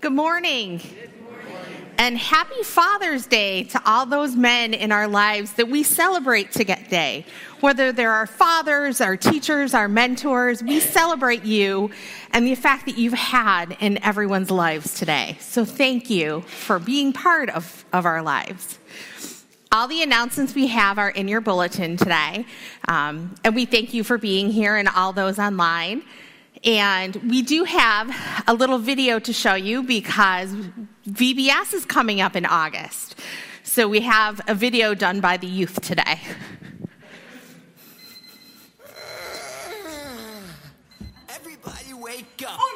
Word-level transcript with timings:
Good 0.00 0.12
morning. 0.12 0.80
And 1.98 2.16
happy 2.16 2.62
Father's 2.62 3.26
Day 3.26 3.64
to 3.64 3.82
all 3.84 4.06
those 4.06 4.36
men 4.36 4.72
in 4.72 4.92
our 4.92 5.08
lives 5.08 5.54
that 5.54 5.68
we 5.68 5.82
celebrate 5.82 6.52
today. 6.52 7.26
Whether 7.58 7.90
they're 7.90 8.12
our 8.12 8.28
fathers, 8.28 9.00
our 9.00 9.16
teachers, 9.16 9.74
our 9.74 9.88
mentors, 9.88 10.62
we 10.62 10.78
celebrate 10.78 11.42
you 11.42 11.90
and 12.32 12.46
the 12.46 12.54
fact 12.54 12.86
that 12.86 12.96
you've 12.96 13.12
had 13.12 13.76
in 13.80 14.00
everyone's 14.04 14.52
lives 14.52 14.94
today. 14.94 15.36
So 15.40 15.64
thank 15.64 16.08
you 16.08 16.42
for 16.42 16.78
being 16.78 17.12
part 17.12 17.50
of, 17.50 17.84
of 17.92 18.06
our 18.06 18.22
lives. 18.22 18.78
All 19.72 19.88
the 19.88 20.04
announcements 20.04 20.54
we 20.54 20.68
have 20.68 20.98
are 20.98 21.10
in 21.10 21.26
your 21.26 21.40
bulletin 21.40 21.96
today. 21.96 22.46
Um, 22.86 23.34
and 23.42 23.52
we 23.52 23.64
thank 23.64 23.92
you 23.92 24.04
for 24.04 24.16
being 24.16 24.50
here 24.50 24.76
and 24.76 24.88
all 24.88 25.12
those 25.12 25.40
online. 25.40 26.04
And 26.64 27.16
we 27.16 27.42
do 27.42 27.64
have 27.64 28.14
a 28.46 28.54
little 28.54 28.78
video 28.78 29.18
to 29.20 29.32
show 29.32 29.54
you 29.54 29.82
because 29.82 30.52
VBS 31.08 31.74
is 31.74 31.84
coming 31.84 32.20
up 32.20 32.34
in 32.34 32.44
August. 32.46 33.14
So 33.62 33.88
we 33.88 34.00
have 34.00 34.40
a 34.48 34.54
video 34.54 34.94
done 34.94 35.20
by 35.20 35.36
the 35.36 35.46
youth 35.46 35.80
today. 35.80 36.20
Everybody 41.28 41.94
wake 41.94 42.44
up. 42.46 42.67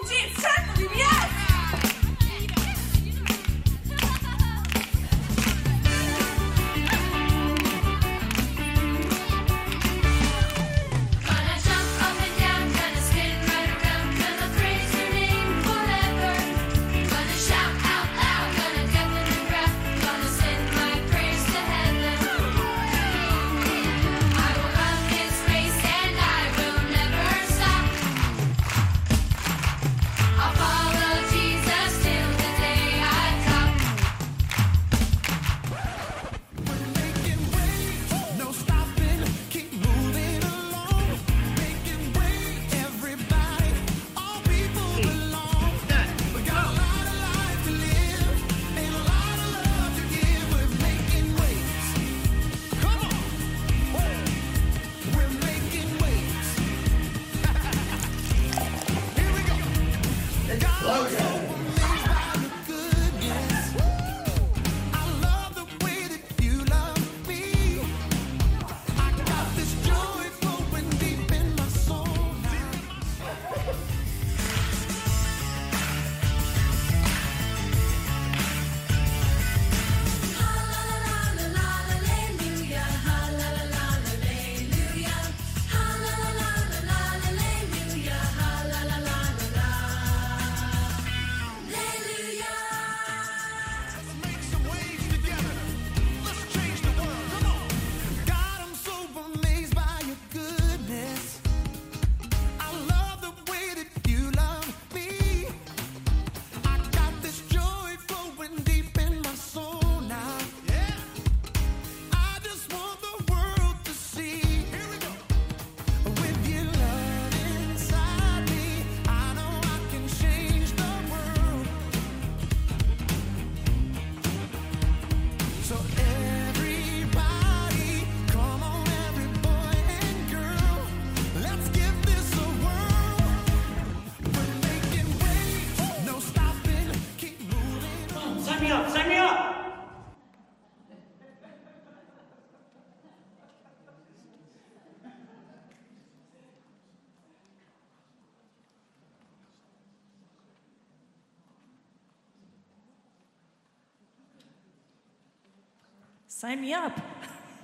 Me 156.63 156.73
up. 156.73 156.97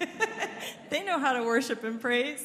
they 0.91 1.04
know 1.04 1.20
how 1.20 1.32
to 1.32 1.44
worship 1.44 1.84
and 1.84 2.00
praise. 2.00 2.44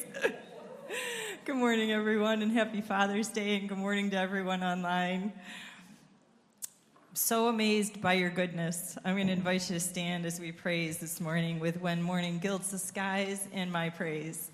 good 1.44 1.56
morning, 1.56 1.90
everyone, 1.90 2.42
and 2.42 2.52
happy 2.52 2.80
Father's 2.80 3.26
Day, 3.26 3.56
and 3.56 3.68
good 3.68 3.76
morning 3.76 4.08
to 4.12 4.16
everyone 4.16 4.62
online. 4.62 5.32
I'm 5.34 7.16
so 7.16 7.48
amazed 7.48 8.00
by 8.00 8.12
your 8.12 8.30
goodness. 8.30 8.96
I'm 9.04 9.16
going 9.16 9.26
to 9.26 9.32
invite 9.32 9.68
you 9.68 9.74
to 9.74 9.80
stand 9.80 10.26
as 10.26 10.38
we 10.38 10.52
praise 10.52 10.98
this 10.98 11.20
morning 11.20 11.58
with 11.58 11.80
When 11.80 12.00
Morning 12.00 12.38
Gilds 12.38 12.70
the 12.70 12.78
Skies 12.78 13.48
and 13.52 13.72
My 13.72 13.90
Praise. 13.90 14.52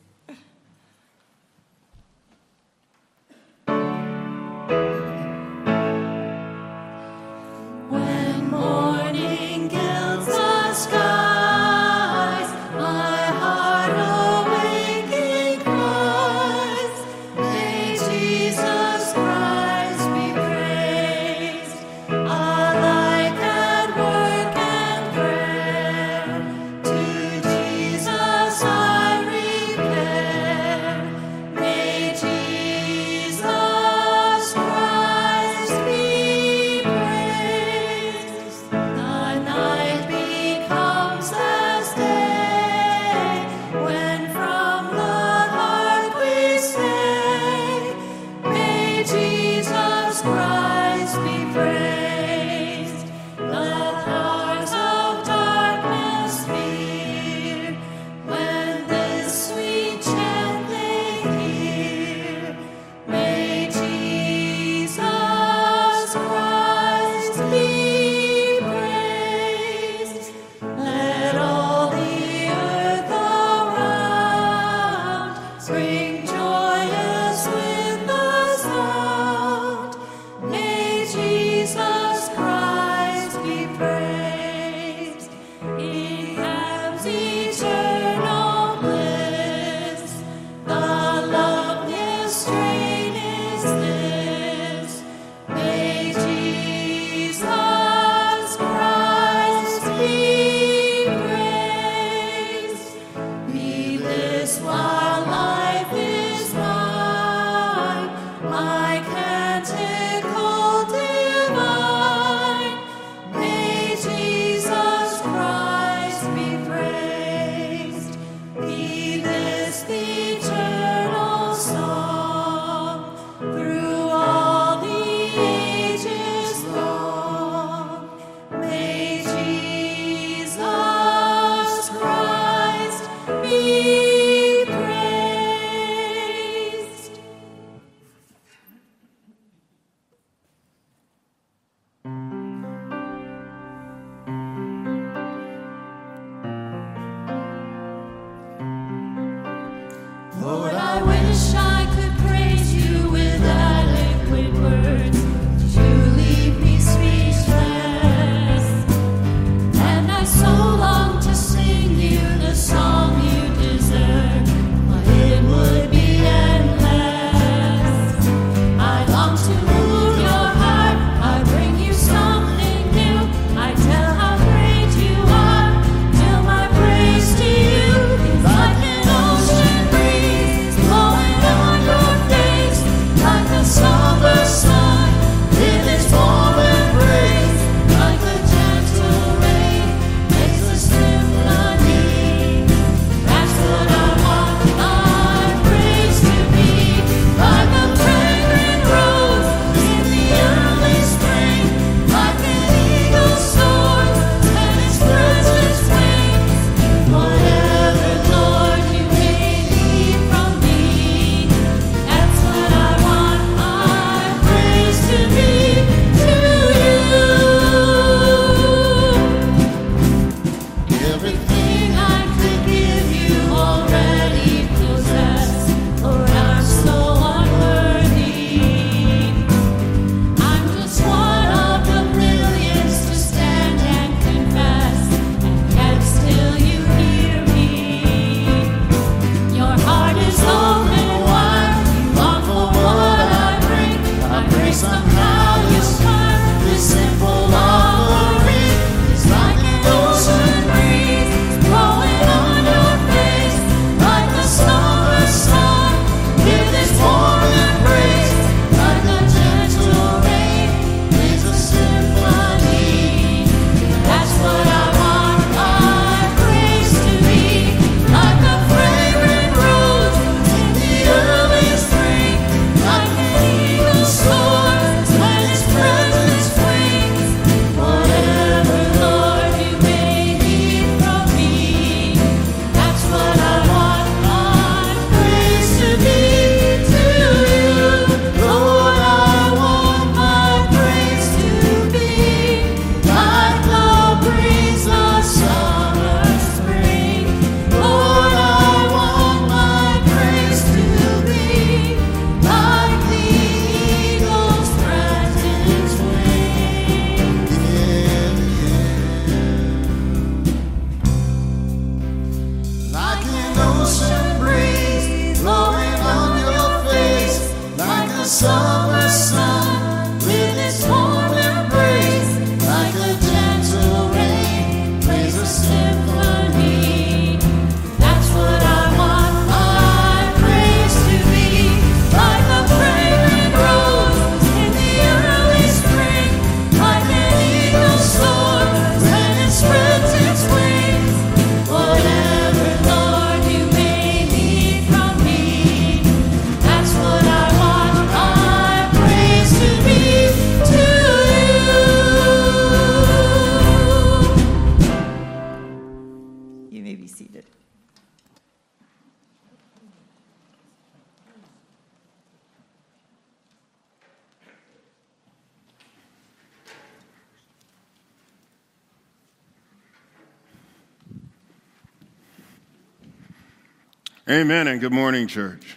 Amen 374.30 374.68
and 374.68 374.80
good 374.80 374.92
morning, 374.92 375.26
church. 375.26 375.76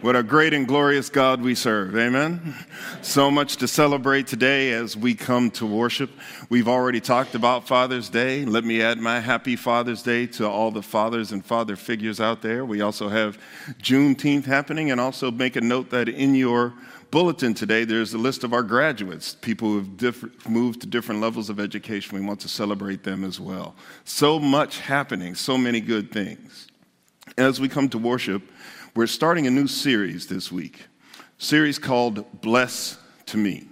What 0.00 0.16
a 0.16 0.22
great 0.22 0.54
and 0.54 0.66
glorious 0.66 1.10
God 1.10 1.42
we 1.42 1.54
serve. 1.54 1.94
Amen. 1.98 2.54
So 3.02 3.30
much 3.30 3.58
to 3.58 3.68
celebrate 3.68 4.26
today 4.26 4.72
as 4.72 4.96
we 4.96 5.14
come 5.14 5.50
to 5.50 5.66
worship. 5.66 6.08
We've 6.48 6.66
already 6.66 7.02
talked 7.02 7.34
about 7.34 7.68
Father's 7.68 8.08
Day. 8.08 8.46
Let 8.46 8.64
me 8.64 8.80
add 8.80 9.00
my 9.00 9.20
happy 9.20 9.54
Father's 9.54 10.02
Day 10.02 10.26
to 10.28 10.48
all 10.48 10.70
the 10.70 10.80
fathers 10.80 11.30
and 11.30 11.44
father 11.44 11.76
figures 11.76 12.20
out 12.20 12.40
there. 12.40 12.64
We 12.64 12.80
also 12.80 13.10
have 13.10 13.36
Juneteenth 13.82 14.46
happening, 14.46 14.90
and 14.90 14.98
also 14.98 15.30
make 15.30 15.54
a 15.54 15.60
note 15.60 15.90
that 15.90 16.08
in 16.08 16.34
your 16.34 16.72
bulletin 17.10 17.52
today, 17.52 17.84
there's 17.84 18.14
a 18.14 18.18
list 18.18 18.44
of 18.44 18.54
our 18.54 18.62
graduates, 18.62 19.34
people 19.34 19.68
who 19.68 19.76
have 19.76 19.98
different, 19.98 20.48
moved 20.48 20.80
to 20.80 20.86
different 20.86 21.20
levels 21.20 21.50
of 21.50 21.60
education. 21.60 22.18
We 22.18 22.24
want 22.24 22.40
to 22.40 22.48
celebrate 22.48 23.02
them 23.02 23.24
as 23.24 23.38
well. 23.38 23.76
So 24.04 24.38
much 24.38 24.80
happening, 24.80 25.34
so 25.34 25.58
many 25.58 25.82
good 25.82 26.10
things. 26.10 26.67
As 27.38 27.60
we 27.60 27.68
come 27.68 27.88
to 27.90 27.98
worship, 27.98 28.42
we're 28.96 29.06
starting 29.06 29.46
a 29.46 29.50
new 29.50 29.68
series 29.68 30.26
this 30.26 30.50
week, 30.50 30.88
series 31.38 31.78
called 31.78 32.40
Bless 32.40 32.98
to 33.26 33.36
Me. 33.36 33.68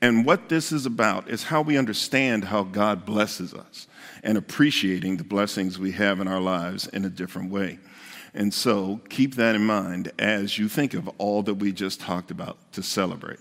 And 0.00 0.24
what 0.24 0.48
this 0.48 0.70
is 0.70 0.86
about 0.86 1.28
is 1.28 1.42
how 1.42 1.60
we 1.60 1.76
understand 1.76 2.44
how 2.44 2.62
God 2.62 3.04
blesses 3.04 3.52
us 3.52 3.88
and 4.22 4.38
appreciating 4.38 5.16
the 5.16 5.24
blessings 5.24 5.76
we 5.76 5.90
have 5.90 6.20
in 6.20 6.28
our 6.28 6.40
lives 6.40 6.86
in 6.86 7.04
a 7.04 7.10
different 7.10 7.50
way. 7.50 7.80
And 8.32 8.54
so 8.54 9.00
keep 9.08 9.34
that 9.34 9.56
in 9.56 9.66
mind 9.66 10.12
as 10.16 10.56
you 10.56 10.68
think 10.68 10.94
of 10.94 11.08
all 11.18 11.42
that 11.42 11.54
we 11.54 11.72
just 11.72 11.98
talked 11.98 12.30
about 12.30 12.58
to 12.74 12.82
celebrate. 12.84 13.40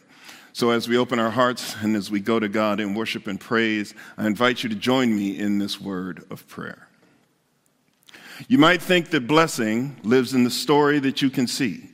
So, 0.51 0.71
as 0.71 0.87
we 0.87 0.97
open 0.97 1.19
our 1.19 1.29
hearts 1.29 1.75
and 1.83 1.95
as 1.95 2.09
we 2.09 2.21
go 2.21 2.39
to 2.39 2.49
God 2.49 2.79
in 2.79 2.95
worship 2.95 3.27
and 3.27 3.39
praise, 3.39 3.93
I 4.17 4.25
invite 4.25 4.63
you 4.63 4.69
to 4.69 4.75
join 4.75 5.15
me 5.15 5.37
in 5.37 5.59
this 5.59 5.79
word 5.79 6.25
of 6.31 6.47
prayer. 6.47 6.86
You 8.47 8.57
might 8.57 8.81
think 8.81 9.09
that 9.09 9.27
blessing 9.27 9.97
lives 10.03 10.33
in 10.33 10.43
the 10.43 10.51
story 10.51 10.99
that 10.99 11.21
you 11.21 11.29
can 11.29 11.47
see, 11.47 11.89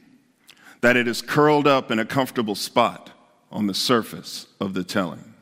that 0.81 0.97
it 0.97 1.07
is 1.07 1.21
curled 1.21 1.67
up 1.67 1.89
in 1.91 1.99
a 1.99 2.05
comfortable 2.05 2.55
spot 2.55 3.11
on 3.51 3.67
the 3.67 3.73
surface 3.73 4.47
of 4.59 4.73
the 4.73 4.83
telling. 4.83 5.33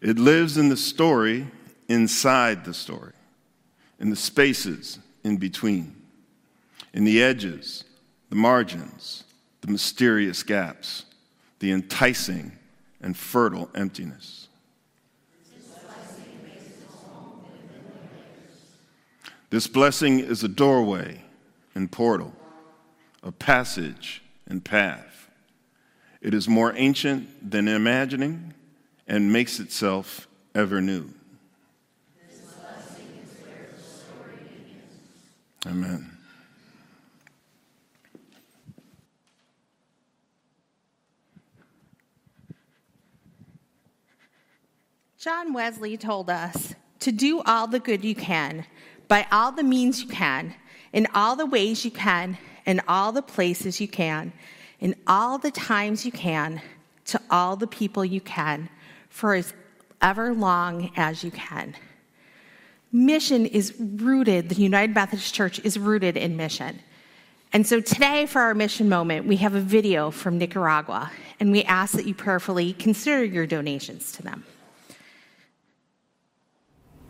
It 0.00 0.18
lives 0.18 0.58
in 0.58 0.68
the 0.68 0.76
story 0.76 1.46
inside 1.88 2.64
the 2.64 2.74
story, 2.74 3.12
in 4.00 4.10
the 4.10 4.16
spaces 4.16 4.98
in 5.22 5.36
between, 5.36 5.94
in 6.92 7.04
the 7.04 7.22
edges, 7.22 7.84
the 8.28 8.34
margins, 8.34 9.22
the 9.60 9.70
mysterious 9.70 10.42
gaps, 10.42 11.04
the 11.60 11.70
enticing 11.70 12.50
and 13.00 13.16
fertile 13.16 13.70
emptiness. 13.76 14.41
This 19.52 19.66
blessing 19.66 20.18
is 20.18 20.42
a 20.42 20.48
doorway 20.48 21.20
and 21.74 21.92
portal, 21.92 22.32
a 23.22 23.30
passage 23.30 24.22
and 24.46 24.64
path. 24.64 25.28
It 26.22 26.32
is 26.32 26.48
more 26.48 26.72
ancient 26.74 27.50
than 27.50 27.68
imagining 27.68 28.54
and 29.06 29.30
makes 29.30 29.60
itself 29.60 30.26
ever 30.54 30.80
new. 30.80 31.10
Amen. 35.66 36.10
John 45.18 45.52
Wesley 45.52 45.98
told 45.98 46.30
us 46.30 46.74
to 47.00 47.12
do 47.12 47.42
all 47.42 47.66
the 47.66 47.80
good 47.80 48.02
you 48.02 48.14
can, 48.14 48.64
by 49.12 49.26
all 49.30 49.52
the 49.52 49.62
means 49.62 50.00
you 50.00 50.08
can, 50.08 50.54
in 50.94 51.06
all 51.12 51.36
the 51.36 51.44
ways 51.44 51.84
you 51.84 51.90
can, 51.90 52.38
in 52.64 52.80
all 52.88 53.12
the 53.12 53.20
places 53.20 53.78
you 53.78 53.86
can, 53.86 54.32
in 54.80 54.94
all 55.06 55.36
the 55.36 55.50
times 55.50 56.06
you 56.06 56.10
can, 56.10 56.62
to 57.04 57.20
all 57.28 57.54
the 57.54 57.66
people 57.66 58.06
you 58.06 58.22
can, 58.22 58.70
for 59.10 59.34
as 59.34 59.52
ever 60.00 60.32
long 60.32 60.90
as 60.96 61.22
you 61.22 61.30
can. 61.30 61.74
Mission 62.90 63.44
is 63.44 63.74
rooted, 63.78 64.48
the 64.48 64.54
United 64.54 64.94
Methodist 64.94 65.34
Church 65.34 65.60
is 65.62 65.78
rooted 65.78 66.16
in 66.16 66.34
mission. 66.34 66.80
And 67.52 67.66
so 67.66 67.82
today, 67.82 68.24
for 68.24 68.40
our 68.40 68.54
mission 68.54 68.88
moment, 68.88 69.26
we 69.26 69.36
have 69.36 69.54
a 69.54 69.60
video 69.60 70.10
from 70.10 70.38
Nicaragua, 70.38 71.12
and 71.38 71.52
we 71.52 71.64
ask 71.64 71.92
that 71.96 72.06
you 72.06 72.14
prayerfully 72.14 72.72
consider 72.72 73.22
your 73.22 73.46
donations 73.46 74.12
to 74.12 74.22
them. 74.22 74.46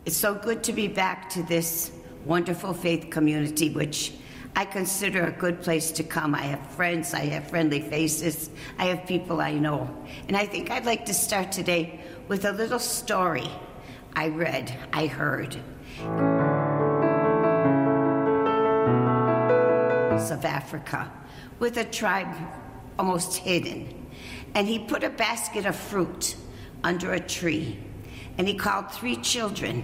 It's 0.05 0.17
so 0.17 0.35
good 0.35 0.65
to 0.65 0.73
be 0.73 0.89
back 0.89 1.29
to 1.29 1.43
this 1.43 1.91
wonderful 2.25 2.73
faith 2.73 3.09
community, 3.09 3.69
which 3.69 4.13
I 4.53 4.65
consider 4.65 5.23
a 5.23 5.31
good 5.31 5.61
place 5.61 5.91
to 5.91 6.03
come. 6.03 6.35
I 6.35 6.41
have 6.41 6.71
friends, 6.71 7.13
I 7.13 7.21
have 7.27 7.49
friendly 7.49 7.79
faces, 7.79 8.49
I 8.77 8.87
have 8.87 9.07
people 9.07 9.39
I 9.39 9.53
know. 9.53 9.89
And 10.27 10.35
I 10.35 10.45
think 10.45 10.69
I'd 10.69 10.85
like 10.85 11.05
to 11.05 11.13
start 11.13 11.53
today 11.53 12.01
with 12.27 12.43
a 12.43 12.51
little 12.51 12.79
story 12.79 13.49
I 14.13 14.27
read, 14.27 14.77
I 14.91 15.07
heard. 15.07 15.55
Of 20.31 20.45
Africa, 20.45 21.11
with 21.59 21.77
a 21.77 21.83
tribe 21.83 22.35
almost 22.97 23.37
hidden. 23.37 24.07
And 24.55 24.67
he 24.67 24.79
put 24.79 25.03
a 25.03 25.09
basket 25.09 25.65
of 25.65 25.75
fruit 25.75 26.35
under 26.83 27.13
a 27.13 27.19
tree 27.19 27.77
and 28.37 28.47
he 28.47 28.53
called 28.55 28.91
three 28.91 29.15
children 29.17 29.83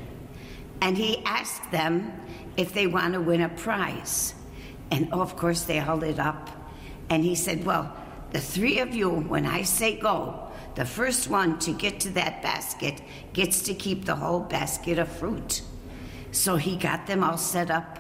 and 0.82 0.98
he 0.98 1.24
asked 1.26 1.72
them 1.72 2.14
if 2.58 2.74
they 2.74 2.88
want 2.88 3.14
to 3.14 3.22
win 3.22 3.42
a 3.42 3.50
prize. 3.50 4.34
And 4.92 5.10
oh, 5.12 5.22
of 5.22 5.36
course, 5.36 5.64
they 5.64 5.76
held 5.76 6.04
it 6.04 6.20
up. 6.20 6.50
And 7.10 7.24
he 7.24 7.36
said, 7.36 7.66
Well, 7.66 7.96
the 8.32 8.40
three 8.40 8.80
of 8.80 8.94
you, 8.94 9.10
when 9.10 9.46
I 9.46 9.64
say 9.64 9.98
go, 9.98 10.48
the 10.76 10.86
first 10.86 11.30
one 11.30 11.60
to 11.60 11.72
get 11.72 12.00
to 12.02 12.10
that 12.12 12.42
basket 12.42 13.02
gets 13.34 13.64
to 13.64 13.74
keep 13.74 14.06
the 14.06 14.16
whole 14.16 14.40
basket 14.40 15.00
of 15.00 15.10
fruit. 15.10 15.62
So 16.32 16.56
he 16.56 16.78
got 16.78 17.08
them 17.08 17.24
all 17.24 17.38
set 17.38 17.72
up 17.72 17.98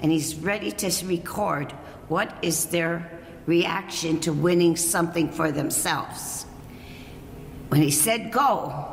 and 0.00 0.10
he's 0.10 0.36
ready 0.36 0.70
to 0.72 1.06
record 1.06 1.72
what 2.08 2.32
is 2.42 2.66
their 2.66 3.20
reaction 3.46 4.20
to 4.20 4.32
winning 4.32 4.76
something 4.76 5.30
for 5.30 5.50
themselves. 5.50 6.44
When 7.68 7.82
he 7.82 7.90
said 7.90 8.30
go, 8.30 8.91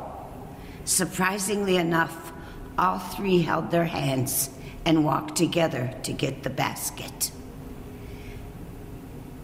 Surprisingly 0.90 1.76
enough, 1.76 2.32
all 2.76 2.98
three 2.98 3.42
held 3.42 3.70
their 3.70 3.84
hands 3.84 4.50
and 4.84 5.04
walked 5.04 5.36
together 5.36 5.94
to 6.02 6.12
get 6.12 6.42
the 6.42 6.50
basket. 6.50 7.30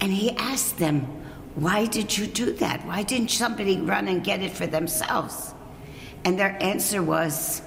And 0.01 0.13
he 0.13 0.33
asked 0.33 0.79
them, 0.79 1.03
Why 1.55 1.87
did 1.87 2.19
you 2.19 2.27
do 2.27 2.53
that? 2.55 2.85
Why 2.85 3.05
didn't 3.05 3.31
somebody 3.31 3.81
run 3.81 4.09
and 4.09 4.25
get 4.25 4.43
it 4.43 4.51
for 4.51 4.67
themselves? 4.67 5.55
And 6.25 6.37
their 6.37 6.61
answer 6.61 7.01
was, 7.01 7.63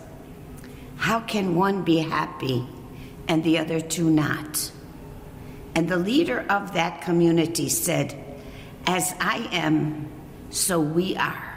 How 0.97 1.21
can 1.21 1.55
one 1.55 1.85
be 1.85 1.99
happy 1.99 2.67
and 3.29 3.45
the 3.45 3.59
other 3.59 3.79
two 3.79 4.09
not? 4.09 4.73
And 5.73 5.87
the 5.87 5.97
leader 5.97 6.45
of 6.49 6.73
that 6.73 6.99
community 6.99 7.69
said, 7.69 8.13
As 8.85 9.15
I 9.21 9.47
am, 9.53 10.11
so 10.49 10.81
we 10.81 11.15
are. 11.15 11.48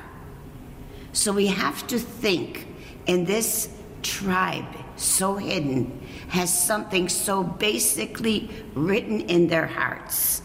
So 1.12 1.32
we 1.32 1.46
have 1.48 1.86
to 1.88 1.98
think 1.98 2.66
in 3.06 3.24
this 3.24 3.68
tribe, 4.02 4.64
so 4.96 5.36
hidden, 5.36 6.06
has 6.28 6.52
something 6.52 7.08
so 7.08 7.42
basically 7.42 8.50
written 8.74 9.20
in 9.20 9.48
their 9.48 9.66
hearts. 9.66 10.42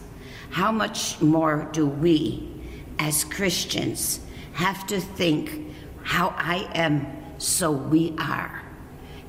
How 0.50 0.70
much 0.70 1.20
more 1.20 1.68
do 1.72 1.86
we, 1.86 2.48
as 2.98 3.24
Christians, 3.24 4.20
have 4.54 4.86
to 4.88 5.00
think 5.00 5.74
how 6.02 6.34
I 6.36 6.68
am, 6.74 7.06
so 7.38 7.70
we 7.70 8.14
are? 8.18 8.62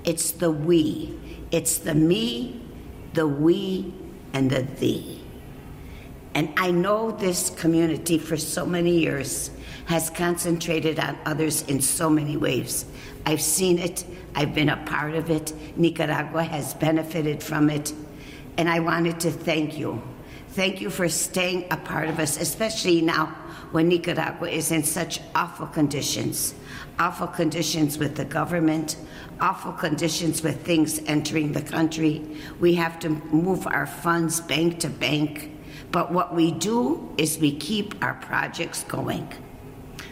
It's 0.04 0.32
the 0.32 0.52
we, 0.52 1.18
it's 1.52 1.78
the 1.78 1.96
me, 1.96 2.66
the 3.14 3.28
we, 3.28 3.94
and 4.34 4.50
the 4.50 4.64
thee. 4.64 5.22
And 6.34 6.54
I 6.58 6.72
know 6.72 7.12
this 7.12 7.50
community 7.50 8.18
for 8.18 8.38
so 8.38 8.66
many 8.66 9.00
years 9.00 9.52
has 9.90 10.12
concentrated 10.12 11.00
on 11.00 11.18
others 11.26 11.64
in 11.64 11.82
so 11.82 12.12
many 12.12 12.38
ways. 12.38 12.86
I've 13.26 13.42
seen 13.42 13.80
it, 13.80 14.06
I've 14.36 14.54
been 14.54 14.70
a 14.70 14.78
part 14.86 15.16
of 15.16 15.32
it. 15.32 15.52
Nicaragua 15.76 16.44
has 16.44 16.76
benefited 16.76 17.42
from 17.42 17.72
it. 17.72 17.92
And 18.58 18.70
I 18.70 18.82
wanted 18.82 19.20
to 19.22 19.32
thank 19.32 19.80
you. 19.80 20.00
Thank 20.50 20.80
you 20.80 20.92
for 20.92 21.10
staying 21.10 21.66
a 21.72 21.78
part 21.78 22.08
of 22.08 22.20
us, 22.20 22.40
especially 22.40 23.02
now 23.02 23.36
when 23.72 23.88
Nicaragua 23.88 24.50
is 24.50 24.72
in 24.72 24.84
such 24.84 25.22
awful 25.34 25.66
conditions. 25.66 26.54
Awful 27.00 27.26
conditions 27.26 27.98
with 27.98 28.16
the 28.16 28.26
government, 28.26 28.96
awful 29.42 29.72
conditions 29.72 30.44
with 30.44 30.64
things 30.64 31.02
entering 31.08 31.52
the 31.52 31.64
country. 31.64 32.38
We 32.60 32.76
have 32.76 33.00
to 33.00 33.10
move 33.10 33.66
our 33.66 33.88
funds 33.88 34.40
bank 34.40 34.82
to 34.82 34.90
bank. 34.90 35.50
But 35.92 36.12
what 36.12 36.36
we 36.36 36.52
do 36.52 37.12
is 37.18 37.40
we 37.40 37.56
keep 37.56 38.04
our 38.04 38.14
projects 38.14 38.84
going. 38.84 39.34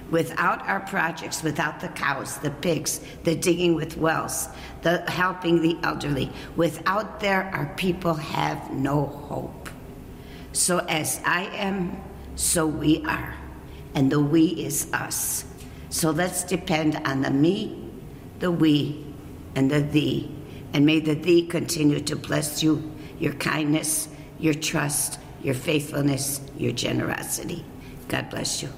Without 0.10 0.66
our 0.68 0.80
projects, 0.82 1.44
without 1.44 1.80
the 1.80 1.90
cows, 1.90 2.38
the 2.38 2.52
pigs, 2.52 3.02
the 3.24 3.36
digging 3.36 3.76
with 3.76 3.98
wells, 3.98 4.48
the 4.82 5.00
helping 5.12 5.62
the 5.62 5.78
elderly, 5.84 6.32
without 6.56 7.20
there, 7.20 7.44
our 7.54 7.74
people 7.76 8.14
have 8.14 8.72
no 8.72 9.06
hope. 9.06 9.70
So 10.54 10.80
as 10.80 11.20
I 11.26 11.44
am, 11.56 12.02
so 12.36 12.66
we 12.66 13.04
are. 13.06 13.36
And 13.96 14.12
the 14.12 14.20
we 14.20 14.48
is 14.48 14.92
us. 14.94 15.44
So 15.90 16.12
let's 16.12 16.44
depend 16.44 16.96
on 17.06 17.22
the 17.22 17.32
me, 17.32 17.92
the 18.40 18.52
we, 18.52 19.06
and 19.56 19.70
the 19.70 19.82
thee. 19.82 20.32
And 20.74 20.86
may 20.86 21.00
the 21.00 21.16
thee 21.16 21.48
continue 21.48 22.00
to 22.02 22.16
bless 22.16 22.62
you, 22.62 22.92
your 23.20 23.34
kindness, 23.34 24.08
your 24.40 24.54
trust, 24.54 25.20
your 25.42 25.56
faithfulness, 25.56 26.42
your 26.58 26.72
generosity. 26.72 27.66
God 28.08 28.30
bless 28.30 28.62
you. 28.62 28.70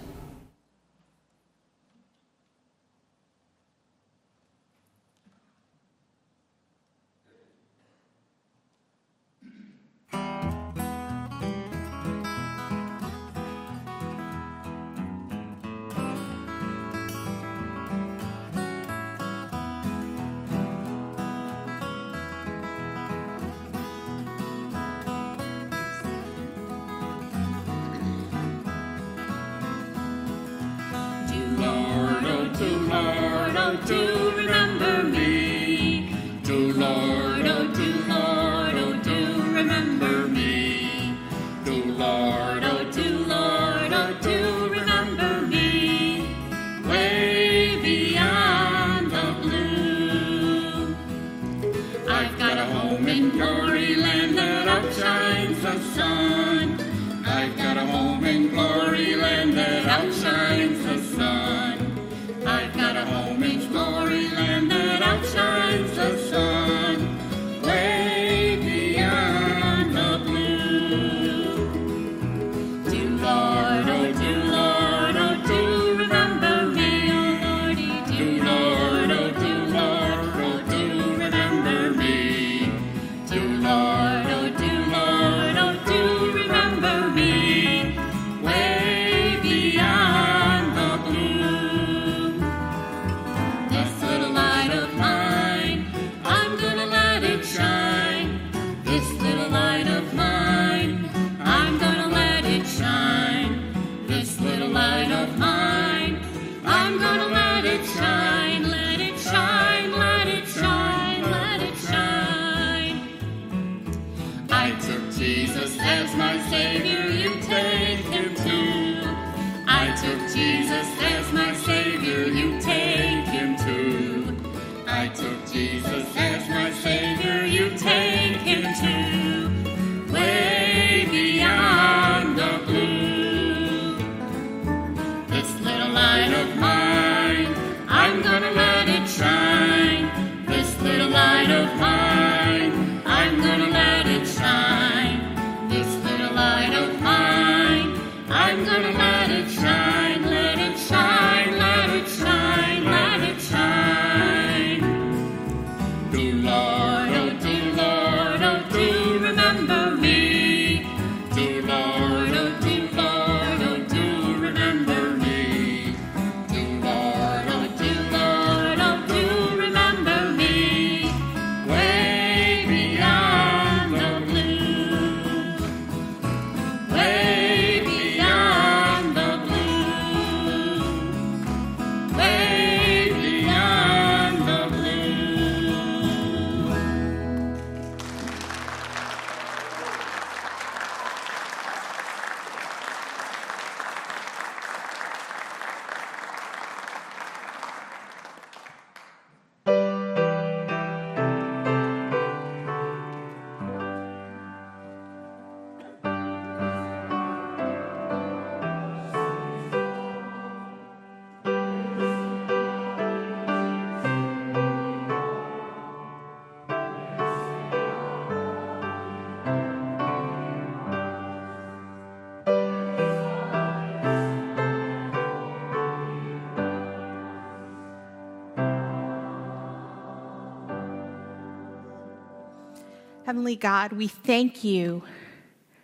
Heavenly 233.30 233.58
God, 233.58 233.94
we 233.94 234.08
thank 234.08 234.64
you 234.64 235.04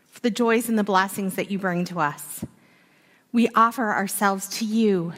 for 0.07 0.19
the 0.21 0.31
joys 0.31 0.67
and 0.67 0.79
the 0.79 0.83
blessings 0.83 1.35
that 1.35 1.51
you 1.51 1.59
bring 1.59 1.85
to 1.85 1.99
us. 1.99 2.43
We 3.31 3.49
offer 3.49 3.93
ourselves 3.93 4.47
to 4.57 4.65
you, 4.65 5.13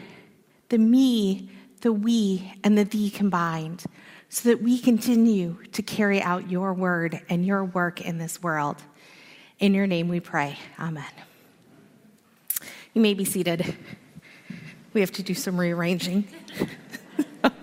the 0.68 0.78
me, 0.78 1.50
the 1.80 1.94
we, 1.94 2.52
and 2.66 2.78
the 2.78 2.84
thee 2.84 3.10
combined, 3.12 3.86
so 4.28 4.50
that 4.50 4.62
we 4.62 4.78
continue 4.78 5.56
to 5.72 5.82
carry 5.82 6.22
out 6.22 6.52
your 6.52 6.74
word 6.74 7.22
and 7.30 7.46
your 7.46 7.64
work 7.64 8.02
in 8.02 8.18
this 8.18 8.44
world. 8.44 8.84
In 9.60 9.74
your 9.74 9.88
name 9.88 10.10
we 10.10 10.20
pray. 10.20 10.58
Amen. 10.78 11.06
You 12.94 13.00
may 13.00 13.14
be 13.14 13.24
seated. 13.24 13.74
We 14.92 15.00
have 15.00 15.14
to 15.14 15.24
do 15.24 15.34
some 15.34 15.58
rearranging. 15.58 16.28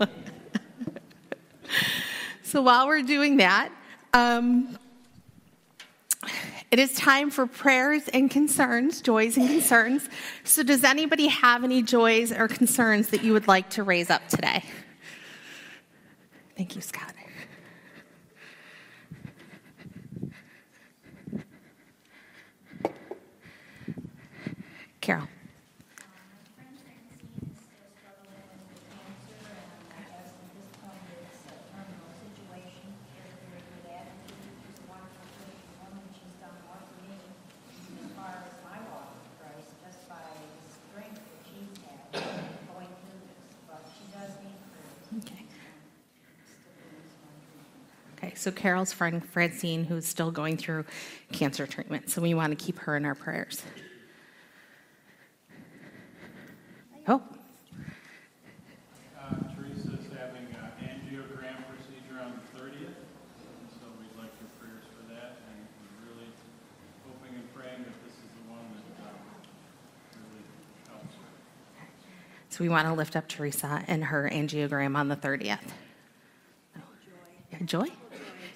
so 2.42 2.62
while 2.62 2.86
we're 2.86 3.02
doing 3.02 3.36
that, 3.36 3.70
um, 4.14 4.78
It 6.70 6.78
is 6.78 6.94
time 6.94 7.30
for 7.30 7.46
prayers 7.46 8.08
and 8.08 8.30
concerns, 8.30 9.00
joys 9.00 9.36
and 9.36 9.46
concerns. 9.46 10.08
So, 10.42 10.62
does 10.62 10.82
anybody 10.82 11.28
have 11.28 11.62
any 11.62 11.82
joys 11.82 12.32
or 12.32 12.48
concerns 12.48 13.10
that 13.10 13.22
you 13.22 13.32
would 13.32 13.46
like 13.46 13.70
to 13.70 13.82
raise 13.82 14.10
up 14.10 14.26
today? 14.28 14.64
Thank 16.56 16.74
you, 16.74 16.82
Scott. 16.82 17.14
Carol. 25.04 25.28
So 48.36 48.50
Carol's 48.50 48.92
friend 48.92 49.24
Francine, 49.24 49.84
who's 49.84 50.06
still 50.06 50.30
going 50.30 50.56
through 50.56 50.84
cancer 51.32 51.66
treatment, 51.66 52.10
so 52.10 52.20
we 52.22 52.34
want 52.34 52.56
to 52.56 52.64
keep 52.64 52.78
her 52.80 52.96
in 52.96 53.04
our 53.04 53.14
prayers. 53.14 53.62
Oh, 57.06 57.22
Uh, 59.18 59.34
Teresa's 59.54 60.06
having 60.18 60.46
an 60.52 60.70
angiogram 60.80 61.56
procedure 61.68 62.20
on 62.22 62.32
the 62.36 62.58
30th, 62.58 62.92
and 62.92 63.68
so 63.72 63.86
we'd 63.98 64.12
like 64.18 64.32
your 64.40 64.50
prayers 64.60 64.84
for 64.92 65.12
that, 65.12 65.38
and 65.48 65.66
we're 65.80 66.12
really 66.14 66.28
hoping 67.06 67.34
and 67.36 67.54
praying 67.54 67.84
that 67.84 67.96
this 68.04 68.12
is 68.12 68.30
the 68.36 68.50
one 68.52 68.64
that 68.98 69.08
um, 69.08 69.16
really 70.28 70.44
helps 70.88 71.14
her. 71.14 71.86
so 72.50 72.62
we 72.64 72.68
want 72.68 72.86
to 72.86 72.92
lift 72.94 73.16
up 73.16 73.28
Teresa 73.28 73.82
and 73.86 74.04
her 74.04 74.28
angiogram 74.30 74.96
on 74.96 75.08
the 75.08 75.16
30th. 75.16 75.58
Joy. 76.74 77.64
Joy? 77.64 77.88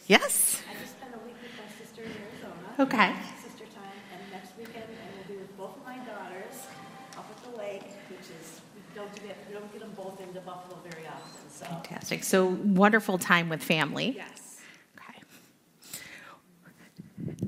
Yes. 0.07 0.63
I 0.71 0.75
just 0.81 0.93
spent 0.93 1.15
a 1.15 1.19
week 1.27 1.37
with 1.43 1.53
my 1.57 1.85
sister 1.85 2.03
in 2.03 2.11
Arizona. 2.11 2.75
Okay. 2.89 3.13
Sister 3.45 3.65
time, 3.77 3.93
and 4.15 4.33
next 4.33 4.57
weekend 4.57 4.85
I 4.89 5.19
will 5.19 5.29
be 5.29 5.37
with 5.39 5.55
both 5.59 5.77
of 5.77 5.85
my 5.85 5.99
daughters 5.99 6.65
up 7.19 7.27
at 7.31 7.53
the 7.53 7.59
lake, 7.59 7.85
which 8.09 8.21
is, 8.41 8.63
we 8.75 8.81
don't 8.95 9.13
get, 9.15 9.37
we 9.47 9.53
don't 9.53 9.71
get 9.73 9.83
them 9.83 9.93
both 9.95 10.19
into 10.23 10.41
Buffalo 10.41 10.79
very 10.89 11.07
often, 11.07 11.51
so. 11.51 11.67
Fantastic. 11.67 12.25
So 12.25 12.47
wonderful 12.47 13.19
time 13.19 13.51
with 13.51 13.63
family. 13.63 14.15
Yes. 14.17 14.61
Okay. 14.97 15.21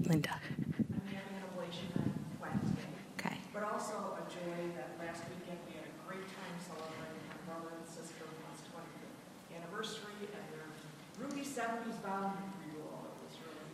Linda. 0.05 0.37
I'm 0.37 1.09
having 1.09 1.33
an 1.41 1.45
ablation 1.57 1.89
on 1.97 2.13
Wednesday. 2.37 2.93
Okay. 3.17 3.37
But 3.55 3.65
also 3.65 4.21
a 4.21 4.25
joy 4.29 4.61
that 4.77 5.01
last 5.01 5.25
weekend 5.33 5.57
we 5.65 5.73
had 5.81 5.89
a 5.89 5.95
great 6.05 6.29
time 6.37 6.55
celebrating 6.61 7.25
my 7.33 7.41
brother 7.49 7.81
and 7.81 7.89
sister-in-law's 7.89 8.61
25th 8.69 9.57
anniversary 9.57 10.21
and 10.37 10.45
their 10.53 10.69
Ruby 11.17 11.49
70s 11.49 11.97
bond 12.05 12.37
renewal. 12.61 13.09
It 13.09 13.25
was 13.25 13.37
really, 13.41 13.65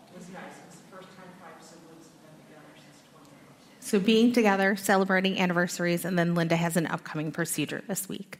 it 0.00 0.16
was 0.16 0.28
nice. 0.32 0.56
It 0.60 0.66
was 0.68 0.78
the 0.84 0.88
first 0.92 1.08
time 1.16 1.30
five 1.40 1.56
siblings 1.64 2.06
have 2.12 2.20
been 2.28 2.36
together 2.44 2.70
since 2.76 2.98
20 3.08 3.24
years. 3.32 3.56
So 3.90 3.98
being 3.98 4.30
together, 4.30 4.76
celebrating 4.76 5.40
anniversaries, 5.40 6.04
and 6.04 6.16
then 6.16 6.36
Linda 6.36 6.54
has 6.54 6.76
an 6.76 6.86
upcoming 6.86 7.32
procedure 7.32 7.82
this 7.88 8.08
week. 8.08 8.38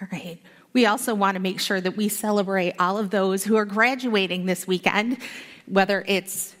All 0.00 0.08
right. 0.10 0.40
We 0.72 0.86
also 0.86 1.14
want 1.14 1.36
to 1.36 1.40
make 1.40 1.60
sure 1.60 1.80
that 1.80 1.96
we 1.96 2.08
celebrate 2.08 2.74
all 2.80 2.98
of 2.98 3.10
those 3.10 3.44
who 3.44 3.54
are 3.54 3.64
graduating 3.64 4.46
this 4.46 4.66
weekend, 4.66 5.18
whether 5.66 6.04
it's 6.08 6.56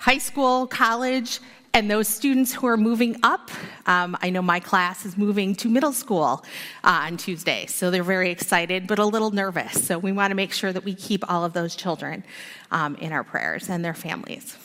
high 0.00 0.18
school, 0.18 0.66
college, 0.66 1.38
and 1.72 1.88
those 1.88 2.08
students 2.08 2.52
who 2.52 2.66
are 2.66 2.76
moving 2.76 3.14
up. 3.22 3.52
Um, 3.86 4.16
I 4.20 4.30
know 4.30 4.42
my 4.42 4.58
class 4.58 5.06
is 5.06 5.16
moving 5.16 5.54
to 5.54 5.68
middle 5.68 5.92
school 5.92 6.44
uh, 6.82 7.06
on 7.06 7.16
Tuesday, 7.16 7.66
so 7.66 7.92
they're 7.92 8.02
very 8.02 8.32
excited 8.32 8.88
but 8.88 8.98
a 8.98 9.06
little 9.06 9.30
nervous. 9.30 9.86
So 9.86 10.00
we 10.00 10.10
want 10.10 10.32
to 10.32 10.34
make 10.34 10.52
sure 10.52 10.72
that 10.72 10.82
we 10.82 10.96
keep 10.96 11.30
all 11.30 11.44
of 11.44 11.52
those 11.52 11.76
children 11.76 12.24
um, 12.72 12.96
in 12.96 13.12
our 13.12 13.22
prayers 13.22 13.68
and 13.70 13.84
their 13.84 13.94
families. 13.94 14.58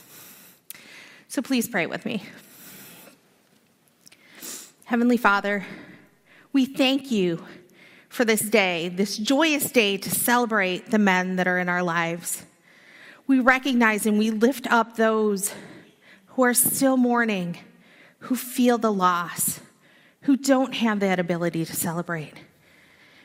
So 1.30 1.42
please 1.42 1.68
pray 1.68 1.86
with 1.88 2.06
me. 2.06 2.24
Heavenly 4.86 5.18
Father, 5.18 5.66
we 6.54 6.66
thank 6.66 7.12
you 7.12 7.46
for 8.08 8.24
this 8.24 8.42
day, 8.42 8.88
this 8.88 9.18
joyous 9.18 9.70
day 9.70 9.98
to 9.98 10.10
celebrate 10.10 10.90
the 10.90 10.98
men 10.98 11.36
that 11.36 11.46
are 11.46 11.60
in 11.60 11.68
our 11.68 11.84
lives. 11.84 12.44
We 13.28 13.42
recognize 13.42 14.06
and 14.06 14.18
we 14.18 14.32
lift 14.32 14.68
up 14.72 14.96
those 14.96 15.54
who 16.28 16.44
are 16.44 16.54
still 16.54 16.96
mourning, 16.96 17.58
who 18.20 18.36
feel 18.38 18.78
the 18.78 18.94
loss, 18.94 19.60
who 20.22 20.38
don't 20.38 20.76
have 20.76 21.02
that 21.02 21.20
ability 21.20 21.66
to 21.66 21.76
celebrate. 21.76 22.36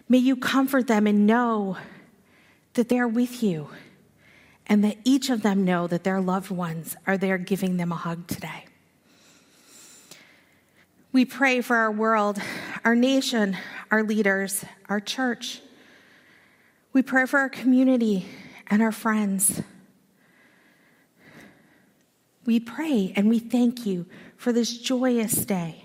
May 0.08 0.18
you 0.18 0.34
comfort 0.34 0.88
them 0.88 1.06
and 1.06 1.24
know 1.24 1.76
that 2.74 2.88
they're 2.88 3.06
with 3.06 3.44
you 3.44 3.68
and 4.72 4.82
that 4.84 4.96
each 5.04 5.28
of 5.28 5.42
them 5.42 5.66
know 5.66 5.86
that 5.86 6.02
their 6.02 6.18
loved 6.18 6.50
ones 6.50 6.96
are 7.06 7.18
there 7.18 7.36
giving 7.36 7.76
them 7.76 7.92
a 7.92 7.94
hug 7.94 8.26
today. 8.26 8.64
We 11.12 11.26
pray 11.26 11.60
for 11.60 11.76
our 11.76 11.92
world, 11.92 12.40
our 12.82 12.94
nation, 12.94 13.54
our 13.90 14.02
leaders, 14.02 14.64
our 14.88 14.98
church. 14.98 15.60
We 16.94 17.02
pray 17.02 17.26
for 17.26 17.38
our 17.38 17.50
community 17.50 18.24
and 18.66 18.80
our 18.80 18.92
friends. 18.92 19.60
We 22.46 22.58
pray 22.58 23.12
and 23.14 23.28
we 23.28 23.40
thank 23.40 23.84
you 23.84 24.06
for 24.38 24.54
this 24.54 24.78
joyous 24.78 25.44
day, 25.44 25.84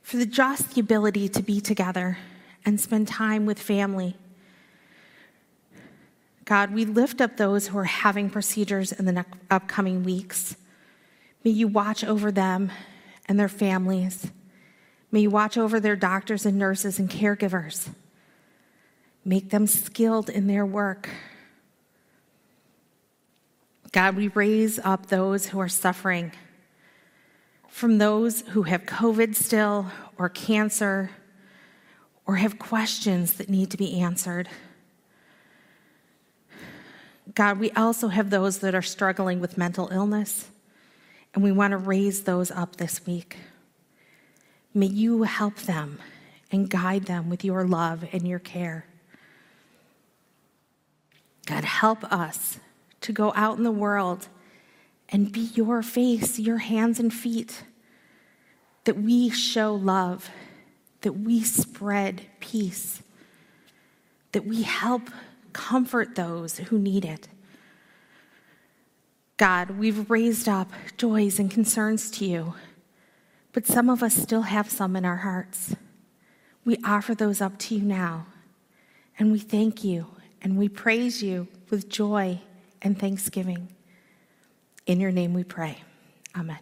for 0.00 0.16
the 0.16 0.24
just 0.24 0.76
the 0.76 0.80
ability 0.80 1.28
to 1.28 1.42
be 1.42 1.60
together 1.60 2.16
and 2.64 2.80
spend 2.80 3.06
time 3.06 3.44
with 3.44 3.58
family. 3.58 4.16
God, 6.52 6.74
we 6.74 6.84
lift 6.84 7.22
up 7.22 7.38
those 7.38 7.68
who 7.68 7.78
are 7.78 7.84
having 7.84 8.28
procedures 8.28 8.92
in 8.92 9.06
the 9.06 9.24
upcoming 9.50 10.02
weeks. 10.02 10.54
May 11.44 11.50
you 11.52 11.66
watch 11.66 12.04
over 12.04 12.30
them 12.30 12.70
and 13.24 13.40
their 13.40 13.48
families. 13.48 14.30
May 15.10 15.20
you 15.20 15.30
watch 15.30 15.56
over 15.56 15.80
their 15.80 15.96
doctors 15.96 16.44
and 16.44 16.58
nurses 16.58 16.98
and 16.98 17.08
caregivers. 17.08 17.88
Make 19.24 19.48
them 19.48 19.66
skilled 19.66 20.28
in 20.28 20.46
their 20.46 20.66
work. 20.66 21.08
God, 23.92 24.14
we 24.14 24.28
raise 24.28 24.78
up 24.78 25.06
those 25.06 25.46
who 25.46 25.58
are 25.58 25.70
suffering 25.70 26.32
from 27.66 27.96
those 27.96 28.42
who 28.48 28.64
have 28.64 28.82
COVID 28.82 29.34
still 29.34 29.86
or 30.18 30.28
cancer 30.28 31.12
or 32.26 32.36
have 32.36 32.58
questions 32.58 33.32
that 33.38 33.48
need 33.48 33.70
to 33.70 33.78
be 33.78 33.98
answered. 33.98 34.50
God, 37.34 37.58
we 37.58 37.70
also 37.72 38.08
have 38.08 38.30
those 38.30 38.58
that 38.58 38.74
are 38.74 38.82
struggling 38.82 39.40
with 39.40 39.56
mental 39.56 39.88
illness, 39.88 40.50
and 41.34 41.42
we 41.42 41.52
want 41.52 41.70
to 41.70 41.76
raise 41.76 42.24
those 42.24 42.50
up 42.50 42.76
this 42.76 43.06
week. 43.06 43.36
May 44.74 44.86
you 44.86 45.22
help 45.22 45.56
them 45.56 45.98
and 46.50 46.68
guide 46.68 47.04
them 47.04 47.30
with 47.30 47.44
your 47.44 47.64
love 47.64 48.04
and 48.12 48.26
your 48.26 48.38
care. 48.38 48.86
God, 51.46 51.64
help 51.64 52.04
us 52.04 52.58
to 53.02 53.12
go 53.12 53.32
out 53.34 53.56
in 53.56 53.64
the 53.64 53.70
world 53.70 54.28
and 55.08 55.30
be 55.30 55.50
your 55.54 55.82
face, 55.82 56.38
your 56.38 56.58
hands 56.58 56.98
and 56.98 57.12
feet, 57.12 57.64
that 58.84 58.96
we 58.96 59.30
show 59.30 59.74
love, 59.74 60.30
that 61.02 61.12
we 61.12 61.42
spread 61.42 62.22
peace, 62.40 63.02
that 64.32 64.46
we 64.46 64.62
help 64.62 65.02
comfort 65.52 66.14
those 66.14 66.58
who 66.58 66.78
need 66.78 67.04
it. 67.04 67.28
God, 69.36 69.70
we've 69.72 70.10
raised 70.10 70.48
up 70.48 70.70
joys 70.96 71.38
and 71.38 71.50
concerns 71.50 72.10
to 72.12 72.24
you, 72.24 72.54
but 73.52 73.66
some 73.66 73.90
of 73.90 74.02
us 74.02 74.14
still 74.14 74.42
have 74.42 74.70
some 74.70 74.94
in 74.96 75.04
our 75.04 75.16
hearts. 75.16 75.74
We 76.64 76.78
offer 76.84 77.14
those 77.14 77.40
up 77.40 77.58
to 77.60 77.74
you 77.74 77.82
now, 77.82 78.26
and 79.18 79.32
we 79.32 79.38
thank 79.38 79.82
you 79.82 80.06
and 80.42 80.58
we 80.58 80.68
praise 80.68 81.22
you 81.22 81.48
with 81.70 81.88
joy 81.88 82.40
and 82.82 82.98
thanksgiving. 82.98 83.68
In 84.86 85.00
your 85.00 85.12
name 85.12 85.32
we 85.34 85.44
pray. 85.44 85.78
Amen. 86.36 86.58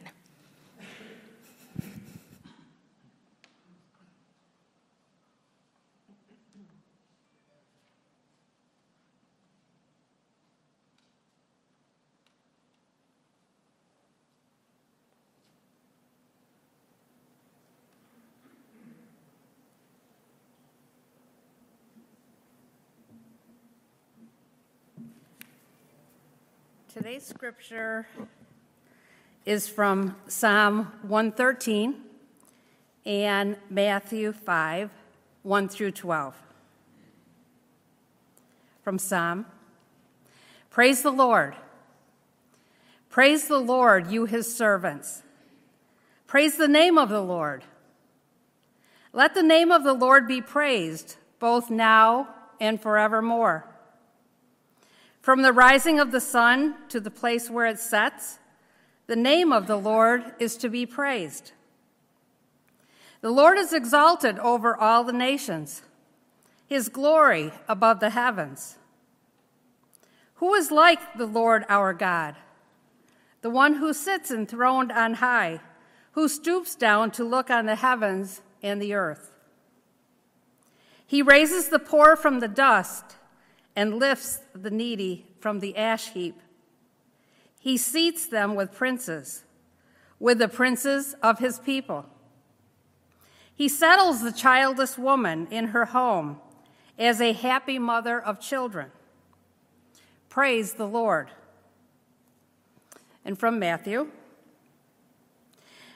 Today's 27.02 27.24
scripture 27.24 28.06
is 29.46 29.66
from 29.66 30.16
Psalm 30.28 30.92
113 31.00 31.94
and 33.06 33.56
Matthew 33.70 34.34
5 34.34 34.90
1 35.42 35.68
through 35.70 35.92
12. 35.92 36.36
From 38.84 38.98
Psalm 38.98 39.46
Praise 40.68 41.00
the 41.00 41.10
Lord. 41.10 41.56
Praise 43.08 43.48
the 43.48 43.60
Lord, 43.60 44.10
you 44.10 44.26
his 44.26 44.54
servants. 44.54 45.22
Praise 46.26 46.58
the 46.58 46.68
name 46.68 46.98
of 46.98 47.08
the 47.08 47.22
Lord. 47.22 47.64
Let 49.14 49.32
the 49.32 49.42
name 49.42 49.72
of 49.72 49.84
the 49.84 49.94
Lord 49.94 50.28
be 50.28 50.42
praised, 50.42 51.16
both 51.38 51.70
now 51.70 52.28
and 52.60 52.78
forevermore. 52.78 53.69
From 55.20 55.42
the 55.42 55.52
rising 55.52 56.00
of 56.00 56.12
the 56.12 56.20
sun 56.20 56.76
to 56.88 56.98
the 56.98 57.10
place 57.10 57.50
where 57.50 57.66
it 57.66 57.78
sets, 57.78 58.38
the 59.06 59.16
name 59.16 59.52
of 59.52 59.66
the 59.66 59.76
Lord 59.76 60.34
is 60.38 60.56
to 60.58 60.68
be 60.68 60.86
praised. 60.86 61.52
The 63.20 63.30
Lord 63.30 63.58
is 63.58 63.72
exalted 63.74 64.38
over 64.38 64.74
all 64.74 65.04
the 65.04 65.12
nations, 65.12 65.82
his 66.66 66.88
glory 66.88 67.52
above 67.68 68.00
the 68.00 68.10
heavens. 68.10 68.78
Who 70.36 70.54
is 70.54 70.70
like 70.70 71.18
the 71.18 71.26
Lord 71.26 71.66
our 71.68 71.92
God? 71.92 72.36
The 73.42 73.50
one 73.50 73.74
who 73.74 73.92
sits 73.92 74.30
enthroned 74.30 74.90
on 74.90 75.14
high, 75.14 75.60
who 76.12 76.28
stoops 76.28 76.74
down 76.74 77.10
to 77.12 77.24
look 77.24 77.50
on 77.50 77.66
the 77.66 77.76
heavens 77.76 78.40
and 78.62 78.80
the 78.80 78.94
earth. 78.94 79.36
He 81.06 81.20
raises 81.20 81.68
the 81.68 81.78
poor 81.78 82.16
from 82.16 82.40
the 82.40 82.48
dust 82.48 83.16
and 83.76 83.98
lifts 83.98 84.40
the 84.54 84.70
needy 84.70 85.26
from 85.40 85.60
the 85.60 85.76
ash 85.76 86.10
heap. 86.10 86.40
He 87.58 87.76
seats 87.76 88.26
them 88.26 88.54
with 88.54 88.72
princes, 88.72 89.44
with 90.18 90.38
the 90.38 90.48
princes 90.48 91.14
of 91.22 91.38
his 91.38 91.58
people. 91.58 92.06
He 93.54 93.68
settles 93.68 94.22
the 94.22 94.32
childless 94.32 94.96
woman 94.96 95.46
in 95.50 95.68
her 95.68 95.86
home 95.86 96.40
as 96.98 97.20
a 97.20 97.32
happy 97.32 97.78
mother 97.78 98.20
of 98.20 98.40
children. 98.40 98.90
Praise 100.30 100.74
the 100.74 100.86
Lord. 100.86 101.30
And 103.24 103.38
from 103.38 103.58
Matthew 103.58 104.08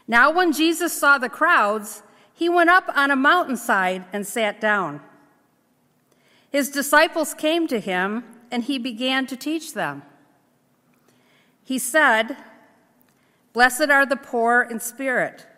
Now, 0.07 0.31
when 0.31 0.53
Jesus 0.53 0.93
saw 0.93 1.17
the 1.17 1.31
crowds, 1.31 2.03
he 2.35 2.51
went 2.51 2.69
up 2.69 2.85
on 2.95 3.11
a 3.11 3.17
mountainside 3.17 4.05
and 4.13 4.27
sat 4.27 4.61
down. 4.61 5.01
His 6.55 6.71
disciples 6.71 7.35
came 7.35 7.67
to 7.67 7.81
him, 7.81 8.23
and 8.49 8.62
he 8.62 8.79
began 8.79 9.27
to 9.27 9.37
teach 9.37 9.75
them. 9.75 10.05
He 11.64 11.81
said, 11.81 12.37
Blessed 13.53 13.90
are 13.90 14.07
the 14.07 14.14
poor 14.14 14.62
in 14.62 14.79
spirit, 14.79 15.49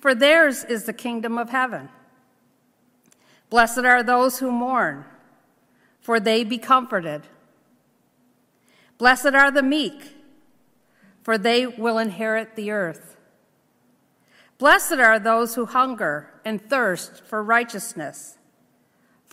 for 0.00 0.16
theirs 0.16 0.64
is 0.64 0.82
the 0.82 0.92
kingdom 0.92 1.38
of 1.38 1.50
heaven. 1.50 1.90
Blessed 3.50 3.84
are 3.84 4.02
those 4.02 4.40
who 4.40 4.50
mourn, 4.50 5.04
for 6.00 6.18
they 6.18 6.42
be 6.42 6.58
comforted. 6.58 7.22
Blessed 8.98 9.26
are 9.26 9.52
the 9.52 9.62
meek, 9.62 10.16
for 11.22 11.38
they 11.38 11.68
will 11.68 11.98
inherit 11.98 12.56
the 12.56 12.72
earth. 12.72 13.16
Blessed 14.58 14.94
are 14.94 15.20
those 15.20 15.54
who 15.54 15.66
hunger 15.66 16.30
and 16.44 16.68
thirst 16.68 17.24
for 17.24 17.44
righteousness, 17.44 18.38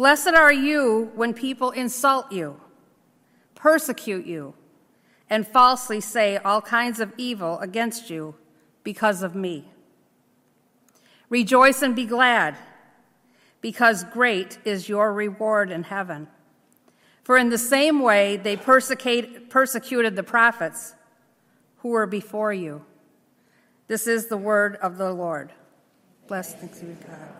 Blessed 0.00 0.28
are 0.28 0.50
you 0.50 1.12
when 1.14 1.34
people 1.34 1.72
insult 1.72 2.32
you, 2.32 2.58
persecute 3.54 4.24
you, 4.24 4.54
and 5.28 5.46
falsely 5.46 6.00
say 6.00 6.38
all 6.38 6.62
kinds 6.62 7.00
of 7.00 7.12
evil 7.18 7.58
against 7.58 8.08
you 8.08 8.34
because 8.82 9.22
of 9.22 9.34
me. 9.34 9.68
Rejoice 11.28 11.82
and 11.82 11.94
be 11.94 12.06
glad, 12.06 12.56
because 13.60 14.04
great 14.04 14.56
is 14.64 14.88
your 14.88 15.12
reward 15.12 15.70
in 15.70 15.82
heaven. 15.82 16.28
For 17.22 17.36
in 17.36 17.50
the 17.50 17.58
same 17.58 18.00
way 18.00 18.38
they 18.38 18.56
persecuted 18.56 20.16
the 20.16 20.22
prophets 20.22 20.94
who 21.80 21.90
were 21.90 22.06
before 22.06 22.54
you. 22.54 22.86
This 23.86 24.06
is 24.06 24.28
the 24.28 24.38
word 24.38 24.76
of 24.76 24.96
the 24.96 25.12
Lord. 25.12 25.52
Blessed 26.26 26.58
be 26.58 26.86
God. 27.06 27.39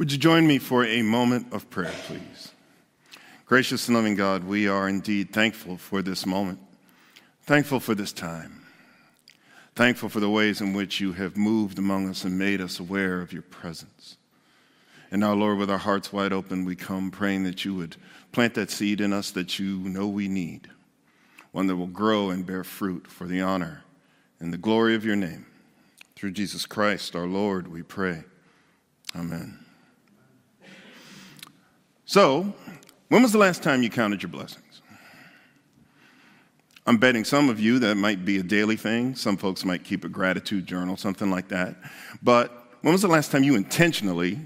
Would 0.00 0.12
you 0.12 0.16
join 0.16 0.46
me 0.46 0.56
for 0.56 0.82
a 0.82 1.02
moment 1.02 1.52
of 1.52 1.68
prayer, 1.68 1.92
please? 2.06 2.52
Gracious 3.44 3.86
and 3.86 3.94
loving 3.94 4.14
God, 4.14 4.44
we 4.44 4.66
are 4.66 4.88
indeed 4.88 5.30
thankful 5.30 5.76
for 5.76 6.00
this 6.00 6.24
moment, 6.24 6.58
thankful 7.42 7.80
for 7.80 7.94
this 7.94 8.10
time, 8.10 8.62
thankful 9.74 10.08
for 10.08 10.20
the 10.20 10.30
ways 10.30 10.62
in 10.62 10.72
which 10.72 11.00
you 11.00 11.12
have 11.12 11.36
moved 11.36 11.78
among 11.78 12.08
us 12.08 12.24
and 12.24 12.38
made 12.38 12.62
us 12.62 12.80
aware 12.80 13.20
of 13.20 13.34
your 13.34 13.42
presence. 13.42 14.16
And 15.10 15.20
now, 15.20 15.34
Lord, 15.34 15.58
with 15.58 15.70
our 15.70 15.76
hearts 15.76 16.10
wide 16.10 16.32
open, 16.32 16.64
we 16.64 16.76
come 16.76 17.10
praying 17.10 17.44
that 17.44 17.66
you 17.66 17.74
would 17.74 17.96
plant 18.32 18.54
that 18.54 18.70
seed 18.70 19.02
in 19.02 19.12
us 19.12 19.30
that 19.32 19.58
you 19.58 19.80
know 19.80 20.08
we 20.08 20.28
need, 20.28 20.70
one 21.52 21.66
that 21.66 21.76
will 21.76 21.86
grow 21.86 22.30
and 22.30 22.46
bear 22.46 22.64
fruit 22.64 23.06
for 23.06 23.26
the 23.26 23.42
honor 23.42 23.84
and 24.38 24.50
the 24.50 24.56
glory 24.56 24.94
of 24.94 25.04
your 25.04 25.16
name. 25.16 25.44
Through 26.16 26.30
Jesus 26.30 26.64
Christ, 26.64 27.14
our 27.14 27.26
Lord, 27.26 27.68
we 27.68 27.82
pray. 27.82 28.24
Amen. 29.14 29.66
So, 32.10 32.52
when 33.08 33.22
was 33.22 33.30
the 33.30 33.38
last 33.38 33.62
time 33.62 33.84
you 33.84 33.88
counted 33.88 34.20
your 34.20 34.30
blessings? 34.30 34.82
I'm 36.84 36.96
betting 36.96 37.22
some 37.22 37.48
of 37.48 37.60
you 37.60 37.78
that 37.78 37.94
might 37.94 38.24
be 38.24 38.38
a 38.38 38.42
daily 38.42 38.74
thing. 38.74 39.14
Some 39.14 39.36
folks 39.36 39.64
might 39.64 39.84
keep 39.84 40.04
a 40.04 40.08
gratitude 40.08 40.66
journal, 40.66 40.96
something 40.96 41.30
like 41.30 41.46
that. 41.50 41.76
But 42.20 42.50
when 42.80 42.90
was 42.90 43.02
the 43.02 43.06
last 43.06 43.30
time 43.30 43.44
you 43.44 43.54
intentionally 43.54 44.40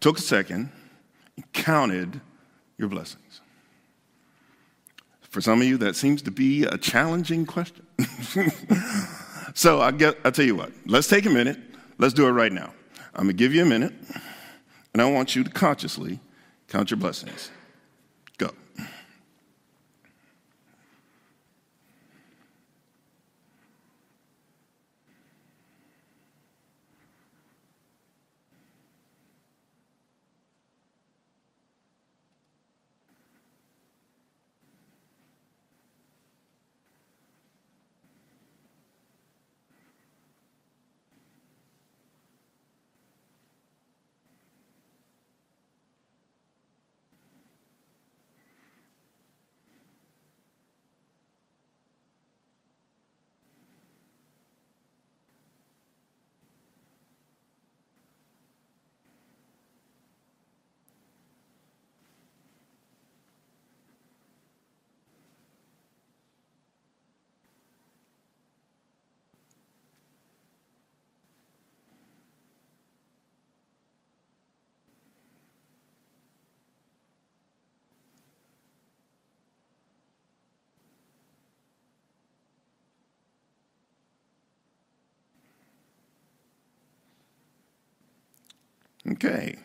took 0.00 0.18
a 0.18 0.20
second 0.20 0.70
and 1.36 1.52
counted 1.54 2.20
your 2.76 2.90
blessings? 2.90 3.40
For 5.22 5.40
some 5.40 5.62
of 5.62 5.66
you, 5.66 5.78
that 5.78 5.96
seems 5.96 6.20
to 6.20 6.30
be 6.30 6.64
a 6.64 6.76
challenging 6.76 7.46
question. 7.46 7.86
so 9.54 9.80
I 9.80 9.90
get, 9.92 10.18
I'll 10.22 10.32
tell 10.32 10.44
you 10.44 10.54
what, 10.54 10.70
let's 10.84 11.08
take 11.08 11.24
a 11.24 11.30
minute. 11.30 11.58
Let's 11.96 12.12
do 12.12 12.26
it 12.26 12.32
right 12.32 12.52
now. 12.52 12.74
I'm 13.14 13.22
going 13.24 13.28
to 13.28 13.32
give 13.42 13.54
you 13.54 13.62
a 13.62 13.66
minute, 13.66 13.94
and 14.92 15.00
I 15.00 15.10
want 15.10 15.34
you 15.34 15.42
to 15.44 15.50
consciously 15.50 16.20
count 16.70 16.90
your 16.90 16.98
blessings. 16.98 17.50
Okay. 89.12 89.56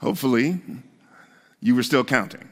Hopefully, 0.00 0.60
you 1.60 1.74
were 1.74 1.82
still 1.82 2.04
counting. 2.04 2.48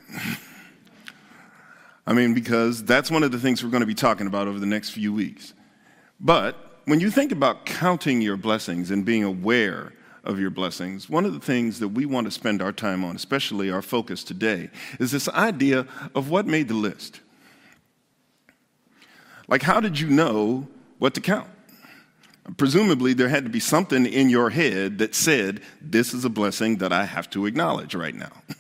I 2.07 2.13
mean, 2.13 2.35
because 2.35 2.85
that's 2.85 3.11
one 3.11 3.23
of 3.23 3.33
the 3.33 3.39
things 3.39 3.63
we're 3.63 3.71
going 3.71 3.81
to 3.81 3.87
be 3.87 3.95
talking 3.95 4.27
about 4.27 4.49
over 4.49 4.59
the 4.59 4.67
next 4.67 4.91
few 4.91 5.13
weeks. 5.13 5.55
But 6.21 6.81
when 6.85 7.01
you 7.01 7.11
think 7.11 7.33
about 7.33 7.67
counting 7.67 8.21
your 8.21 8.37
blessings 8.37 8.91
and 8.91 9.05
being 9.05 9.25
aware 9.25 9.93
of 10.25 10.41
your 10.41 10.51
blessings, 10.51 11.11
one 11.11 11.25
of 11.25 11.35
the 11.35 11.41
things 11.41 11.79
that 11.81 11.89
we 11.89 12.07
want 12.07 12.27
to 12.27 12.31
spend 12.31 12.63
our 12.63 12.73
time 12.73 13.05
on, 13.05 13.17
especially 13.17 13.71
our 13.71 13.83
focus 13.83 14.25
today, 14.25 14.71
is 14.99 15.11
this 15.11 15.29
idea 15.29 15.87
of 16.15 16.31
what 16.31 16.47
made 16.47 16.69
the 16.69 16.75
list. 16.75 17.21
Like, 19.49 19.63
how 19.63 19.81
did 19.81 20.01
you 20.01 20.09
know 20.09 20.67
what 20.99 21.15
to 21.15 21.21
count? 21.21 21.49
Presumably, 22.57 23.13
there 23.13 23.29
had 23.29 23.45
to 23.45 23.51
be 23.51 23.61
something 23.61 24.07
in 24.07 24.31
your 24.31 24.51
head 24.51 24.99
that 24.99 25.15
said, 25.15 25.63
This 25.81 26.15
is 26.15 26.25
a 26.25 26.29
blessing 26.29 26.77
that 26.79 26.93
I 26.93 27.05
have 27.05 27.29
to 27.31 27.47
acknowledge 27.47 27.95
right 27.95 28.15
now. 28.15 28.33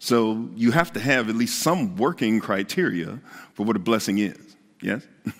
So 0.00 0.50
you 0.54 0.70
have 0.72 0.92
to 0.92 1.00
have 1.00 1.30
at 1.30 1.34
least 1.34 1.60
some 1.60 1.96
working 1.96 2.38
criteria 2.38 3.20
for 3.54 3.64
what 3.64 3.74
a 3.74 3.78
blessing 3.78 4.18
is. 4.18 4.56
Yes? 4.82 5.06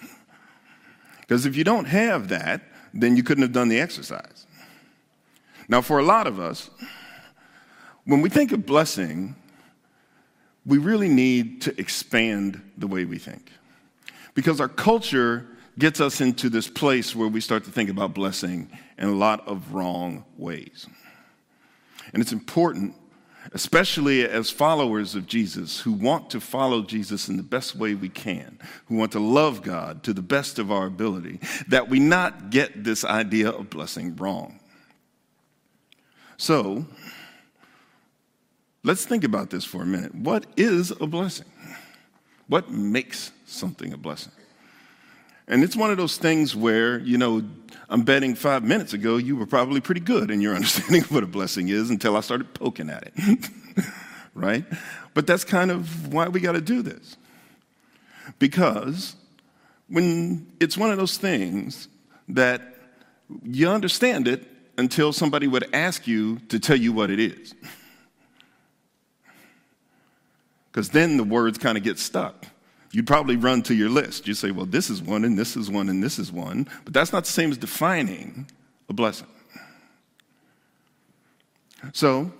Because 1.21 1.45
if 1.45 1.55
you 1.57 1.65
don't 1.65 1.87
have 1.87 2.29
that, 2.29 2.63
then 2.93 3.17
you 3.17 3.23
couldn't 3.23 3.43
have 3.43 3.53
done 3.53 3.69
the 3.69 3.81
exercise. 3.81 4.47
Now, 5.69 5.81
for 5.81 5.99
a 5.99 6.03
lot 6.03 6.27
of 6.27 6.39
us, 6.39 6.71
when 8.05 8.21
we 8.21 8.29
think 8.29 8.53
of 8.53 8.67
blessing, 8.67 9.35
we 10.67 10.79
really 10.79 11.09
need 11.09 11.63
to 11.63 11.79
expand 11.81 12.61
the 12.77 12.87
way 12.87 13.05
we 13.05 13.19
think. 13.19 13.51
Because 14.35 14.61
our 14.61 14.69
culture 14.69 15.47
gets 15.79 16.01
us 16.01 16.21
into 16.21 16.49
this 16.49 16.69
place 16.69 17.15
where 17.15 17.29
we 17.29 17.41
start 17.41 17.65
to 17.65 17.71
think 17.71 17.91
about 17.91 18.15
blessing 18.15 18.71
in 18.99 19.09
a 19.09 19.15
lot 19.15 19.47
of 19.47 19.75
wrong 19.75 20.25
ways. 20.37 20.87
And 22.13 22.23
it's 22.23 22.33
important, 22.33 22.95
especially 23.53 24.27
as 24.27 24.51
followers 24.51 25.15
of 25.15 25.27
Jesus 25.27 25.81
who 25.81 25.93
want 25.93 26.31
to 26.31 26.41
follow 26.41 26.83
Jesus 26.83 27.29
in 27.29 27.37
the 27.37 27.43
best 27.43 27.75
way 27.75 27.95
we 27.95 28.09
can, 28.09 28.59
who 28.87 28.97
want 28.97 29.13
to 29.13 29.21
love 29.21 29.63
God 29.63 30.03
to 30.05 30.13
the 30.13 30.23
best 30.23 30.59
of 30.59 30.71
our 30.71 30.87
ability, 30.87 31.41
that 31.69 31.89
we 31.89 31.99
not 31.99 32.51
get 32.51 32.85
this 32.85 33.05
idea 33.05 33.51
of 33.51 33.71
blessing 33.71 34.15
wrong. 34.17 34.61
So, 36.37 36.85
let's 38.83 39.07
think 39.07 39.25
about 39.25 39.51
this 39.51 39.65
for 39.65 39.83
a 39.83 39.87
minute. 39.87 40.15
What 40.15 40.47
is 40.57 40.91
a 40.93 41.07
blessing? 41.07 41.47
What 42.47 42.71
makes 42.71 43.33
something 43.47 43.93
a 43.93 43.97
blessing? 43.97 44.33
And 45.47 45.63
it's 45.63 45.77
one 45.77 45.91
of 45.91 45.97
those 45.97 46.17
things 46.17 46.57
where, 46.57 46.99
you 46.99 47.19
know, 47.19 47.43
I'm 47.89 48.03
betting 48.03 48.35
five 48.35 48.65
minutes 48.65 48.93
ago 48.93 49.19
you 49.19 49.37
were 49.37 49.47
probably 49.47 49.81
pretty 49.81 50.01
good 50.01 50.31
in 50.31 50.41
your 50.41 50.55
understanding 50.57 51.03
of 51.03 51.13
what 51.13 51.23
a 51.23 51.27
blessing 51.27 51.69
is 51.69 51.91
until 51.91 52.17
I 52.17 52.21
started 52.21 52.55
poking 52.55 52.91
at 52.91 53.11
it. 53.15 53.51
right? 54.35 54.65
But 55.13 55.27
that's 55.27 55.45
kind 55.45 55.71
of 55.71 56.13
why 56.13 56.29
we 56.29 56.41
got 56.41 56.53
to 56.53 56.61
do 56.61 56.83
this. 56.83 57.17
Because 58.39 59.17
when 59.89 60.53
it's 60.61 60.77
one 60.79 60.91
of 60.91 60.97
those 60.97 61.19
things 61.19 61.89
that 62.29 62.63
you 63.43 63.69
understand 63.69 64.29
it 64.29 64.47
until 64.77 65.13
somebody 65.13 65.47
would 65.47 65.69
ask 65.75 66.07
you 66.07 66.39
to 66.49 66.59
tell 66.59 66.77
you 66.77 66.93
what 66.93 67.11
it 67.11 67.21
is. 67.21 67.55
Because 70.71 70.89
then 70.89 71.17
the 71.17 71.25
words 71.25 71.59
kind 71.59 71.79
of 71.79 71.85
get 71.85 71.99
stuck. 71.99 72.47
You'd 72.95 73.09
probably 73.09 73.37
run 73.37 73.63
to 73.63 73.75
your 73.75 73.89
list. 73.89 74.29
You'd 74.29 74.37
say, 74.37 74.53
well, 74.53 74.67
this 74.67 74.89
is 74.89 75.03
one, 75.03 75.25
and 75.25 75.37
this 75.37 75.57
is 75.57 75.69
one, 75.69 75.89
and 75.89 76.01
this 76.01 76.17
is 76.17 76.31
one. 76.31 76.69
But 76.85 76.95
that's 76.95 77.13
not 77.13 77.25
the 77.25 77.31
same 77.31 77.51
as 77.51 77.59
defining 77.59 78.49
a 78.89 78.93
blessing. 78.93 79.27
So, 81.93 82.33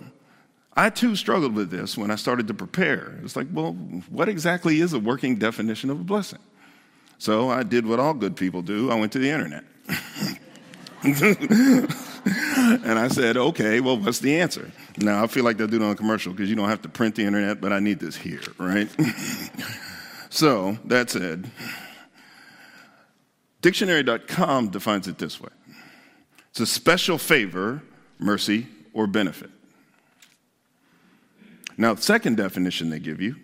I 0.77 0.91
too 0.91 1.17
struggled 1.17 1.57
with 1.57 1.71
this 1.71 1.99
when 1.99 2.13
I 2.13 2.15
started 2.15 2.47
to 2.47 2.55
prepare. 2.55 3.19
It's 3.25 3.35
like, 3.35 3.49
well, 3.53 3.73
what 4.11 4.29
exactly 4.29 4.81
is 4.81 4.93
a 4.93 5.01
working 5.01 5.37
definition 5.37 5.91
of 5.91 6.01
a 6.01 6.05
blessing? 6.05 6.39
So 7.19 7.51
I 7.51 7.65
did 7.65 7.85
what 7.85 7.99
all 7.99 8.15
good 8.15 8.37
people 8.37 8.63
do 8.63 8.91
I 8.93 8.95
went 8.95 9.11
to 9.13 9.19
the 9.19 9.31
internet. 9.31 9.65
and 12.85 12.99
I 12.99 13.09
said, 13.09 13.37
okay, 13.37 13.81
well, 13.81 13.99
what's 13.99 14.21
the 14.21 14.41
answer? 14.41 14.71
Now, 14.99 15.25
I 15.25 15.27
feel 15.27 15.43
like 15.43 15.57
they'll 15.57 15.67
do 15.67 15.77
it 15.77 15.83
on 15.83 15.91
a 15.91 15.97
commercial 15.97 16.33
because 16.33 16.49
you 16.49 16.55
don't 16.55 16.69
have 16.69 16.83
to 16.83 16.89
print 16.89 17.17
the 17.17 17.25
internet, 17.25 17.61
but 17.61 17.73
I 17.73 17.81
need 17.81 17.99
this 17.99 18.15
here, 18.17 18.43
right? 18.59 18.89
so, 20.35 20.79
that 20.87 21.11
said, 21.11 21.49
dictionary.com 23.61 24.71
defines 24.71 25.07
it 25.07 25.17
this 25.17 25.41
way 25.41 25.51
it's 26.51 26.59
a 26.59 26.67
special 26.67 27.19
favor, 27.19 27.83
mercy, 28.19 28.67
or 28.93 29.07
benefit. 29.07 29.51
Now, 31.77 31.95
the 31.95 32.03
second 32.03 32.37
definition 32.37 32.91
they 32.91 32.99
give 32.99 33.21
you 33.21 33.37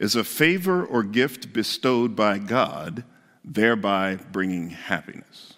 is 0.00 0.16
a 0.16 0.24
favor 0.24 0.82
or 0.82 1.02
gift 1.02 1.52
bestowed 1.52 2.16
by 2.16 2.38
God, 2.38 3.04
thereby 3.44 4.16
bringing 4.16 4.70
happiness. 4.70 5.52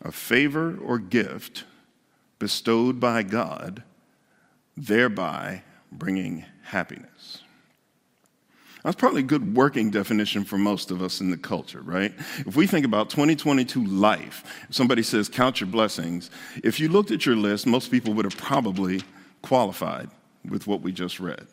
A 0.00 0.10
favor 0.10 0.74
or 0.82 0.98
gift 0.98 1.64
bestowed 2.38 2.98
by 2.98 3.24
God, 3.24 3.82
thereby 4.74 5.64
bringing 5.92 6.46
happiness. 6.62 7.09
That's 8.82 8.96
probably 8.96 9.20
a 9.20 9.24
good 9.24 9.54
working 9.54 9.90
definition 9.90 10.44
for 10.44 10.56
most 10.56 10.90
of 10.90 11.02
us 11.02 11.20
in 11.20 11.30
the 11.30 11.36
culture, 11.36 11.82
right? 11.82 12.14
If 12.38 12.56
we 12.56 12.66
think 12.66 12.86
about 12.86 13.10
2022 13.10 13.84
life, 13.84 14.42
if 14.68 14.74
somebody 14.74 15.02
says 15.02 15.28
count 15.28 15.60
your 15.60 15.68
blessings, 15.68 16.30
if 16.64 16.80
you 16.80 16.88
looked 16.88 17.10
at 17.10 17.26
your 17.26 17.36
list, 17.36 17.66
most 17.66 17.90
people 17.90 18.14
would 18.14 18.24
have 18.24 18.36
probably 18.38 19.02
qualified 19.42 20.08
with 20.48 20.66
what 20.66 20.80
we 20.80 20.92
just 20.92 21.20
read. 21.20 21.46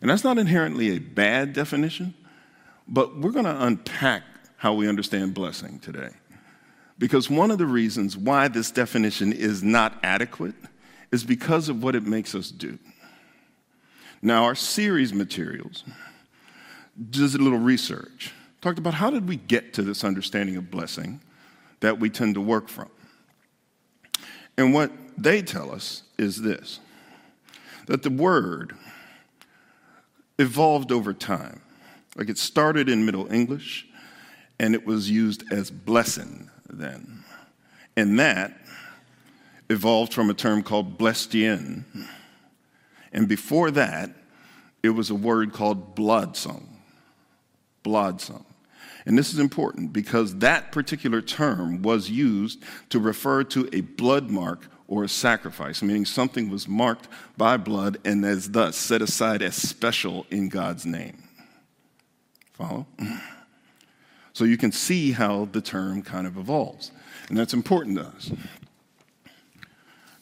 And 0.00 0.10
that's 0.10 0.24
not 0.24 0.38
inherently 0.38 0.96
a 0.96 0.98
bad 0.98 1.52
definition, 1.52 2.14
but 2.88 3.18
we're 3.18 3.30
going 3.30 3.44
to 3.44 3.64
unpack 3.64 4.22
how 4.56 4.74
we 4.74 4.88
understand 4.88 5.34
blessing 5.34 5.78
today. 5.78 6.10
Because 6.98 7.28
one 7.28 7.50
of 7.50 7.58
the 7.58 7.66
reasons 7.66 8.16
why 8.16 8.48
this 8.48 8.70
definition 8.70 9.32
is 9.32 9.62
not 9.62 9.98
adequate 10.02 10.54
is 11.12 11.24
because 11.24 11.68
of 11.68 11.82
what 11.82 11.94
it 11.94 12.04
makes 12.04 12.34
us 12.34 12.50
do. 12.50 12.78
Now, 14.22 14.44
our 14.44 14.54
series 14.54 15.12
materials 15.12 15.84
does 17.10 17.34
a 17.34 17.38
little 17.38 17.58
research, 17.58 18.32
talked 18.60 18.78
about 18.78 18.94
how 18.94 19.10
did 19.10 19.28
we 19.28 19.36
get 19.36 19.74
to 19.74 19.82
this 19.82 20.04
understanding 20.04 20.56
of 20.56 20.70
blessing 20.70 21.20
that 21.80 21.98
we 21.98 22.08
tend 22.08 22.34
to 22.34 22.40
work 22.40 22.68
from. 22.68 22.88
And 24.56 24.72
what 24.72 24.92
they 25.18 25.42
tell 25.42 25.72
us 25.72 26.02
is 26.18 26.42
this 26.42 26.80
that 27.86 28.02
the 28.02 28.10
word 28.10 28.74
evolved 30.38 30.90
over 30.90 31.12
time. 31.12 31.60
Like 32.16 32.30
it 32.30 32.38
started 32.38 32.88
in 32.88 33.04
Middle 33.04 33.30
English 33.32 33.86
and 34.58 34.74
it 34.74 34.86
was 34.86 35.10
used 35.10 35.44
as 35.52 35.70
blessing 35.70 36.48
then. 36.68 37.24
And 37.96 38.18
that 38.18 38.56
evolved 39.68 40.14
from 40.14 40.30
a 40.30 40.34
term 40.34 40.62
called 40.62 40.98
blestien. 40.98 41.84
And 43.12 43.28
before 43.28 43.70
that, 43.72 44.10
it 44.82 44.90
was 44.90 45.10
a 45.10 45.14
word 45.14 45.52
called 45.52 45.94
bloodsong. 45.96 46.73
Bloodsong. 47.84 48.44
And 49.06 49.18
this 49.18 49.32
is 49.32 49.38
important 49.38 49.92
because 49.92 50.36
that 50.36 50.72
particular 50.72 51.20
term 51.20 51.82
was 51.82 52.10
used 52.10 52.62
to 52.88 52.98
refer 52.98 53.44
to 53.44 53.68
a 53.72 53.82
blood 53.82 54.30
mark 54.30 54.66
or 54.88 55.04
a 55.04 55.08
sacrifice, 55.08 55.82
meaning 55.82 56.04
something 56.04 56.48
was 56.48 56.66
marked 56.66 57.08
by 57.36 57.56
blood 57.56 57.98
and 58.04 58.24
as 58.24 58.50
thus 58.50 58.76
set 58.76 59.02
aside 59.02 59.42
as 59.42 59.54
special 59.54 60.26
in 60.30 60.48
God's 60.48 60.86
name. 60.86 61.22
Follow? 62.52 62.86
So 64.36 64.42
you 64.42 64.56
can 64.56 64.72
see 64.72 65.12
how 65.12 65.44
the 65.52 65.60
term 65.60 66.02
kind 66.02 66.26
of 66.26 66.36
evolves. 66.36 66.90
And 67.28 67.38
that's 67.38 67.54
important 67.54 67.98
to 67.98 68.06
us. 68.06 68.32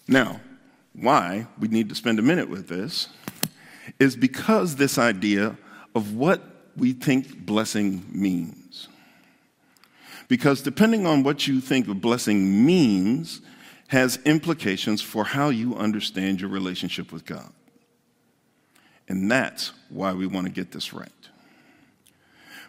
Now, 0.07 0.43
why 0.93 1.47
we 1.59 1.69
need 1.69 1.89
to 1.89 1.95
spend 1.95 2.19
a 2.19 2.23
minute 2.23 2.51
with 2.51 2.69
this 2.69 3.09
is 3.99 4.15
because 4.15 4.77
this 4.77 4.99
idea 4.99 5.57
of 5.95 6.15
what 6.15 6.52
we 6.77 6.93
think 6.93 7.45
blessing 7.45 8.05
means. 8.11 8.89
Because 10.29 10.63
depending 10.63 11.07
on 11.07 11.23
what 11.23 11.47
you 11.47 11.61
think 11.61 11.89
a 11.89 11.95
blessing 11.95 12.65
means, 12.65 13.43
has 13.89 14.19
implications 14.25 15.03
for 15.03 15.25
how 15.25 15.51
you 15.51 15.77
understand 15.77 16.41
your 16.41 16.49
relationship 16.49 17.13
with 17.13 17.27
God. 17.27 17.53
And 19.07 19.31
that's 19.31 19.73
why 19.91 20.15
we 20.15 20.27
want 20.27 20.47
to 20.47 20.53
get 20.53 20.73
this 20.73 20.95
right. 20.95 21.11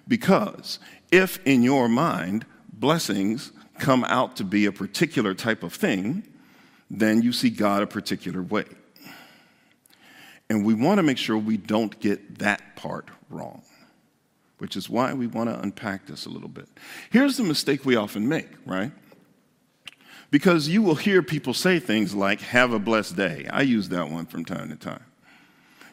Because 0.06 0.80
if 1.12 1.40
in 1.46 1.64
your 1.64 1.88
mind 1.88 2.46
blessings 2.74 3.54
come 3.80 4.04
out 4.04 4.36
to 4.36 4.44
be 4.44 4.66
a 4.66 4.72
particular 4.74 5.34
type 5.34 5.64
of 5.64 5.74
thing, 5.74 6.28
then 6.92 7.22
you 7.22 7.32
see 7.32 7.50
God 7.50 7.82
a 7.82 7.88
particular 7.88 8.42
way. 8.42 8.66
And 10.50 10.66
we 10.66 10.74
want 10.74 10.98
to 10.98 11.04
make 11.04 11.18
sure 11.18 11.38
we 11.38 11.56
don't 11.56 11.98
get 12.02 12.40
that 12.40 12.76
part 12.76 13.08
wrong, 13.30 13.64
which 14.58 14.76
is 14.76 14.90
why 14.90 15.14
we 15.14 15.28
want 15.28 15.50
to 15.50 15.60
unpack 15.60 16.06
this 16.06 16.26
a 16.26 16.30
little 16.30 16.50
bit. 16.50 16.68
Here's 17.10 17.38
the 17.38 17.44
mistake 17.44 17.86
we 17.86 17.96
often 17.96 18.28
make, 18.28 18.50
right? 18.66 18.92
Because 20.32 20.68
you 20.68 20.82
will 20.82 20.96
hear 20.96 21.22
people 21.22 21.54
say 21.54 21.80
things 21.80 22.16
like, 22.16 22.42
have 22.42 22.74
a 22.74 22.80
blessed 22.80 23.16
day. 23.16 23.48
I 23.52 23.62
use 23.62 23.90
that 23.90 24.10
one 24.10 24.26
from 24.26 24.46
time 24.46 24.70
to 24.70 24.76
time. 24.76 25.04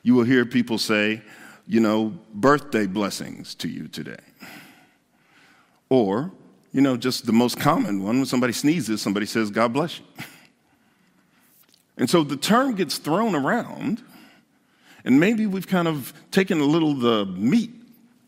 You 0.03 0.15
will 0.15 0.25
hear 0.25 0.47
people 0.47 0.79
say, 0.79 1.23
you 1.67 1.81
know, 1.81 2.15
birthday 2.33 2.87
blessings 2.87 3.55
to 3.57 3.69
you 3.69 3.87
today. 3.87 4.17
Or, 5.89 6.33
you 6.73 6.81
know, 6.81 6.97
just 6.97 7.27
the 7.27 7.33
most 7.33 7.59
common 7.59 8.03
one 8.03 8.17
when 8.17 8.27
somebody 8.27 8.53
sneezes, 8.53 9.03
somebody 9.03 9.27
says, 9.27 9.51
God 9.51 9.73
bless 9.73 9.99
you. 9.99 10.05
And 11.97 12.09
so 12.09 12.25
the 12.25 12.37
term 12.37 12.77
gets 12.77 12.97
thrown 12.97 13.35
around, 13.35 14.03
and 15.05 15.21
maybe 15.21 15.47
we've 15.47 15.67
kind 15.67 15.87
of 15.87 16.15
taken 16.31 16.59
a 16.59 16.65
little 16.65 16.95
the 16.95 17.27
meat 17.27 17.75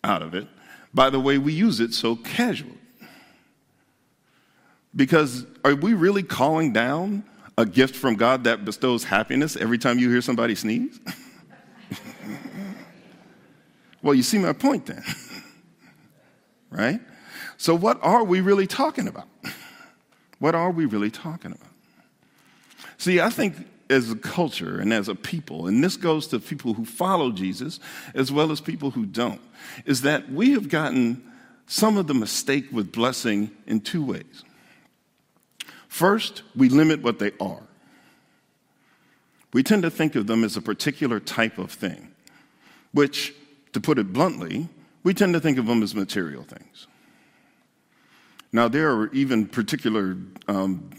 out 0.05 0.23
of 0.23 0.35
it 0.35 0.47
by 0.95 1.11
the 1.11 1.21
way 1.21 1.39
we 1.39 1.53
use 1.53 1.81
it 1.81 1.95
so 1.95 2.17
casually. 2.17 2.79
Because 4.95 5.47
are 5.65 5.75
we 5.75 5.95
really 5.95 6.23
calling 6.23 6.73
down 6.73 7.25
a 7.57 7.65
gift 7.65 7.97
from 7.97 8.17
God 8.17 8.45
that 8.45 8.65
bestows 8.65 9.05
happiness 9.05 9.57
every 9.57 9.79
time 9.79 9.99
you 9.99 10.11
hear 10.11 10.21
somebody 10.21 10.55
sneeze? 10.55 11.01
well, 14.03 14.15
you 14.15 14.23
see 14.23 14.39
my 14.39 14.53
point 14.53 14.87
then, 14.87 15.03
right? 16.71 17.01
So, 17.57 17.75
what 17.75 17.99
are 18.03 18.25
we 18.25 18.41
really 18.41 18.67
talking 18.67 19.09
about? 19.09 19.29
What 20.39 20.57
are 20.57 20.73
we 20.73 20.87
really 20.87 21.13
talking 21.13 21.53
about? 21.53 21.71
See, 22.99 23.21
I 23.21 23.31
think 23.31 23.55
as 23.93 24.11
a 24.11 24.17
culture 24.17 24.81
and 24.81 24.93
as 24.93 25.09
a 25.09 25.15
people, 25.15 25.67
and 25.67 25.85
this 25.85 25.97
goes 25.97 26.27
to 26.29 26.41
people 26.41 26.75
who 26.75 26.85
follow 26.85 27.31
Jesus 27.31 27.79
as 28.15 28.33
well 28.33 28.51
as 28.51 28.61
people 28.61 28.91
who 28.91 29.07
don't, 29.07 29.41
is 29.85 30.03
that 30.03 30.33
we 30.33 30.53
have 30.53 30.69
gotten 30.69 31.23
some 31.67 31.97
of 31.97 32.07
the 32.07 32.15
mistake 32.15 32.67
with 32.73 32.91
blessing 32.91 33.51
in 33.67 33.81
two 33.81 34.05
ways. 34.05 34.45
First, 35.89 36.43
we 36.57 36.69
limit 36.69 37.03
what 37.03 37.19
they 37.19 37.33
are. 37.41 37.63
We 39.53 39.63
tend 39.63 39.83
to 39.83 39.91
think 39.91 40.15
of 40.15 40.27
them 40.27 40.45
as 40.45 40.57
a 40.57 40.63
particular 40.63 41.21
type 41.21 41.59
of 41.59 41.71
thing, 41.71 42.09
which, 42.93 43.35
to 43.75 43.81
put 43.81 43.99
it 43.99 44.13
bluntly, 44.13 44.69
we 45.03 45.13
tend 45.13 45.35
to 45.35 45.41
think 45.41 45.59
of 45.59 45.67
them 45.67 45.83
as 45.83 45.95
material 45.95 46.45
things. 46.45 46.87
Now, 48.53 48.69
there 48.69 48.91
are 48.93 49.13
even 49.13 49.47
particular 49.47 50.17
um, 50.49 50.91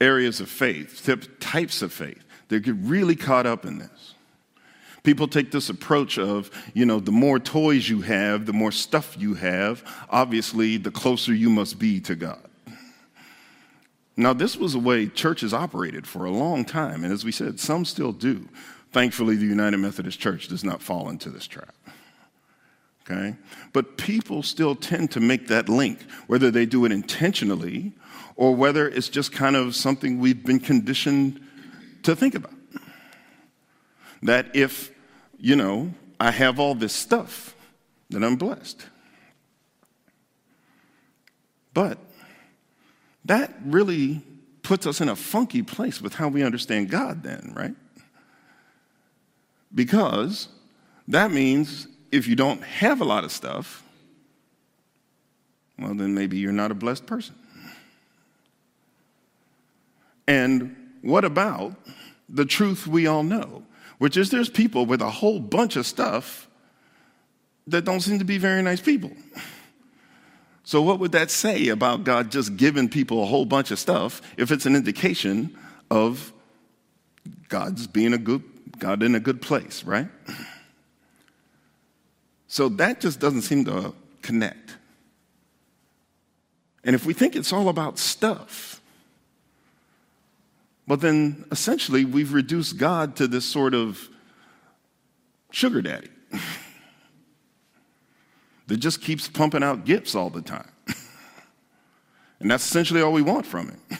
areas 0.00 0.40
of 0.40 0.48
faith, 0.48 1.08
types 1.40 1.82
of 1.82 1.92
faith, 1.92 2.24
that 2.52 2.60
get 2.60 2.76
really 2.76 3.16
caught 3.16 3.46
up 3.46 3.64
in 3.64 3.78
this. 3.78 4.14
People 5.02 5.26
take 5.26 5.50
this 5.50 5.68
approach 5.68 6.18
of, 6.18 6.50
you 6.74 6.86
know, 6.86 7.00
the 7.00 7.10
more 7.10 7.38
toys 7.38 7.88
you 7.88 8.02
have, 8.02 8.46
the 8.46 8.52
more 8.52 8.70
stuff 8.70 9.16
you 9.18 9.34
have, 9.34 9.82
obviously, 10.10 10.76
the 10.76 10.90
closer 10.90 11.34
you 11.34 11.50
must 11.50 11.78
be 11.78 11.98
to 12.00 12.14
God. 12.14 12.38
Now, 14.16 14.34
this 14.34 14.56
was 14.56 14.74
the 14.74 14.78
way 14.78 15.06
churches 15.08 15.54
operated 15.54 16.06
for 16.06 16.26
a 16.26 16.30
long 16.30 16.64
time, 16.64 17.02
and 17.02 17.12
as 17.12 17.24
we 17.24 17.32
said, 17.32 17.58
some 17.58 17.84
still 17.84 18.12
do. 18.12 18.48
Thankfully, 18.92 19.36
the 19.36 19.46
United 19.46 19.78
Methodist 19.78 20.20
Church 20.20 20.48
does 20.48 20.62
not 20.62 20.82
fall 20.82 21.08
into 21.08 21.30
this 21.30 21.46
trap. 21.46 21.74
Okay? 23.04 23.34
But 23.72 23.96
people 23.96 24.42
still 24.42 24.74
tend 24.74 25.10
to 25.12 25.20
make 25.20 25.48
that 25.48 25.70
link, 25.70 26.02
whether 26.26 26.50
they 26.50 26.66
do 26.66 26.84
it 26.84 26.92
intentionally 26.92 27.92
or 28.36 28.54
whether 28.54 28.86
it's 28.88 29.08
just 29.08 29.32
kind 29.32 29.56
of 29.56 29.74
something 29.74 30.18
we've 30.18 30.44
been 30.44 30.60
conditioned 30.60 31.40
to 32.02 32.16
think 32.16 32.34
about. 32.34 32.54
That 34.22 34.54
if, 34.54 34.90
you 35.38 35.56
know, 35.56 35.92
I 36.20 36.30
have 36.30 36.60
all 36.60 36.74
this 36.74 36.92
stuff, 36.92 37.54
then 38.10 38.22
I'm 38.22 38.36
blessed. 38.36 38.86
But 41.74 41.98
that 43.24 43.54
really 43.64 44.22
puts 44.62 44.86
us 44.86 45.00
in 45.00 45.08
a 45.08 45.16
funky 45.16 45.62
place 45.62 46.00
with 46.00 46.14
how 46.14 46.28
we 46.28 46.42
understand 46.42 46.90
God, 46.90 47.22
then, 47.22 47.52
right? 47.56 47.74
Because 49.74 50.48
that 51.08 51.30
means 51.30 51.88
if 52.12 52.28
you 52.28 52.36
don't 52.36 52.62
have 52.62 53.00
a 53.00 53.04
lot 53.04 53.24
of 53.24 53.32
stuff, 53.32 53.82
well, 55.78 55.94
then 55.94 56.14
maybe 56.14 56.36
you're 56.38 56.52
not 56.52 56.70
a 56.70 56.74
blessed 56.74 57.06
person. 57.06 57.34
And 60.28 60.76
what 61.00 61.24
about 61.24 61.74
the 62.32 62.46
truth 62.46 62.86
we 62.86 63.06
all 63.06 63.22
know, 63.22 63.62
which 63.98 64.16
is 64.16 64.30
there's 64.30 64.48
people 64.48 64.86
with 64.86 65.02
a 65.02 65.10
whole 65.10 65.38
bunch 65.38 65.76
of 65.76 65.86
stuff 65.86 66.48
that 67.66 67.84
don't 67.84 68.00
seem 68.00 68.18
to 68.18 68.24
be 68.24 68.38
very 68.38 68.62
nice 68.62 68.80
people. 68.80 69.12
So, 70.64 70.80
what 70.80 70.98
would 71.00 71.12
that 71.12 71.30
say 71.30 71.68
about 71.68 72.04
God 72.04 72.30
just 72.30 72.56
giving 72.56 72.88
people 72.88 73.22
a 73.22 73.26
whole 73.26 73.44
bunch 73.44 73.70
of 73.70 73.78
stuff 73.78 74.22
if 74.36 74.50
it's 74.50 74.64
an 74.64 74.74
indication 74.74 75.56
of 75.90 76.32
God's 77.48 77.86
being 77.86 78.14
a 78.14 78.18
good, 78.18 78.42
God 78.78 79.02
in 79.02 79.14
a 79.14 79.20
good 79.20 79.42
place, 79.42 79.84
right? 79.84 80.08
So, 82.46 82.68
that 82.68 83.00
just 83.00 83.20
doesn't 83.20 83.42
seem 83.42 83.64
to 83.66 83.92
connect. 84.22 84.76
And 86.84 86.94
if 86.94 87.06
we 87.06 87.12
think 87.12 87.36
it's 87.36 87.52
all 87.52 87.68
about 87.68 87.98
stuff, 87.98 88.81
well, 90.86 90.96
then 90.98 91.44
essentially 91.50 92.04
we've 92.04 92.32
reduced 92.32 92.76
God 92.76 93.16
to 93.16 93.26
this 93.28 93.44
sort 93.44 93.74
of 93.74 94.08
sugar 95.50 95.82
daddy 95.82 96.08
that 98.66 98.78
just 98.78 99.00
keeps 99.00 99.28
pumping 99.28 99.62
out 99.62 99.84
gifts 99.84 100.14
all 100.14 100.30
the 100.30 100.42
time. 100.42 100.70
and 102.40 102.50
that's 102.50 102.64
essentially 102.64 103.00
all 103.00 103.12
we 103.12 103.22
want 103.22 103.46
from 103.46 103.68
him. 103.68 103.80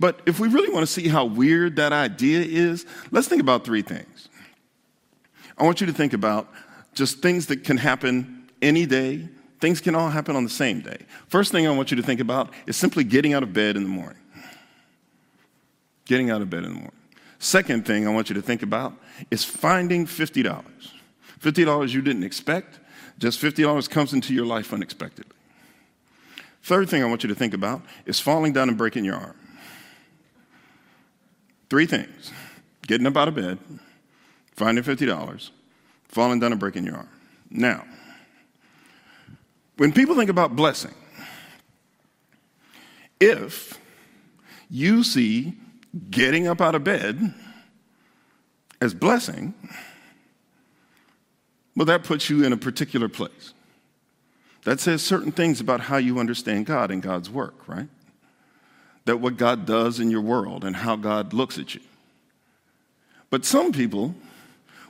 but 0.00 0.20
if 0.26 0.40
we 0.40 0.48
really 0.48 0.72
want 0.72 0.82
to 0.84 0.92
see 0.92 1.08
how 1.08 1.24
weird 1.24 1.76
that 1.76 1.92
idea 1.92 2.40
is, 2.40 2.84
let's 3.10 3.28
think 3.28 3.40
about 3.40 3.64
three 3.64 3.82
things. 3.82 4.28
I 5.56 5.64
want 5.64 5.80
you 5.80 5.86
to 5.86 5.92
think 5.92 6.14
about 6.14 6.50
just 6.94 7.20
things 7.20 7.46
that 7.46 7.62
can 7.62 7.76
happen 7.76 8.50
any 8.60 8.86
day. 8.86 9.28
Things 9.60 9.80
can 9.80 9.94
all 9.94 10.10
happen 10.10 10.34
on 10.34 10.42
the 10.42 10.50
same 10.50 10.80
day. 10.80 10.98
First 11.28 11.52
thing 11.52 11.68
I 11.68 11.70
want 11.70 11.92
you 11.92 11.96
to 11.98 12.02
think 12.02 12.18
about 12.18 12.50
is 12.66 12.76
simply 12.76 13.04
getting 13.04 13.32
out 13.32 13.44
of 13.44 13.52
bed 13.52 13.76
in 13.76 13.84
the 13.84 13.88
morning. 13.88 14.18
Getting 16.12 16.28
out 16.28 16.42
of 16.42 16.50
bed 16.50 16.64
in 16.64 16.74
the 16.74 16.74
morning. 16.74 16.92
Second 17.38 17.86
thing 17.86 18.06
I 18.06 18.10
want 18.10 18.28
you 18.28 18.34
to 18.34 18.42
think 18.42 18.62
about 18.62 18.92
is 19.30 19.44
finding 19.44 20.04
$50. 20.04 20.62
$50 21.40 21.88
you 21.88 22.02
didn't 22.02 22.22
expect, 22.22 22.80
just 23.18 23.40
$50 23.40 23.88
comes 23.88 24.12
into 24.12 24.34
your 24.34 24.44
life 24.44 24.74
unexpectedly. 24.74 25.34
Third 26.64 26.90
thing 26.90 27.02
I 27.02 27.06
want 27.06 27.22
you 27.22 27.30
to 27.30 27.34
think 27.34 27.54
about 27.54 27.80
is 28.04 28.20
falling 28.20 28.52
down 28.52 28.68
and 28.68 28.76
breaking 28.76 29.06
your 29.06 29.14
arm. 29.14 29.36
Three 31.70 31.86
things 31.86 32.30
getting 32.86 33.06
up 33.06 33.16
out 33.16 33.28
of 33.28 33.34
bed, 33.34 33.56
finding 34.54 34.84
$50, 34.84 35.48
falling 36.08 36.40
down 36.40 36.52
and 36.52 36.60
breaking 36.60 36.84
your 36.84 36.96
arm. 36.96 37.08
Now, 37.50 37.86
when 39.78 39.92
people 39.92 40.14
think 40.14 40.28
about 40.28 40.54
blessing, 40.56 40.94
if 43.18 43.80
you 44.68 45.04
see 45.04 45.54
getting 46.10 46.46
up 46.46 46.60
out 46.60 46.74
of 46.74 46.84
bed 46.84 47.34
as 48.80 48.94
blessing, 48.94 49.54
well, 51.76 51.86
that 51.86 52.04
puts 52.04 52.28
you 52.28 52.44
in 52.44 52.52
a 52.52 52.56
particular 52.56 53.08
place. 53.08 53.54
That 54.64 54.80
says 54.80 55.02
certain 55.02 55.32
things 55.32 55.60
about 55.60 55.80
how 55.80 55.96
you 55.96 56.18
understand 56.18 56.66
God 56.66 56.90
and 56.90 57.02
God's 57.02 57.28
work, 57.28 57.66
right? 57.66 57.88
That 59.06 59.18
what 59.18 59.36
God 59.36 59.66
does 59.66 59.98
in 59.98 60.10
your 60.10 60.20
world 60.20 60.64
and 60.64 60.76
how 60.76 60.96
God 60.96 61.32
looks 61.32 61.58
at 61.58 61.74
you. 61.74 61.80
But 63.30 63.44
some 63.44 63.72
people 63.72 64.14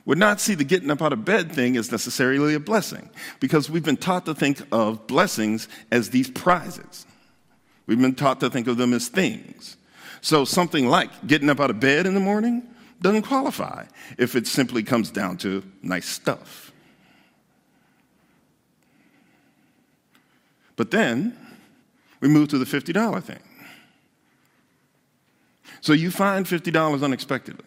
would 0.05 0.17
not 0.17 0.39
see 0.39 0.53
the 0.53 0.63
getting 0.63 0.91
up 0.91 1.01
out 1.01 1.13
of 1.13 1.23
bed 1.23 1.51
thing 1.51 1.77
as 1.77 1.91
necessarily 1.91 2.53
a 2.53 2.59
blessing 2.59 3.09
because 3.39 3.69
we've 3.69 3.85
been 3.85 3.97
taught 3.97 4.25
to 4.25 4.35
think 4.35 4.61
of 4.71 5.07
blessings 5.07 5.67
as 5.91 6.09
these 6.09 6.29
prizes. 6.29 7.05
We've 7.87 7.99
been 7.99 8.15
taught 8.15 8.41
to 8.41 8.49
think 8.49 8.67
of 8.67 8.77
them 8.77 8.93
as 8.93 9.07
things. 9.07 9.77
So 10.23 10.45
something 10.45 10.87
like 10.87 11.27
getting 11.27 11.49
up 11.49 11.59
out 11.59 11.69
of 11.69 11.81
bed 11.81 12.05
in 12.05 12.13
the 12.13 12.21
morning 12.21 12.63
doesn't 13.01 13.23
qualify 13.23 13.83
if 14.17 14.37
it 14.37 14.47
simply 14.47 14.81
comes 14.81 15.11
down 15.11 15.35
to 15.39 15.61
nice 15.81 16.07
stuff. 16.07 16.71
But 20.77 20.91
then 20.91 21.37
we 22.21 22.29
move 22.29 22.47
to 22.49 22.57
the 22.57 22.63
$50 22.63 23.21
thing. 23.21 23.41
So 25.81 25.91
you 25.91 26.09
find 26.09 26.45
$50 26.45 27.03
unexpectedly. 27.03 27.65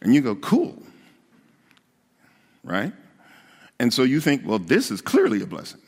And 0.00 0.14
you 0.14 0.20
go, 0.20 0.36
cool. 0.36 0.80
Right? 2.62 2.92
And 3.80 3.92
so 3.92 4.04
you 4.04 4.20
think, 4.20 4.42
well, 4.46 4.60
this 4.60 4.92
is 4.92 5.00
clearly 5.00 5.42
a 5.42 5.46
blessing. 5.46 5.80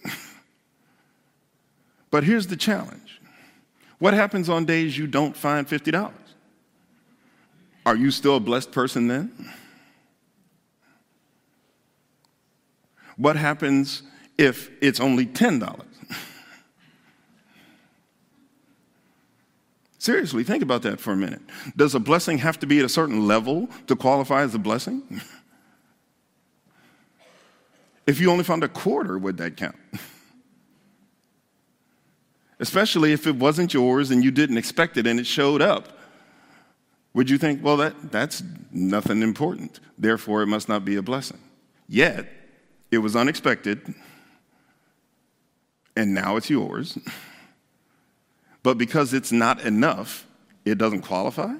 but 2.10 2.24
here's 2.24 2.48
the 2.48 2.56
challenge 2.56 3.20
what 4.04 4.12
happens 4.12 4.50
on 4.50 4.66
days 4.66 4.98
you 4.98 5.06
don't 5.06 5.34
find 5.34 5.66
$50? 5.66 6.12
Are 7.86 7.96
you 7.96 8.10
still 8.10 8.36
a 8.36 8.40
blessed 8.40 8.70
person 8.70 9.08
then? 9.08 9.32
What 13.16 13.36
happens 13.36 14.02
if 14.36 14.70
it's 14.82 15.00
only 15.00 15.24
$10? 15.24 15.86
Seriously, 19.96 20.44
think 20.44 20.62
about 20.62 20.82
that 20.82 21.00
for 21.00 21.14
a 21.14 21.16
minute. 21.16 21.40
Does 21.74 21.94
a 21.94 21.98
blessing 21.98 22.36
have 22.36 22.58
to 22.58 22.66
be 22.66 22.80
at 22.80 22.84
a 22.84 22.90
certain 22.90 23.26
level 23.26 23.70
to 23.86 23.96
qualify 23.96 24.42
as 24.42 24.54
a 24.54 24.58
blessing? 24.58 25.22
If 28.06 28.20
you 28.20 28.30
only 28.30 28.44
found 28.44 28.62
a 28.62 28.68
quarter, 28.68 29.16
would 29.16 29.38
that 29.38 29.56
count? 29.56 29.76
Especially 32.64 33.12
if 33.12 33.26
it 33.26 33.36
wasn't 33.36 33.74
yours 33.74 34.10
and 34.10 34.24
you 34.24 34.30
didn't 34.30 34.56
expect 34.56 34.96
it 34.96 35.06
and 35.06 35.20
it 35.20 35.26
showed 35.26 35.60
up. 35.60 35.98
Would 37.12 37.28
you 37.28 37.36
think, 37.36 37.62
well, 37.62 37.76
that, 37.76 38.10
that's 38.10 38.42
nothing 38.72 39.20
important, 39.20 39.80
therefore 39.98 40.40
it 40.40 40.46
must 40.46 40.66
not 40.66 40.82
be 40.82 40.96
a 40.96 41.02
blessing? 41.02 41.38
Yet, 41.90 42.26
it 42.90 42.96
was 42.96 43.14
unexpected, 43.16 43.94
and 45.94 46.14
now 46.14 46.36
it's 46.36 46.48
yours. 46.48 46.96
But 48.62 48.78
because 48.78 49.12
it's 49.12 49.30
not 49.30 49.60
enough, 49.60 50.26
it 50.64 50.78
doesn't 50.78 51.02
qualify? 51.02 51.56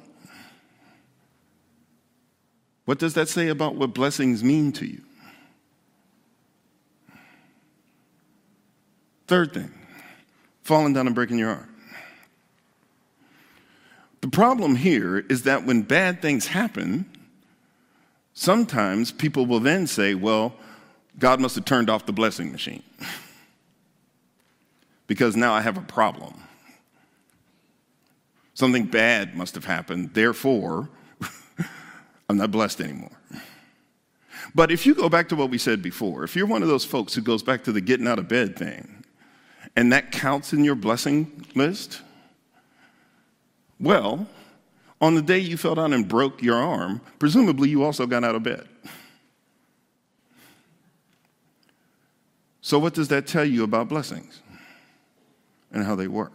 What 2.86 2.98
does 2.98 3.12
that 3.12 3.28
say 3.28 3.48
about 3.48 3.74
what 3.74 3.92
blessings 3.92 4.42
mean 4.42 4.72
to 4.72 4.86
you? 4.86 5.02
Third 9.26 9.52
thing, 9.52 9.70
falling 10.64 10.94
down 10.94 11.06
and 11.06 11.14
breaking 11.14 11.38
your 11.38 11.50
arm. 11.50 11.68
The 14.22 14.28
problem 14.28 14.74
here 14.74 15.18
is 15.18 15.42
that 15.42 15.64
when 15.64 15.82
bad 15.82 16.22
things 16.22 16.46
happen, 16.46 17.04
sometimes 18.32 19.12
people 19.12 19.44
will 19.44 19.60
then 19.60 19.86
say, 19.86 20.14
well, 20.14 20.54
God 21.18 21.40
must 21.40 21.54
have 21.54 21.66
turned 21.66 21.90
off 21.90 22.06
the 22.06 22.12
blessing 22.12 22.50
machine 22.50 22.82
because 25.06 25.36
now 25.36 25.52
I 25.52 25.60
have 25.60 25.76
a 25.76 25.82
problem. 25.82 26.34
Something 28.54 28.86
bad 28.86 29.36
must 29.36 29.54
have 29.56 29.66
happened, 29.66 30.14
therefore, 30.14 30.88
I'm 32.28 32.38
not 32.38 32.50
blessed 32.50 32.80
anymore. 32.80 33.10
But 34.54 34.70
if 34.70 34.86
you 34.86 34.94
go 34.94 35.08
back 35.08 35.28
to 35.28 35.36
what 35.36 35.50
we 35.50 35.58
said 35.58 35.82
before, 35.82 36.24
if 36.24 36.34
you're 36.34 36.46
one 36.46 36.62
of 36.62 36.68
those 36.68 36.84
folks 36.84 37.12
who 37.12 37.20
goes 37.20 37.42
back 37.42 37.64
to 37.64 37.72
the 37.72 37.80
getting 37.80 38.06
out 38.06 38.18
of 38.18 38.28
bed 38.28 38.56
thing, 38.56 39.03
and 39.76 39.92
that 39.92 40.12
counts 40.12 40.52
in 40.52 40.64
your 40.64 40.74
blessing 40.74 41.46
list, 41.54 42.00
well, 43.80 44.26
on 45.00 45.14
the 45.14 45.22
day 45.22 45.38
you 45.38 45.56
fell 45.56 45.74
down 45.74 45.92
and 45.92 46.08
broke 46.08 46.42
your 46.42 46.56
arm, 46.56 47.00
presumably 47.18 47.68
you 47.68 47.82
also 47.82 48.06
got 48.06 48.24
out 48.24 48.34
of 48.34 48.42
bed. 48.42 48.66
So, 52.60 52.78
what 52.78 52.94
does 52.94 53.08
that 53.08 53.26
tell 53.26 53.44
you 53.44 53.62
about 53.62 53.88
blessings 53.88 54.40
and 55.70 55.84
how 55.84 55.94
they 55.94 56.08
work 56.08 56.32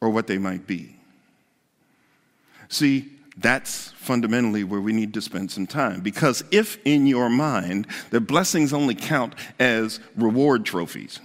or 0.00 0.10
what 0.10 0.26
they 0.26 0.38
might 0.38 0.66
be? 0.66 0.96
See, 2.68 3.12
that's 3.36 3.92
fundamentally 3.92 4.64
where 4.64 4.80
we 4.80 4.92
need 4.92 5.14
to 5.14 5.22
spend 5.22 5.50
some 5.50 5.66
time. 5.66 6.00
Because 6.00 6.42
if 6.50 6.78
in 6.84 7.06
your 7.06 7.28
mind 7.28 7.86
the 8.10 8.20
blessings 8.20 8.72
only 8.72 8.94
count 8.94 9.34
as 9.60 10.00
reward 10.16 10.64
trophies, 10.64 11.20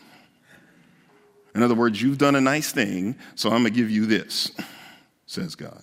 in 1.57 1.63
other 1.63 1.73
words, 1.73 1.99
you've 1.99 2.19
done 2.19 2.35
a 2.35 2.41
nice 2.41 2.71
thing, 2.71 3.15
so 3.33 3.49
I'm 3.49 3.63
going 3.63 3.73
to 3.73 3.79
give 3.79 3.89
you 3.89 4.05
this, 4.05 4.51
says 5.25 5.55
God. 5.55 5.81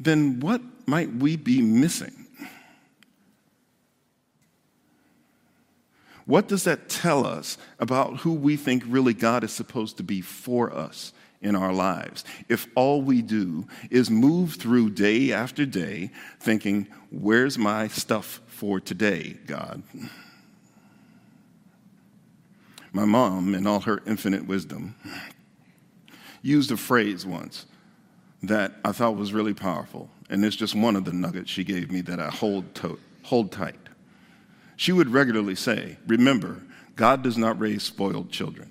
Then 0.00 0.40
what 0.40 0.62
might 0.86 1.12
we 1.12 1.36
be 1.36 1.60
missing? 1.60 2.26
What 6.24 6.48
does 6.48 6.64
that 6.64 6.88
tell 6.88 7.26
us 7.26 7.58
about 7.78 8.20
who 8.20 8.32
we 8.32 8.56
think 8.56 8.82
really 8.86 9.12
God 9.12 9.44
is 9.44 9.52
supposed 9.52 9.98
to 9.98 10.02
be 10.02 10.22
for 10.22 10.72
us 10.72 11.12
in 11.42 11.54
our 11.54 11.74
lives? 11.74 12.24
If 12.48 12.66
all 12.74 13.02
we 13.02 13.20
do 13.20 13.66
is 13.90 14.10
move 14.10 14.54
through 14.54 14.90
day 14.90 15.32
after 15.32 15.66
day 15.66 16.12
thinking, 16.40 16.88
Where's 17.10 17.58
my 17.58 17.88
stuff 17.88 18.40
for 18.46 18.80
today, 18.80 19.36
God? 19.46 19.82
My 22.92 23.04
mom, 23.04 23.54
in 23.54 23.66
all 23.66 23.80
her 23.80 24.02
infinite 24.06 24.46
wisdom, 24.46 24.94
used 26.42 26.70
a 26.70 26.76
phrase 26.76 27.24
once 27.24 27.66
that 28.42 28.74
I 28.84 28.92
thought 28.92 29.16
was 29.16 29.32
really 29.32 29.54
powerful. 29.54 30.10
And 30.28 30.44
it's 30.44 30.56
just 30.56 30.74
one 30.74 30.96
of 30.96 31.04
the 31.04 31.12
nuggets 31.12 31.50
she 31.50 31.64
gave 31.64 31.90
me 31.90 32.00
that 32.02 32.20
I 32.20 32.28
hold, 32.28 32.74
to- 32.76 32.98
hold 33.22 33.52
tight. 33.52 33.78
She 34.76 34.92
would 34.92 35.08
regularly 35.08 35.54
say, 35.54 35.96
Remember, 36.06 36.60
God 36.96 37.22
does 37.22 37.38
not 37.38 37.58
raise 37.60 37.82
spoiled 37.82 38.30
children. 38.30 38.70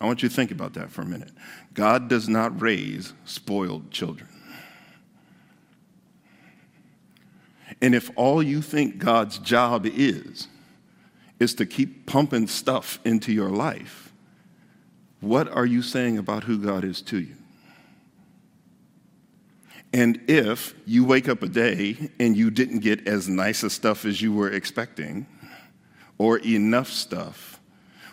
I 0.00 0.06
want 0.06 0.22
you 0.22 0.28
to 0.28 0.34
think 0.34 0.50
about 0.50 0.74
that 0.74 0.90
for 0.90 1.02
a 1.02 1.06
minute. 1.06 1.32
God 1.72 2.08
does 2.08 2.28
not 2.28 2.60
raise 2.60 3.14
spoiled 3.24 3.90
children. 3.90 4.28
And 7.80 7.94
if 7.94 8.10
all 8.16 8.42
you 8.42 8.60
think 8.62 8.98
God's 8.98 9.38
job 9.38 9.86
is, 9.86 10.48
is 11.38 11.54
to 11.54 11.66
keep 11.66 12.06
pumping 12.06 12.46
stuff 12.46 12.98
into 13.04 13.32
your 13.32 13.50
life, 13.50 14.12
what 15.20 15.48
are 15.48 15.66
you 15.66 15.82
saying 15.82 16.18
about 16.18 16.44
who 16.44 16.58
God 16.58 16.84
is 16.84 17.02
to 17.02 17.18
you? 17.20 17.34
And 19.92 20.20
if 20.28 20.74
you 20.84 21.04
wake 21.04 21.28
up 21.28 21.42
a 21.42 21.48
day 21.48 22.10
and 22.20 22.36
you 22.36 22.50
didn't 22.50 22.80
get 22.80 23.06
as 23.06 23.28
nice 23.28 23.62
a 23.62 23.70
stuff 23.70 24.04
as 24.04 24.20
you 24.20 24.32
were 24.32 24.50
expecting, 24.50 25.26
or 26.18 26.38
enough 26.38 26.88
stuff, 26.88 27.60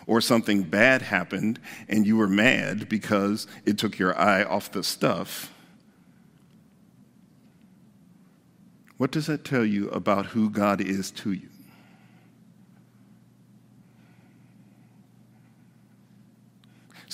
or 0.06 0.20
something 0.20 0.62
bad 0.62 1.02
happened 1.02 1.58
and 1.88 2.06
you 2.06 2.16
were 2.16 2.28
mad 2.28 2.88
because 2.88 3.46
it 3.64 3.78
took 3.78 3.98
your 3.98 4.18
eye 4.18 4.44
off 4.44 4.70
the 4.72 4.82
stuff, 4.82 5.52
what 8.96 9.10
does 9.10 9.26
that 9.26 9.44
tell 9.44 9.64
you 9.64 9.88
about 9.90 10.26
who 10.26 10.48
God 10.48 10.80
is 10.80 11.10
to 11.10 11.32
you? 11.32 11.48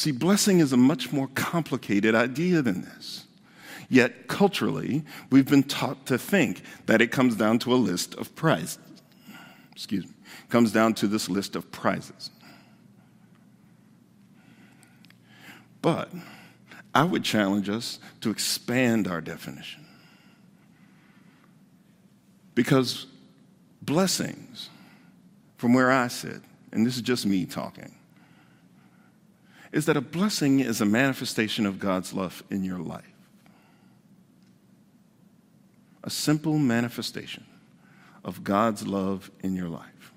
See, 0.01 0.13
blessing 0.13 0.61
is 0.61 0.73
a 0.73 0.79
much 0.79 1.13
more 1.13 1.29
complicated 1.35 2.15
idea 2.15 2.63
than 2.63 2.81
this. 2.81 3.27
Yet, 3.91 4.29
culturally, 4.29 5.05
we've 5.29 5.45
been 5.47 5.63
taught 5.63 6.07
to 6.07 6.17
think 6.17 6.63
that 6.87 7.03
it 7.03 7.09
comes 7.09 7.37
down 7.37 7.59
to 7.59 7.75
a 7.75 7.77
list 7.77 8.15
of 8.15 8.35
prizes. 8.35 8.79
Excuse 9.73 10.07
me. 10.07 10.15
Comes 10.49 10.73
down 10.73 10.95
to 10.95 11.07
this 11.07 11.29
list 11.29 11.55
of 11.55 11.71
prizes. 11.71 12.31
But 15.83 16.11
I 16.95 17.05
would 17.05 17.23
challenge 17.23 17.69
us 17.69 17.99
to 18.23 18.31
expand 18.31 19.07
our 19.07 19.21
definition. 19.21 19.85
Because 22.55 23.05
blessings, 23.83 24.71
from 25.59 25.75
where 25.75 25.93
I 25.93 26.09
sit, 26.09 26.41
and 26.73 26.87
this 26.87 26.97
is 26.97 27.03
just 27.03 27.27
me 27.27 27.45
talking, 27.45 27.97
is 29.73 29.87
that 29.87 29.97
a 29.97 30.01
blessing 30.01 30.61
is 30.61 30.81
a 30.81 30.85
manifestation 30.85 31.65
of 31.65 31.79
God's 31.79 32.13
love 32.13 32.43
in 32.51 32.65
your 32.65 32.79
life. 32.79 33.05
A 36.03 36.11
simple 36.11 36.59
manifestation 36.59 37.45
of 38.25 38.43
God's 38.43 38.87
love 38.87 39.31
in 39.41 39.55
your 39.55 39.69
life. 39.69 40.13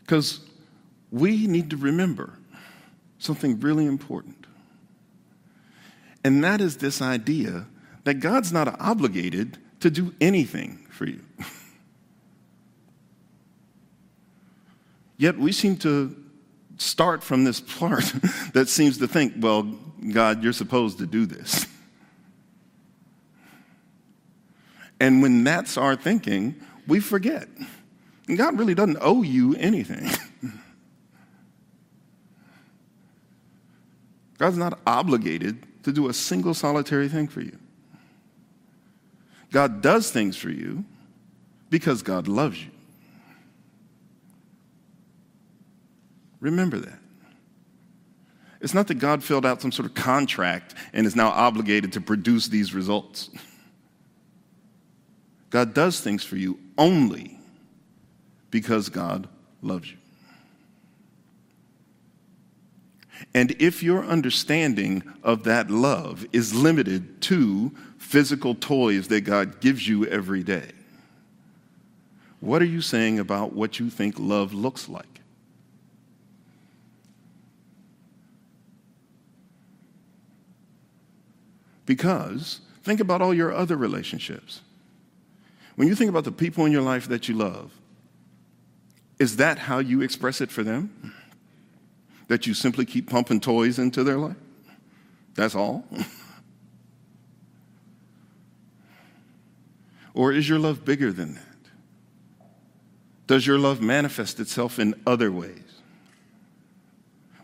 Because 0.00 0.40
we 1.10 1.46
need 1.46 1.70
to 1.70 1.76
remember 1.76 2.38
something 3.18 3.58
really 3.60 3.86
important. 3.86 4.46
And 6.22 6.44
that 6.44 6.60
is 6.60 6.76
this 6.76 7.00
idea 7.00 7.66
that 8.04 8.14
God's 8.14 8.52
not 8.52 8.78
obligated 8.80 9.58
to 9.80 9.90
do 9.90 10.14
anything 10.20 10.86
for 10.90 11.06
you. 11.06 11.22
Yet 15.16 15.38
we 15.38 15.52
seem 15.52 15.76
to 15.78 16.23
start 16.76 17.22
from 17.22 17.44
this 17.44 17.60
part 17.60 18.04
that 18.52 18.68
seems 18.68 18.98
to 18.98 19.08
think, 19.08 19.34
well, 19.38 19.62
God, 20.12 20.42
you're 20.42 20.52
supposed 20.52 20.98
to 20.98 21.06
do 21.06 21.26
this. 21.26 21.66
And 25.00 25.22
when 25.22 25.44
that's 25.44 25.76
our 25.76 25.96
thinking, 25.96 26.54
we 26.86 27.00
forget. 27.00 27.48
God 28.34 28.58
really 28.58 28.74
doesn't 28.74 28.98
owe 29.00 29.22
you 29.22 29.54
anything. 29.56 30.10
God's 34.38 34.56
not 34.56 34.78
obligated 34.86 35.66
to 35.84 35.92
do 35.92 36.08
a 36.08 36.14
single 36.14 36.54
solitary 36.54 37.08
thing 37.08 37.28
for 37.28 37.40
you. 37.40 37.58
God 39.52 39.82
does 39.82 40.10
things 40.10 40.36
for 40.36 40.50
you 40.50 40.84
because 41.70 42.02
God 42.02 42.26
loves 42.26 42.62
you. 42.64 42.70
Remember 46.44 46.76
that. 46.76 46.98
It's 48.60 48.74
not 48.74 48.86
that 48.88 48.96
God 48.96 49.24
filled 49.24 49.46
out 49.46 49.62
some 49.62 49.72
sort 49.72 49.86
of 49.86 49.94
contract 49.94 50.74
and 50.92 51.06
is 51.06 51.16
now 51.16 51.30
obligated 51.30 51.94
to 51.94 52.02
produce 52.02 52.48
these 52.48 52.74
results. 52.74 53.30
God 55.48 55.72
does 55.72 56.00
things 56.00 56.22
for 56.22 56.36
you 56.36 56.58
only 56.76 57.38
because 58.50 58.90
God 58.90 59.26
loves 59.62 59.90
you. 59.90 59.96
And 63.32 63.52
if 63.58 63.82
your 63.82 64.04
understanding 64.04 65.02
of 65.22 65.44
that 65.44 65.70
love 65.70 66.26
is 66.30 66.54
limited 66.54 67.22
to 67.22 67.72
physical 67.96 68.54
toys 68.54 69.08
that 69.08 69.22
God 69.22 69.60
gives 69.60 69.88
you 69.88 70.04
every 70.04 70.42
day, 70.42 70.72
what 72.40 72.60
are 72.60 72.66
you 72.66 72.82
saying 72.82 73.18
about 73.18 73.54
what 73.54 73.80
you 73.80 73.88
think 73.88 74.18
love 74.18 74.52
looks 74.52 74.90
like? 74.90 75.13
Because 81.86 82.60
think 82.82 83.00
about 83.00 83.22
all 83.22 83.34
your 83.34 83.52
other 83.52 83.76
relationships. 83.76 84.60
When 85.76 85.88
you 85.88 85.94
think 85.94 86.08
about 86.08 86.24
the 86.24 86.32
people 86.32 86.64
in 86.66 86.72
your 86.72 86.82
life 86.82 87.08
that 87.08 87.28
you 87.28 87.34
love, 87.34 87.72
is 89.18 89.36
that 89.36 89.58
how 89.58 89.78
you 89.78 90.02
express 90.02 90.40
it 90.40 90.50
for 90.50 90.62
them? 90.62 91.14
That 92.28 92.46
you 92.46 92.54
simply 92.54 92.84
keep 92.84 93.10
pumping 93.10 93.40
toys 93.40 93.78
into 93.78 94.02
their 94.04 94.16
life? 94.18 94.36
That's 95.34 95.54
all? 95.54 95.84
or 100.14 100.32
is 100.32 100.48
your 100.48 100.58
love 100.58 100.84
bigger 100.84 101.12
than 101.12 101.34
that? 101.34 101.42
Does 103.26 103.46
your 103.46 103.58
love 103.58 103.80
manifest 103.80 104.38
itself 104.40 104.78
in 104.78 104.94
other 105.06 105.32
ways? 105.32 105.60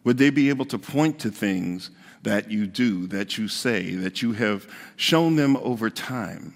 Would 0.04 0.18
they 0.18 0.30
be 0.30 0.48
able 0.48 0.64
to 0.66 0.78
point 0.78 1.18
to 1.20 1.30
things 1.30 1.90
that 2.22 2.50
you 2.50 2.66
do, 2.66 3.06
that 3.08 3.38
you 3.38 3.48
say, 3.48 3.94
that 3.94 4.22
you 4.22 4.32
have 4.32 4.66
shown 4.96 5.36
them 5.36 5.56
over 5.56 5.88
time 5.88 6.54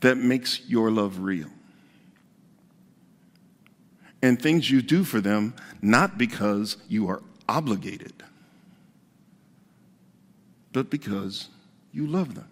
that 0.00 0.16
makes 0.16 0.60
your 0.68 0.90
love 0.90 1.20
real? 1.20 1.48
And 4.22 4.40
things 4.40 4.70
you 4.70 4.82
do 4.82 5.04
for 5.04 5.20
them 5.20 5.54
not 5.82 6.18
because 6.18 6.78
you 6.88 7.08
are 7.08 7.22
obligated, 7.48 8.22
but 10.72 10.90
because 10.90 11.48
you 11.92 12.06
love 12.06 12.34
them. 12.34 12.48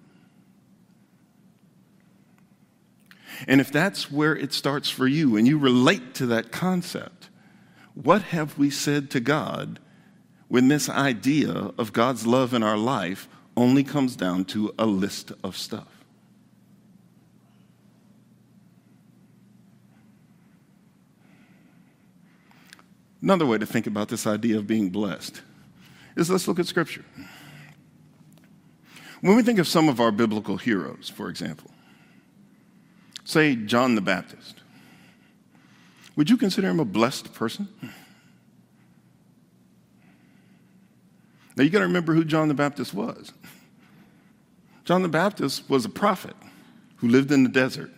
And 3.48 3.60
if 3.60 3.72
that's 3.72 4.10
where 4.10 4.36
it 4.36 4.52
starts 4.52 4.88
for 4.88 5.06
you 5.06 5.36
and 5.36 5.46
you 5.46 5.58
relate 5.58 6.14
to 6.14 6.26
that 6.26 6.52
concept, 6.52 7.28
what 7.94 8.22
have 8.22 8.58
we 8.58 8.70
said 8.70 9.10
to 9.10 9.20
God 9.20 9.80
when 10.54 10.68
this 10.68 10.88
idea 10.88 11.72
of 11.76 11.92
God's 11.92 12.28
love 12.28 12.54
in 12.54 12.62
our 12.62 12.76
life 12.76 13.26
only 13.56 13.82
comes 13.82 14.14
down 14.14 14.44
to 14.44 14.72
a 14.78 14.86
list 14.86 15.32
of 15.42 15.56
stuff? 15.56 16.04
Another 23.20 23.44
way 23.44 23.58
to 23.58 23.66
think 23.66 23.88
about 23.88 24.08
this 24.08 24.28
idea 24.28 24.56
of 24.56 24.64
being 24.68 24.90
blessed 24.90 25.42
is 26.14 26.30
let's 26.30 26.46
look 26.46 26.60
at 26.60 26.66
Scripture. 26.66 27.04
When 29.22 29.34
we 29.34 29.42
think 29.42 29.58
of 29.58 29.66
some 29.66 29.88
of 29.88 29.98
our 29.98 30.12
biblical 30.12 30.56
heroes, 30.56 31.08
for 31.08 31.28
example, 31.28 31.72
say 33.24 33.56
John 33.56 33.96
the 33.96 34.00
Baptist, 34.00 34.60
would 36.14 36.30
you 36.30 36.36
consider 36.36 36.70
him 36.70 36.78
a 36.78 36.84
blessed 36.84 37.34
person? 37.34 37.66
Now 41.56 41.64
you 41.64 41.70
got 41.70 41.80
to 41.80 41.86
remember 41.86 42.14
who 42.14 42.24
John 42.24 42.48
the 42.48 42.54
Baptist 42.54 42.94
was. 42.94 43.32
John 44.84 45.02
the 45.02 45.08
Baptist 45.08 45.68
was 45.70 45.84
a 45.84 45.88
prophet 45.88 46.36
who 46.96 47.08
lived 47.08 47.32
in 47.32 47.42
the 47.42 47.48
desert, 47.48 47.90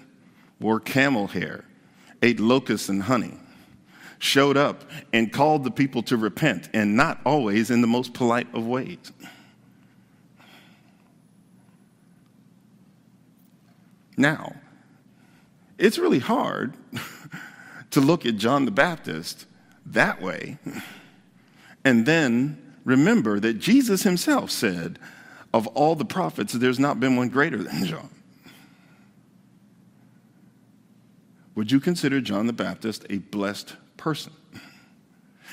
wore 0.61 0.79
camel 0.79 1.27
hair, 1.27 1.65
ate 2.23 2.39
locusts 2.39 2.89
and 2.89 3.03
honey, 3.03 3.35
showed 4.19 4.57
up 4.57 4.85
and 5.13 5.33
called 5.33 5.65
the 5.65 5.71
people 5.71 6.03
to 6.05 6.17
repent, 6.17 6.69
and 6.73 6.97
not 6.97 7.21
always 7.25 7.71
in 7.71 7.81
the 7.81 7.87
most 7.87 8.15
polite 8.15 8.47
of 8.55 8.67
ways. 8.67 9.13
Now, 14.17 14.57
it's 15.79 15.99
really 15.99 16.21
hard 16.21 16.75
to 17.91 18.01
look 18.01 18.25
at 18.25 18.37
John 18.37 18.65
the 18.65 18.71
Baptist 18.71 19.47
that 19.87 20.21
way 20.21 20.59
and 21.85 22.05
then 22.07 22.66
remember 22.87 23.39
that 23.41 23.59
Jesus 23.59 24.05
himself 24.05 24.51
said, 24.51 24.99
Of 25.53 25.66
all 25.68 25.95
the 25.95 26.07
prophets, 26.07 26.55
there's 26.55 26.78
not 26.78 26.99
been 26.99 27.16
one 27.16 27.28
greater 27.28 27.62
than 27.62 27.84
John. 27.84 28.09
Would 31.55 31.70
you 31.70 31.80
consider 31.80 32.20
John 32.20 32.47
the 32.47 32.53
Baptist 32.55 33.05
a 33.11 33.18
blessed 33.18 33.76
person? 33.99 34.32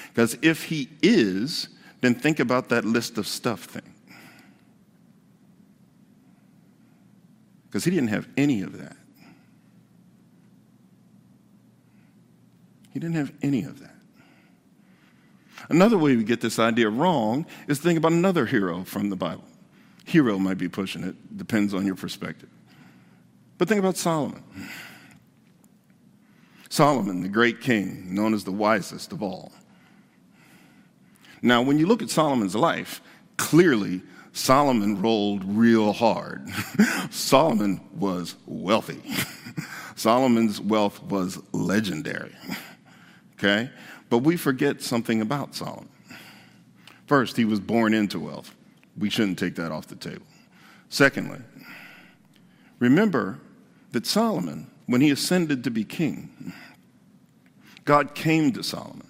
Because 0.09 0.37
if 0.41 0.65
he 0.65 0.89
is, 1.01 1.69
then 2.01 2.13
think 2.13 2.39
about 2.39 2.69
that 2.69 2.85
list 2.85 3.17
of 3.17 3.27
stuff 3.27 3.63
thing. 3.63 3.93
Because 7.65 7.85
he 7.85 7.91
didn't 7.91 8.09
have 8.09 8.27
any 8.37 8.61
of 8.61 8.77
that. 8.77 8.95
He 12.91 12.99
didn't 12.99 13.15
have 13.15 13.33
any 13.41 13.63
of 13.63 13.79
that. 13.79 13.92
Another 15.69 15.97
way 15.97 16.15
we 16.15 16.23
get 16.23 16.41
this 16.41 16.59
idea 16.59 16.89
wrong 16.89 17.45
is 17.67 17.79
think 17.79 17.97
about 17.97 18.11
another 18.11 18.45
hero 18.45 18.83
from 18.83 19.09
the 19.09 19.15
Bible. 19.15 19.45
Hero 20.05 20.37
might 20.37 20.57
be 20.57 20.67
pushing 20.67 21.03
it, 21.03 21.37
depends 21.37 21.73
on 21.73 21.85
your 21.85 21.95
perspective. 21.95 22.49
But 23.57 23.67
think 23.67 23.79
about 23.79 23.97
Solomon. 23.97 24.43
Solomon, 26.69 27.21
the 27.21 27.29
great 27.29 27.61
king, 27.61 28.13
known 28.13 28.33
as 28.33 28.43
the 28.43 28.51
wisest 28.51 29.11
of 29.11 29.21
all. 29.21 29.51
Now, 31.41 31.61
when 31.61 31.77
you 31.77 31.85
look 31.85 32.01
at 32.01 32.09
Solomon's 32.09 32.55
life, 32.55 33.01
clearly 33.37 34.01
Solomon 34.31 35.01
rolled 35.01 35.43
real 35.45 35.93
hard. 35.93 36.49
Solomon 37.11 37.79
was 37.93 38.35
wealthy. 38.47 39.01
Solomon's 39.95 40.59
wealth 40.59 41.01
was 41.03 41.39
legendary. 41.53 42.35
Okay? 43.39 43.69
But 44.13 44.19
we 44.19 44.37
forget 44.37 44.83
something 44.83 45.21
about 45.21 45.55
Solomon. 45.55 45.89
First, 47.07 47.35
he 47.35 47.45
was 47.45 47.59
born 47.59 47.95
into 47.95 48.19
wealth. 48.19 48.53
We 48.95 49.09
shouldn't 49.09 49.39
take 49.39 49.55
that 49.55 49.71
off 49.71 49.87
the 49.87 49.95
table. 49.95 50.27
Secondly, 50.89 51.39
remember 52.77 53.39
that 53.91 54.05
Solomon, 54.05 54.69
when 54.85 55.01
he 55.01 55.09
ascended 55.09 55.63
to 55.63 55.71
be 55.71 55.83
king, 55.83 56.53
God 57.85 58.13
came 58.13 58.53
to 58.53 58.61
Solomon, 58.61 59.07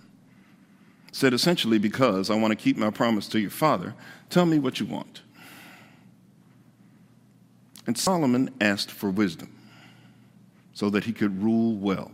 said 1.11 1.33
essentially, 1.33 1.79
Because 1.79 2.29
I 2.29 2.35
want 2.35 2.51
to 2.51 2.55
keep 2.55 2.77
my 2.77 2.89
promise 2.89 3.27
to 3.27 3.41
your 3.41 3.51
father, 3.51 3.95
tell 4.29 4.45
me 4.45 4.57
what 4.57 4.79
you 4.79 4.85
want. 4.85 5.21
And 7.85 7.97
Solomon 7.97 8.51
asked 8.61 8.89
for 8.89 9.09
wisdom 9.09 9.53
so 10.71 10.89
that 10.91 11.03
he 11.03 11.11
could 11.11 11.43
rule 11.43 11.75
well. 11.75 12.13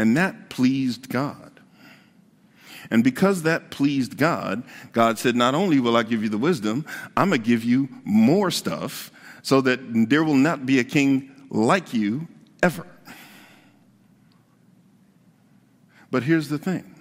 And 0.00 0.16
that 0.16 0.48
pleased 0.48 1.10
God. 1.10 1.60
And 2.90 3.04
because 3.04 3.42
that 3.42 3.70
pleased 3.70 4.16
God, 4.16 4.62
God 4.92 5.18
said, 5.18 5.36
Not 5.36 5.54
only 5.54 5.78
will 5.78 5.94
I 5.94 6.04
give 6.04 6.22
you 6.22 6.30
the 6.30 6.38
wisdom, 6.38 6.86
I'm 7.18 7.28
going 7.28 7.42
to 7.42 7.46
give 7.46 7.62
you 7.62 7.86
more 8.02 8.50
stuff 8.50 9.10
so 9.42 9.60
that 9.60 9.78
there 10.08 10.24
will 10.24 10.32
not 10.32 10.64
be 10.64 10.78
a 10.78 10.84
king 10.84 11.48
like 11.50 11.92
you 11.92 12.28
ever. 12.62 12.86
But 16.10 16.22
here's 16.22 16.48
the 16.48 16.56
thing 16.56 16.94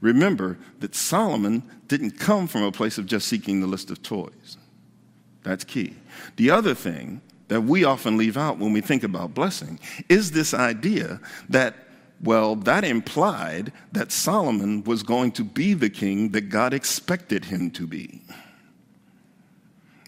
remember 0.00 0.58
that 0.78 0.94
Solomon 0.94 1.62
didn't 1.88 2.12
come 2.12 2.46
from 2.46 2.62
a 2.62 2.72
place 2.72 2.96
of 2.96 3.04
just 3.04 3.28
seeking 3.28 3.60
the 3.60 3.66
list 3.66 3.90
of 3.90 4.02
toys. 4.02 4.56
That's 5.42 5.62
key. 5.62 5.94
The 6.36 6.52
other 6.52 6.74
thing 6.74 7.20
that 7.52 7.60
we 7.60 7.84
often 7.84 8.16
leave 8.16 8.38
out 8.38 8.56
when 8.56 8.72
we 8.72 8.80
think 8.80 9.04
about 9.04 9.34
blessing 9.34 9.78
is 10.08 10.30
this 10.30 10.54
idea 10.54 11.20
that, 11.50 11.74
well, 12.22 12.54
that 12.54 12.84
implied 12.84 13.72
that 13.90 14.12
Solomon 14.12 14.84
was 14.84 15.02
going 15.02 15.32
to 15.32 15.44
be 15.44 15.74
the 15.74 15.90
king 15.90 16.30
that 16.30 16.42
God 16.42 16.72
expected 16.72 17.46
him 17.46 17.70
to 17.72 17.86
be. 17.86 18.22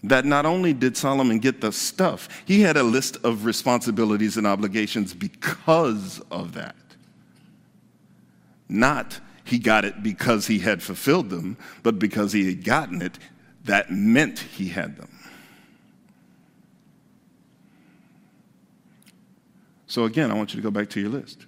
That 0.03 0.23
not 0.23 0.45
only 0.45 0.73
did 0.73 0.95
Solomon 0.95 1.39
get 1.39 1.61
the 1.61 1.71
stuff, 1.71 2.29
he 2.45 2.61
had 2.61 2.77
a 2.77 2.83
list 2.83 3.17
of 3.23 3.43
responsibilities 3.43 4.37
and 4.37 4.47
obligations 4.47 5.13
because 5.13 6.21
of 6.31 6.53
that. 6.53 6.75
Not 8.69 9.19
he 9.43 9.59
got 9.59 9.83
it 9.83 10.01
because 10.01 10.47
he 10.47 10.59
had 10.59 10.81
fulfilled 10.81 11.29
them, 11.29 11.57
but 11.83 11.99
because 11.99 12.33
he 12.33 12.47
had 12.47 12.63
gotten 12.63 13.01
it, 13.01 13.19
that 13.65 13.91
meant 13.91 14.39
he 14.39 14.69
had 14.69 14.97
them. 14.97 15.09
So, 19.87 20.05
again, 20.05 20.31
I 20.31 20.33
want 20.33 20.53
you 20.53 20.59
to 20.59 20.63
go 20.63 20.71
back 20.71 20.89
to 20.91 20.99
your 20.99 21.09
list. 21.09 21.45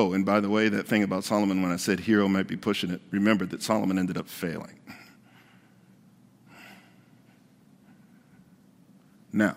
Oh, 0.00 0.14
and 0.14 0.24
by 0.24 0.40
the 0.40 0.48
way, 0.48 0.70
that 0.70 0.86
thing 0.86 1.02
about 1.02 1.24
Solomon, 1.24 1.60
when 1.60 1.72
I 1.72 1.76
said 1.76 2.00
hero 2.00 2.26
might 2.26 2.46
be 2.46 2.56
pushing 2.56 2.90
it, 2.90 3.02
remember 3.10 3.44
that 3.44 3.62
Solomon 3.62 3.98
ended 3.98 4.16
up 4.16 4.30
failing. 4.30 4.80
Now, 9.30 9.56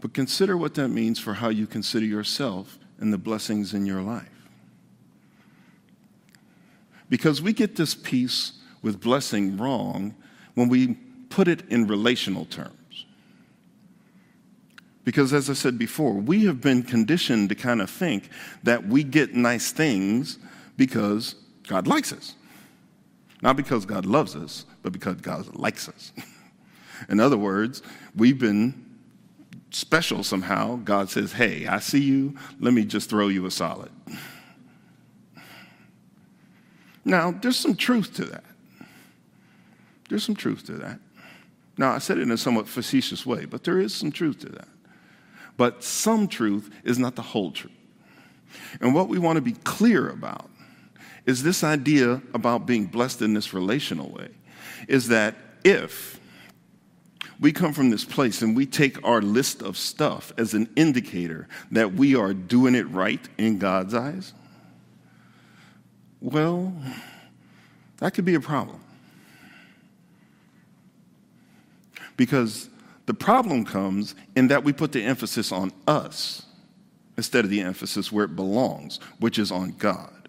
but 0.00 0.14
consider 0.14 0.56
what 0.56 0.72
that 0.76 0.88
means 0.88 1.20
for 1.20 1.34
how 1.34 1.50
you 1.50 1.66
consider 1.66 2.06
yourself 2.06 2.78
and 2.98 3.12
the 3.12 3.18
blessings 3.18 3.74
in 3.74 3.84
your 3.84 4.00
life. 4.00 4.48
Because 7.10 7.42
we 7.42 7.52
get 7.52 7.76
this 7.76 7.94
piece 7.94 8.52
with 8.80 9.02
blessing 9.02 9.58
wrong 9.58 10.14
when 10.54 10.70
we 10.70 10.94
put 11.28 11.46
it 11.46 11.68
in 11.68 11.88
relational 11.88 12.46
terms. 12.46 12.72
Because, 15.04 15.34
as 15.34 15.50
I 15.50 15.52
said 15.52 15.78
before, 15.78 16.14
we 16.14 16.46
have 16.46 16.60
been 16.60 16.82
conditioned 16.82 17.50
to 17.50 17.54
kind 17.54 17.82
of 17.82 17.90
think 17.90 18.30
that 18.62 18.86
we 18.86 19.04
get 19.04 19.34
nice 19.34 19.70
things 19.70 20.38
because 20.76 21.34
God 21.68 21.86
likes 21.86 22.12
us. 22.12 22.34
Not 23.42 23.56
because 23.56 23.84
God 23.84 24.06
loves 24.06 24.34
us, 24.34 24.64
but 24.82 24.92
because 24.92 25.16
God 25.16 25.54
likes 25.54 25.88
us. 25.88 26.12
in 27.10 27.20
other 27.20 27.36
words, 27.36 27.82
we've 28.16 28.38
been 28.38 28.82
special 29.70 30.24
somehow. 30.24 30.76
God 30.76 31.10
says, 31.10 31.32
Hey, 31.32 31.66
I 31.66 31.80
see 31.80 32.00
you. 32.00 32.36
Let 32.58 32.72
me 32.72 32.84
just 32.84 33.10
throw 33.10 33.28
you 33.28 33.46
a 33.46 33.50
solid. 33.50 33.90
Now, 37.06 37.32
there's 37.32 37.58
some 37.58 37.76
truth 37.76 38.14
to 38.14 38.24
that. 38.24 38.44
There's 40.08 40.24
some 40.24 40.34
truth 40.34 40.64
to 40.66 40.72
that. 40.72 40.98
Now, 41.76 41.92
I 41.92 41.98
said 41.98 42.16
it 42.16 42.22
in 42.22 42.30
a 42.30 42.38
somewhat 42.38 42.66
facetious 42.66 43.26
way, 43.26 43.44
but 43.44 43.62
there 43.62 43.78
is 43.78 43.94
some 43.94 44.10
truth 44.10 44.38
to 44.40 44.48
that. 44.48 44.68
But 45.56 45.84
some 45.84 46.28
truth 46.28 46.72
is 46.84 46.98
not 46.98 47.16
the 47.16 47.22
whole 47.22 47.52
truth. 47.52 47.72
And 48.80 48.94
what 48.94 49.08
we 49.08 49.18
want 49.18 49.36
to 49.36 49.42
be 49.42 49.52
clear 49.52 50.08
about 50.08 50.50
is 51.26 51.42
this 51.42 51.64
idea 51.64 52.20
about 52.34 52.66
being 52.66 52.86
blessed 52.86 53.22
in 53.22 53.34
this 53.34 53.54
relational 53.54 54.10
way 54.10 54.28
is 54.88 55.08
that 55.08 55.34
if 55.64 56.20
we 57.40 57.52
come 57.52 57.72
from 57.72 57.90
this 57.90 58.04
place 58.04 58.42
and 58.42 58.56
we 58.56 58.66
take 58.66 59.02
our 59.06 59.20
list 59.20 59.62
of 59.62 59.76
stuff 59.76 60.32
as 60.38 60.54
an 60.54 60.68
indicator 60.76 61.48
that 61.70 61.94
we 61.94 62.14
are 62.14 62.34
doing 62.34 62.74
it 62.74 62.88
right 62.90 63.20
in 63.38 63.58
God's 63.58 63.94
eyes, 63.94 64.32
well, 66.20 66.72
that 67.98 68.14
could 68.14 68.24
be 68.24 68.34
a 68.34 68.40
problem. 68.40 68.80
Because 72.16 72.68
the 73.06 73.14
problem 73.14 73.64
comes 73.64 74.14
in 74.34 74.48
that 74.48 74.64
we 74.64 74.72
put 74.72 74.92
the 74.92 75.02
emphasis 75.02 75.52
on 75.52 75.72
us 75.86 76.46
instead 77.16 77.44
of 77.44 77.50
the 77.50 77.60
emphasis 77.60 78.10
where 78.10 78.24
it 78.24 78.34
belongs, 78.34 78.98
which 79.18 79.38
is 79.38 79.52
on 79.52 79.72
God. 79.78 80.28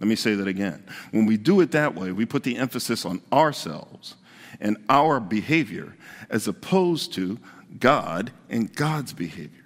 Let 0.00 0.08
me 0.08 0.14
say 0.14 0.34
that 0.34 0.46
again. 0.46 0.84
When 1.10 1.26
we 1.26 1.36
do 1.36 1.60
it 1.60 1.72
that 1.72 1.94
way, 1.94 2.12
we 2.12 2.24
put 2.24 2.44
the 2.44 2.56
emphasis 2.56 3.04
on 3.04 3.20
ourselves 3.32 4.14
and 4.60 4.76
our 4.88 5.18
behavior 5.18 5.96
as 6.30 6.46
opposed 6.46 7.12
to 7.14 7.38
God 7.80 8.32
and 8.48 8.74
God's 8.74 9.12
behavior. 9.12 9.64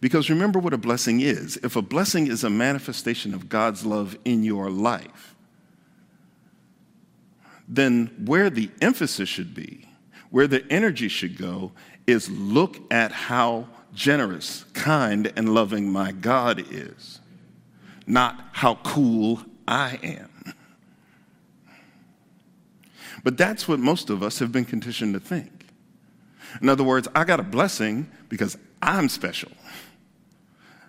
Because 0.00 0.28
remember 0.28 0.58
what 0.58 0.74
a 0.74 0.78
blessing 0.78 1.20
is. 1.20 1.56
If 1.58 1.76
a 1.76 1.82
blessing 1.82 2.26
is 2.26 2.44
a 2.44 2.50
manifestation 2.50 3.32
of 3.32 3.48
God's 3.48 3.86
love 3.86 4.18
in 4.24 4.42
your 4.42 4.68
life, 4.68 5.34
then 7.68 8.10
where 8.24 8.50
the 8.50 8.70
emphasis 8.82 9.28
should 9.28 9.54
be, 9.54 9.88
where 10.34 10.48
the 10.48 10.66
energy 10.68 11.06
should 11.06 11.38
go, 11.38 11.70
is 12.08 12.28
look 12.28 12.76
at 12.92 13.12
how 13.12 13.68
generous, 13.94 14.64
kind, 14.72 15.32
and 15.36 15.54
loving 15.54 15.88
my 15.88 16.10
God 16.10 16.60
is, 16.72 17.20
not 18.04 18.48
how 18.50 18.74
cool 18.82 19.40
I 19.68 19.96
am. 20.02 20.54
But 23.22 23.38
that's 23.38 23.68
what 23.68 23.78
most 23.78 24.10
of 24.10 24.24
us 24.24 24.40
have 24.40 24.50
been 24.50 24.64
conditioned 24.64 25.14
to 25.14 25.20
think. 25.20 25.68
In 26.60 26.68
other 26.68 26.82
words, 26.82 27.06
I 27.14 27.22
got 27.22 27.38
a 27.38 27.44
blessing 27.44 28.10
because 28.28 28.58
I'm 28.82 29.08
special, 29.08 29.52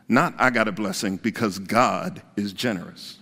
not 0.08 0.34
I 0.40 0.50
got 0.50 0.68
a 0.68 0.72
blessing 0.72 1.18
because 1.18 1.60
God 1.60 2.24
is 2.36 2.52
generous. 2.52 3.20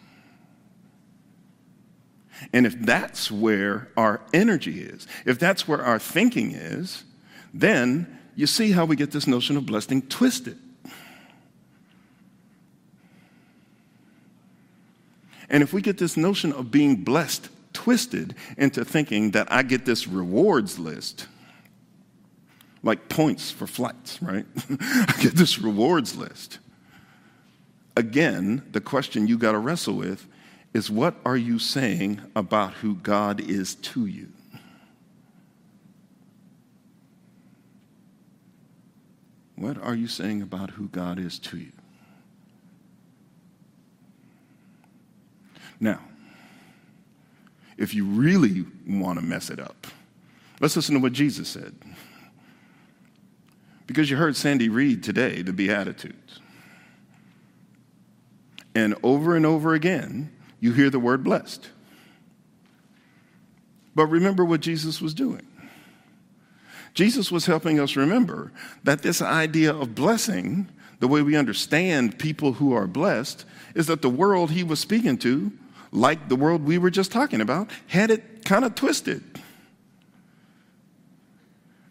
And 2.51 2.65
if 2.65 2.79
that's 2.79 3.31
where 3.31 3.89
our 3.95 4.21
energy 4.33 4.81
is, 4.81 5.07
if 5.25 5.39
that's 5.39 5.67
where 5.67 5.83
our 5.83 5.99
thinking 5.99 6.51
is, 6.51 7.03
then 7.53 8.19
you 8.35 8.47
see 8.47 8.71
how 8.71 8.85
we 8.85 8.95
get 8.95 9.11
this 9.11 9.27
notion 9.27 9.57
of 9.57 9.65
blessing 9.65 10.01
twisted. 10.03 10.57
And 15.49 15.61
if 15.61 15.71
we 15.71 15.81
get 15.81 15.97
this 15.99 16.17
notion 16.17 16.51
of 16.51 16.71
being 16.71 17.03
blessed 17.03 17.49
twisted 17.73 18.35
into 18.57 18.83
thinking 18.83 19.31
that 19.31 19.51
I 19.51 19.63
get 19.63 19.85
this 19.85 20.07
rewards 20.07 20.79
list, 20.79 21.27
like 22.81 23.07
points 23.07 23.51
for 23.51 23.67
flights, 23.67 24.21
right? 24.21 24.45
I 24.79 25.13
get 25.21 25.35
this 25.35 25.59
rewards 25.59 26.15
list. 26.15 26.59
Again, 27.95 28.63
the 28.71 28.81
question 28.81 29.27
you 29.27 29.37
got 29.37 29.51
to 29.51 29.59
wrestle 29.59 29.95
with 29.95 30.25
is 30.73 30.89
what 30.89 31.15
are 31.25 31.37
you 31.37 31.59
saying 31.59 32.21
about 32.35 32.73
who 32.73 32.95
God 32.95 33.39
is 33.39 33.75
to 33.75 34.05
you? 34.05 34.29
What 39.55 39.77
are 39.77 39.95
you 39.95 40.07
saying 40.07 40.41
about 40.41 40.71
who 40.71 40.87
God 40.87 41.19
is 41.19 41.37
to 41.39 41.57
you? 41.57 41.71
Now, 45.79 45.99
if 47.77 47.93
you 47.93 48.05
really 48.05 48.65
want 48.87 49.19
to 49.19 49.25
mess 49.25 49.49
it 49.49 49.59
up, 49.59 49.87
let's 50.59 50.75
listen 50.75 50.95
to 50.95 51.01
what 51.01 51.13
Jesus 51.13 51.47
said. 51.47 51.75
Because 53.85 54.09
you 54.09 54.17
heard 54.17 54.35
Sandy 54.35 54.69
read 54.69 55.03
today 55.03 55.41
the 55.41 55.53
Beatitudes. 55.53 56.39
And 58.75 58.95
over 59.03 59.35
and 59.35 59.45
over 59.45 59.73
again, 59.73 60.31
you 60.63 60.71
hear 60.71 60.89
the 60.89 60.97
word 60.97 61.25
blessed. 61.25 61.69
But 63.93 64.05
remember 64.05 64.45
what 64.45 64.61
Jesus 64.61 65.01
was 65.01 65.13
doing. 65.13 65.45
Jesus 66.93 67.33
was 67.33 67.47
helping 67.47 67.81
us 67.81 67.97
remember 67.97 68.53
that 68.85 69.01
this 69.01 69.21
idea 69.21 69.73
of 69.73 69.93
blessing, 69.93 70.69
the 71.01 71.09
way 71.09 71.21
we 71.21 71.35
understand 71.35 72.17
people 72.17 72.53
who 72.53 72.71
are 72.71 72.87
blessed, 72.87 73.43
is 73.75 73.87
that 73.87 74.01
the 74.01 74.09
world 74.09 74.51
he 74.51 74.63
was 74.63 74.79
speaking 74.79 75.17
to, 75.17 75.51
like 75.91 76.29
the 76.29 76.35
world 76.37 76.63
we 76.63 76.77
were 76.77 76.89
just 76.89 77.11
talking 77.11 77.41
about, 77.41 77.69
had 77.87 78.09
it 78.09 78.45
kind 78.45 78.63
of 78.63 78.73
twisted. 78.73 79.21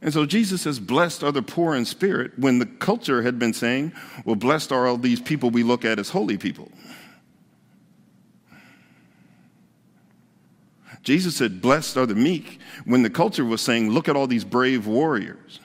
And 0.00 0.14
so 0.14 0.24
Jesus 0.24 0.62
says, 0.62 0.80
Blessed 0.80 1.22
are 1.22 1.30
the 1.30 1.42
poor 1.42 1.74
in 1.74 1.84
spirit, 1.84 2.38
when 2.38 2.58
the 2.58 2.66
culture 2.66 3.20
had 3.20 3.38
been 3.38 3.52
saying, 3.52 3.92
Well, 4.24 4.36
blessed 4.36 4.72
are 4.72 4.86
all 4.86 4.96
these 4.96 5.20
people 5.20 5.50
we 5.50 5.62
look 5.62 5.84
at 5.84 5.98
as 5.98 6.08
holy 6.08 6.38
people. 6.38 6.72
Jesus 11.02 11.36
said, 11.36 11.60
Blessed 11.60 11.96
are 11.96 12.06
the 12.06 12.14
meek, 12.14 12.60
when 12.84 13.02
the 13.02 13.10
culture 13.10 13.44
was 13.44 13.60
saying, 13.60 13.90
Look 13.90 14.08
at 14.08 14.16
all 14.16 14.26
these 14.26 14.44
brave 14.44 14.86
warriors. 14.86 15.60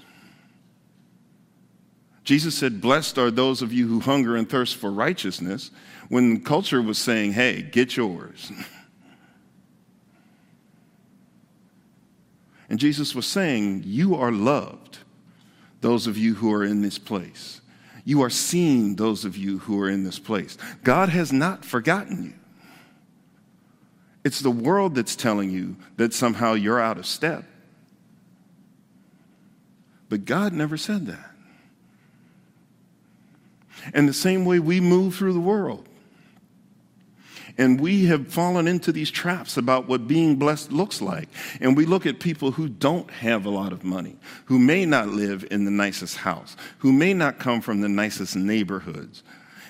Jesus 2.24 2.56
said, 2.56 2.82
Blessed 2.82 3.18
are 3.18 3.32
those 3.32 3.62
of 3.62 3.72
you 3.72 3.88
who 3.88 4.00
hunger 4.00 4.36
and 4.36 4.50
thirst 4.50 4.76
for 4.76 4.92
righteousness, 4.92 5.72
when 6.10 6.36
the 6.36 6.40
culture 6.40 6.82
was 6.82 6.98
saying, 6.98 7.34
Hey, 7.34 7.62
get 7.62 7.96
yours. 7.96 8.52
And 12.70 12.80
Jesus 12.80 13.16
was 13.16 13.26
saying, 13.26 13.84
You 13.86 14.16
are 14.16 14.32
loved, 14.32 15.00
those 15.82 16.08
of 16.08 16.18
you 16.18 16.36
who 16.36 16.52
are 16.54 16.64
in 16.64 16.82
this 16.82 16.98
place. 16.98 17.62
You 18.04 18.22
are 18.24 18.30
seen, 18.30 18.96
those 18.96 19.26
of 19.26 19.36
you 19.36 19.60
who 19.60 19.80
are 19.82 19.90
in 19.90 20.04
this 20.04 20.20
place. 20.20 20.58
God 20.84 21.10
has 21.10 21.32
not 21.34 21.66
forgotten 21.66 22.24
you. 22.24 22.34
It's 24.28 24.42
the 24.42 24.52
world 24.52 24.96
that's 24.96 25.16
telling 25.16 25.52
you 25.52 25.78
that 25.96 26.14
somehow 26.14 26.52
you're 26.52 26.82
out 26.82 26.98
of 26.98 27.06
step. 27.06 27.46
But 30.10 30.26
God 30.26 30.52
never 30.52 30.76
said 30.76 31.06
that. 31.06 31.32
And 33.94 34.10
the 34.10 34.14
same 34.14 34.44
way 34.44 34.60
we 34.60 34.82
move 34.82 35.16
through 35.16 35.32
the 35.32 35.40
world, 35.40 35.88
and 37.58 37.80
we 37.80 38.08
have 38.08 38.28
fallen 38.28 38.68
into 38.68 38.92
these 38.92 39.10
traps 39.10 39.56
about 39.56 39.88
what 39.88 40.10
being 40.10 40.36
blessed 40.36 40.74
looks 40.74 41.02
like. 41.02 41.30
And 41.62 41.78
we 41.78 41.86
look 41.86 42.06
at 42.06 42.20
people 42.20 42.52
who 42.52 42.68
don't 42.68 43.10
have 43.10 43.46
a 43.46 43.50
lot 43.50 43.72
of 43.72 43.86
money, 43.86 44.18
who 44.48 44.60
may 44.60 44.86
not 44.86 45.08
live 45.08 45.48
in 45.50 45.64
the 45.64 45.72
nicest 45.72 46.18
house, 46.18 46.58
who 46.80 46.92
may 46.92 47.14
not 47.14 47.40
come 47.40 47.62
from 47.62 47.80
the 47.80 47.88
nicest 47.88 48.36
neighborhoods. 48.36 49.24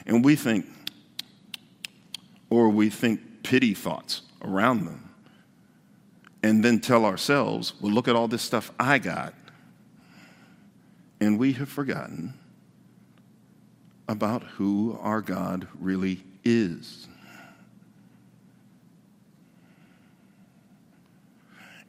And 0.08 0.26
we 0.26 0.36
think, 0.36 0.66
or 2.50 2.70
we 2.70 2.90
think 2.90 3.44
pity 3.44 3.76
thoughts 3.76 4.24
around 4.42 4.86
them. 4.86 5.10
And 6.44 6.64
then 6.64 6.80
tell 6.80 7.06
ourselves, 7.06 7.74
well, 7.82 7.92
look 7.92 8.08
at 8.08 8.16
all 8.16 8.28
this 8.28 8.42
stuff 8.42 8.72
I 8.80 9.00
got. 9.00 9.34
And 11.20 11.40
we 11.40 11.54
have 11.54 11.68
forgotten 11.68 12.36
about 14.08 14.44
who 14.44 14.98
our 15.02 15.22
God 15.22 15.68
really 15.80 16.24
is. 16.44 17.08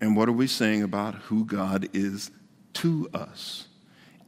And 0.01 0.17
what 0.17 0.29
are 0.29 0.33
we 0.33 0.47
saying 0.47 0.83
about 0.83 1.15
who 1.15 1.45
God 1.45 1.89
is 1.93 2.31
to 2.75 3.09
us 3.13 3.67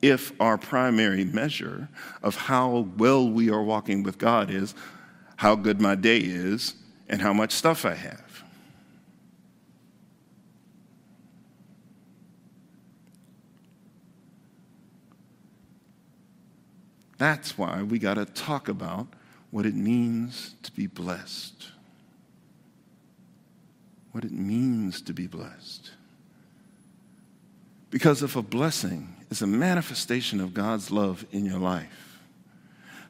if 0.03 0.33
our 0.41 0.59
primary 0.59 1.25
measure 1.25 1.89
of 2.23 2.35
how 2.35 2.89
well 2.97 3.29
we 3.29 3.51
are 3.51 3.63
walking 3.63 4.03
with 4.03 4.19
God 4.19 4.51
is 4.51 4.75
how 5.37 5.55
good 5.55 5.81
my 5.81 5.95
day 5.95 6.19
is 6.19 6.75
and 7.11 7.21
how 7.21 7.33
much 7.33 7.51
stuff 7.51 7.85
I 7.85 7.95
have. 7.95 8.45
That's 17.19 17.59
why 17.59 17.83
we 17.83 17.99
got 17.99 18.15
to 18.15 18.25
talk 18.25 18.69
about 18.69 19.09
what 19.51 19.67
it 19.67 19.75
means 19.75 20.55
to 20.63 20.73
be 20.73 20.87
blessed. 20.87 21.67
What 24.13 24.25
it 24.25 24.33
means 24.33 25.03
to 25.03 25.13
be 25.13 25.27
blessed. 25.27 25.91
Because 27.91 28.23
if 28.23 28.37
a 28.37 28.43
blessing 28.43 29.17
is 29.31 29.43
a 29.43 29.49
manifestation 29.49 30.41
of 30.41 30.55
God's 30.55 30.93
love 30.93 31.27
in 31.33 31.45
your 31.45 31.59
life, 31.59 32.21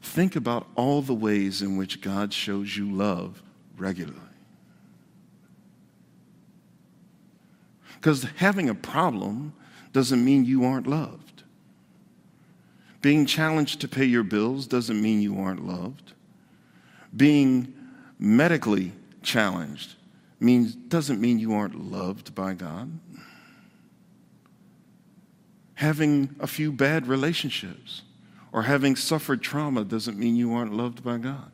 think 0.00 0.36
about 0.36 0.66
all 0.74 1.02
the 1.02 1.14
ways 1.14 1.60
in 1.60 1.76
which 1.76 2.00
God 2.00 2.32
shows 2.32 2.74
you 2.74 2.90
love 2.90 3.42
regularly. 3.80 4.18
Because 7.94 8.24
having 8.36 8.68
a 8.68 8.74
problem 8.74 9.52
doesn't 9.92 10.24
mean 10.24 10.44
you 10.44 10.64
aren't 10.64 10.86
loved. 10.86 11.42
Being 13.02 13.26
challenged 13.26 13.80
to 13.80 13.88
pay 13.88 14.04
your 14.04 14.22
bills 14.22 14.66
doesn't 14.66 15.00
mean 15.00 15.20
you 15.20 15.38
aren't 15.38 15.66
loved. 15.66 16.12
Being 17.16 17.74
medically 18.18 18.92
challenged 19.22 19.96
means, 20.38 20.74
doesn't 20.74 21.20
mean 21.20 21.38
you 21.38 21.54
aren't 21.54 21.90
loved 21.90 22.34
by 22.34 22.54
God. 22.54 22.90
Having 25.74 26.36
a 26.40 26.46
few 26.46 26.72
bad 26.72 27.06
relationships 27.06 28.02
or 28.52 28.62
having 28.62 28.96
suffered 28.96 29.42
trauma 29.42 29.84
doesn't 29.84 30.18
mean 30.18 30.36
you 30.36 30.52
aren't 30.52 30.72
loved 30.72 31.02
by 31.02 31.18
God. 31.18 31.50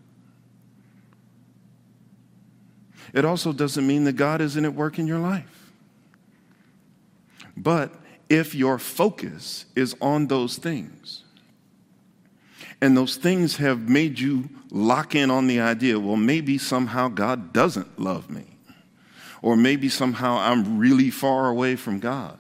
It 3.16 3.24
also 3.24 3.54
doesn't 3.54 3.86
mean 3.86 4.04
that 4.04 4.12
God 4.12 4.42
isn't 4.42 4.62
at 4.62 4.74
work 4.74 4.98
in 4.98 5.06
your 5.06 5.18
life. 5.18 5.72
But 7.56 7.94
if 8.28 8.54
your 8.54 8.78
focus 8.78 9.64
is 9.74 9.96
on 10.02 10.26
those 10.26 10.58
things, 10.58 11.24
and 12.82 12.94
those 12.94 13.16
things 13.16 13.56
have 13.56 13.88
made 13.88 14.18
you 14.18 14.50
lock 14.70 15.14
in 15.14 15.30
on 15.30 15.46
the 15.46 15.60
idea, 15.60 15.98
well, 15.98 16.16
maybe 16.16 16.58
somehow 16.58 17.08
God 17.08 17.54
doesn't 17.54 17.98
love 17.98 18.28
me, 18.28 18.44
or 19.40 19.56
maybe 19.56 19.88
somehow 19.88 20.36
I'm 20.36 20.76
really 20.78 21.08
far 21.08 21.48
away 21.48 21.74
from 21.76 22.00
God. 22.00 22.38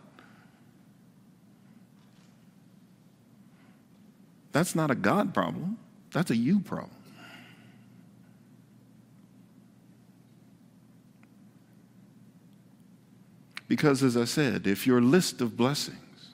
That's 4.52 4.74
not 4.74 4.90
a 4.90 4.94
God 4.94 5.32
problem, 5.32 5.78
that's 6.12 6.30
a 6.30 6.36
you 6.36 6.60
problem. 6.60 6.95
Because, 13.68 14.02
as 14.02 14.16
I 14.16 14.24
said, 14.24 14.66
if 14.66 14.86
your 14.86 15.00
list 15.00 15.40
of 15.40 15.56
blessings 15.56 16.30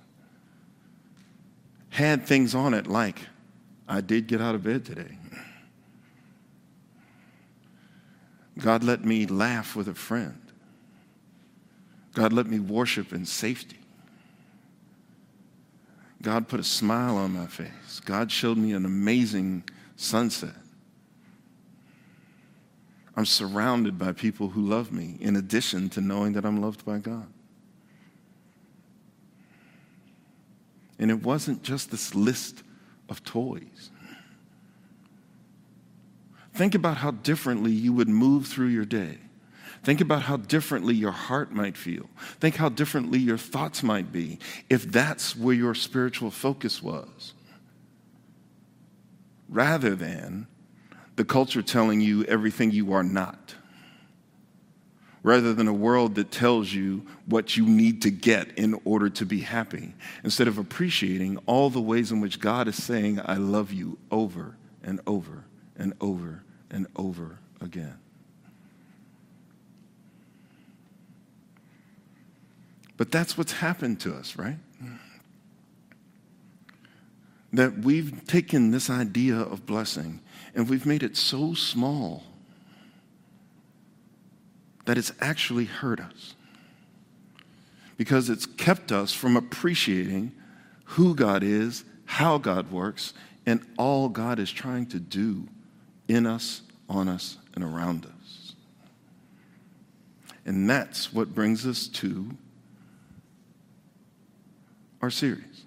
had 1.91 2.27
things 2.27 2.55
on 2.55 2.75
it 2.75 2.87
like, 2.87 3.21
I 3.89 4.01
did 4.01 4.27
get 4.27 4.41
out 4.41 4.55
of 4.55 4.63
bed 4.63 4.85
today, 4.85 5.19
God 8.59 8.85
let 8.85 9.05
me 9.05 9.27
laugh 9.27 9.75
with 9.75 9.89
a 9.89 9.95
friend, 9.95 10.39
God 12.15 12.33
let 12.33 12.47
me 12.47 12.61
worship 12.61 13.13
in 13.13 13.25
safety. 13.25 13.79
God 16.21 16.47
put 16.47 16.61
a 16.61 16.65
smile 16.65 17.17
on 17.17 17.33
my 17.33 17.47
face. 17.47 18.01
God 18.05 18.31
showed 18.31 18.57
me 18.57 18.73
an 18.75 18.85
amazing 18.85 19.65
sunset. 19.97 20.55
I'm 23.15 23.27
surrounded 23.27 23.99
by 23.99 24.13
people 24.13 24.49
who 24.49 24.63
love 24.63 24.91
me, 24.93 25.17
in 25.21 25.37
addition 25.37 25.91
to 25.91 26.01
knowing 26.01 26.33
that 26.33 26.45
I'm 26.45 26.61
loved 26.63 26.85
by 26.85 26.99
God. 26.99 27.27
And 30.99 31.11
it 31.11 31.23
wasn't 31.23 31.63
just 31.63 31.91
this 31.91 32.15
list 32.15 32.63
of 33.09 33.25
toys. 33.25 33.91
Think 36.55 36.75
about 36.75 36.99
how 36.99 37.11
differently 37.11 37.73
you 37.73 37.93
would 37.93 38.09
move 38.09 38.47
through 38.47 38.69
your 38.69 38.85
day. 38.85 39.19
Think 39.83 40.01
about 40.01 40.23
how 40.23 40.37
differently 40.37 40.95
your 40.95 41.11
heart 41.11 41.51
might 41.51 41.77
feel. 41.77 42.09
Think 42.39 42.57
how 42.57 42.69
differently 42.69 43.19
your 43.19 43.39
thoughts 43.39 43.83
might 43.83 44.13
be 44.13 44.39
if 44.71 44.91
that's 44.91 45.37
where 45.37 45.55
your 45.55 45.75
spiritual 45.75 46.31
focus 46.31 46.83
was. 46.83 47.35
Rather 49.49 49.97
than 49.97 50.47
the 51.17 51.25
culture 51.25 51.63
telling 51.63 52.01
you 52.01 52.25
everything 52.25 52.71
you 52.71 52.93
are 52.93 53.03
not. 53.03 53.55
Rather 55.23 55.55
than 55.55 55.69
a 55.69 55.73
world 55.73 56.17
that 56.17 56.33
tells 56.33 56.73
you 56.73 57.07
what 57.27 57.57
you 57.57 57.65
need 57.65 58.03
to 58.03 58.11
get 58.11 58.59
in 58.59 58.81
order 58.85 59.09
to 59.09 59.25
be 59.25 59.41
happy, 59.41 59.95
instead 60.25 60.49
of 60.49 60.59
appreciating 60.59 61.39
all 61.47 61.71
the 61.71 61.81
ways 61.81 62.11
in 62.11 62.21
which 62.21 62.41
God 62.41 62.67
is 62.67 62.83
saying, 62.83 63.21
I 63.25 63.35
love 63.35 63.73
you 63.73 63.99
over 64.11 64.57
and 64.83 65.01
over 65.07 65.45
and 65.77 65.95
over 66.01 66.43
and 66.71 66.89
over 66.97 67.39
again. 67.61 67.99
But 72.97 73.11
that's 73.11 73.39
what's 73.39 73.53
happened 73.53 74.01
to 74.01 74.15
us, 74.15 74.37
right? 74.37 74.59
That 77.53 77.79
we've 77.79 78.27
taken 78.27 78.71
this 78.71 78.91
idea 78.91 79.37
of 79.37 79.67
blessing 79.67 80.21
and 80.55 80.69
we've 80.69 80.87
made 80.87 81.03
it 81.03 81.17
so 81.17 81.55
small 81.55 82.25
that 84.85 84.99
it's 84.99 85.13
actually 85.21 85.65
hurt 85.65 86.01
us. 86.01 86.35
Because 87.97 88.29
it's 88.29 88.47
kept 88.47 88.91
us 88.91 89.13
from 89.13 89.37
appreciating 89.37 90.33
who 90.85 91.15
God 91.15 91.43
is, 91.43 91.85
how 92.05 92.39
God 92.39 92.71
works, 92.73 93.15
and 93.47 93.61
all 93.79 94.09
God 94.09 94.39
is 94.39 94.51
trying 94.51 94.87
to 94.87 95.01
do 95.01 95.47
in 96.09 96.27
us, 96.27 96.63
on 96.89 97.09
us, 97.09 97.39
and 97.55 97.63
around 97.63 98.07
us. 98.07 98.55
And 100.45 100.69
that's 100.69 101.13
what 101.13 101.35
brings 101.35 101.67
us 101.67 101.87
to 101.89 102.37
our 105.01 105.11
series. 105.11 105.65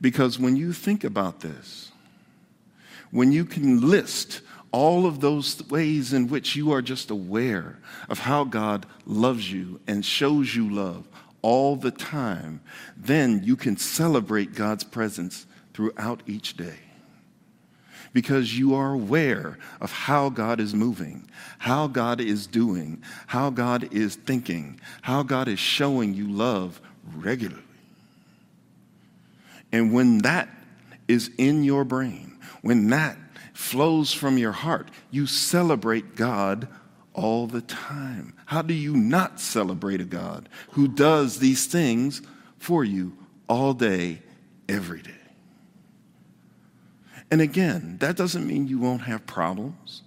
Because 0.00 0.38
when 0.38 0.56
you 0.56 0.72
think 0.72 1.04
about 1.04 1.40
this, 1.40 1.90
when 3.16 3.32
you 3.32 3.46
can 3.46 3.80
list 3.80 4.42
all 4.72 5.06
of 5.06 5.20
those 5.20 5.66
ways 5.70 6.12
in 6.12 6.28
which 6.28 6.54
you 6.54 6.70
are 6.70 6.82
just 6.82 7.10
aware 7.10 7.78
of 8.10 8.18
how 8.18 8.44
God 8.44 8.84
loves 9.06 9.50
you 9.50 9.80
and 9.86 10.04
shows 10.04 10.54
you 10.54 10.68
love 10.68 11.08
all 11.40 11.76
the 11.76 11.90
time, 11.90 12.60
then 12.94 13.40
you 13.42 13.56
can 13.56 13.78
celebrate 13.78 14.54
God's 14.54 14.84
presence 14.84 15.46
throughout 15.72 16.22
each 16.26 16.58
day. 16.58 16.76
Because 18.12 18.58
you 18.58 18.74
are 18.74 18.92
aware 18.92 19.56
of 19.80 19.90
how 19.90 20.28
God 20.28 20.60
is 20.60 20.74
moving, 20.74 21.30
how 21.56 21.86
God 21.86 22.20
is 22.20 22.46
doing, 22.46 23.02
how 23.28 23.48
God 23.48 23.94
is 23.94 24.16
thinking, 24.16 24.78
how 25.00 25.22
God 25.22 25.48
is 25.48 25.58
showing 25.58 26.12
you 26.12 26.30
love 26.30 26.82
regularly. 27.14 27.62
And 29.72 29.94
when 29.94 30.18
that 30.18 30.50
is 31.08 31.30
in 31.38 31.64
your 31.64 31.84
brain, 31.84 32.35
when 32.66 32.88
that 32.88 33.16
flows 33.52 34.12
from 34.12 34.38
your 34.38 34.50
heart, 34.50 34.90
you 35.12 35.24
celebrate 35.24 36.16
God 36.16 36.66
all 37.14 37.46
the 37.46 37.60
time. 37.60 38.34
How 38.46 38.60
do 38.60 38.74
you 38.74 38.96
not 38.96 39.40
celebrate 39.40 40.00
a 40.00 40.04
God 40.04 40.48
who 40.72 40.88
does 40.88 41.38
these 41.38 41.66
things 41.66 42.22
for 42.58 42.82
you 42.82 43.16
all 43.48 43.72
day, 43.72 44.20
every 44.68 45.00
day? 45.00 45.12
And 47.30 47.40
again, 47.40 47.98
that 48.00 48.16
doesn't 48.16 48.44
mean 48.44 48.66
you 48.66 48.80
won't 48.80 49.02
have 49.02 49.28
problems. 49.28 50.02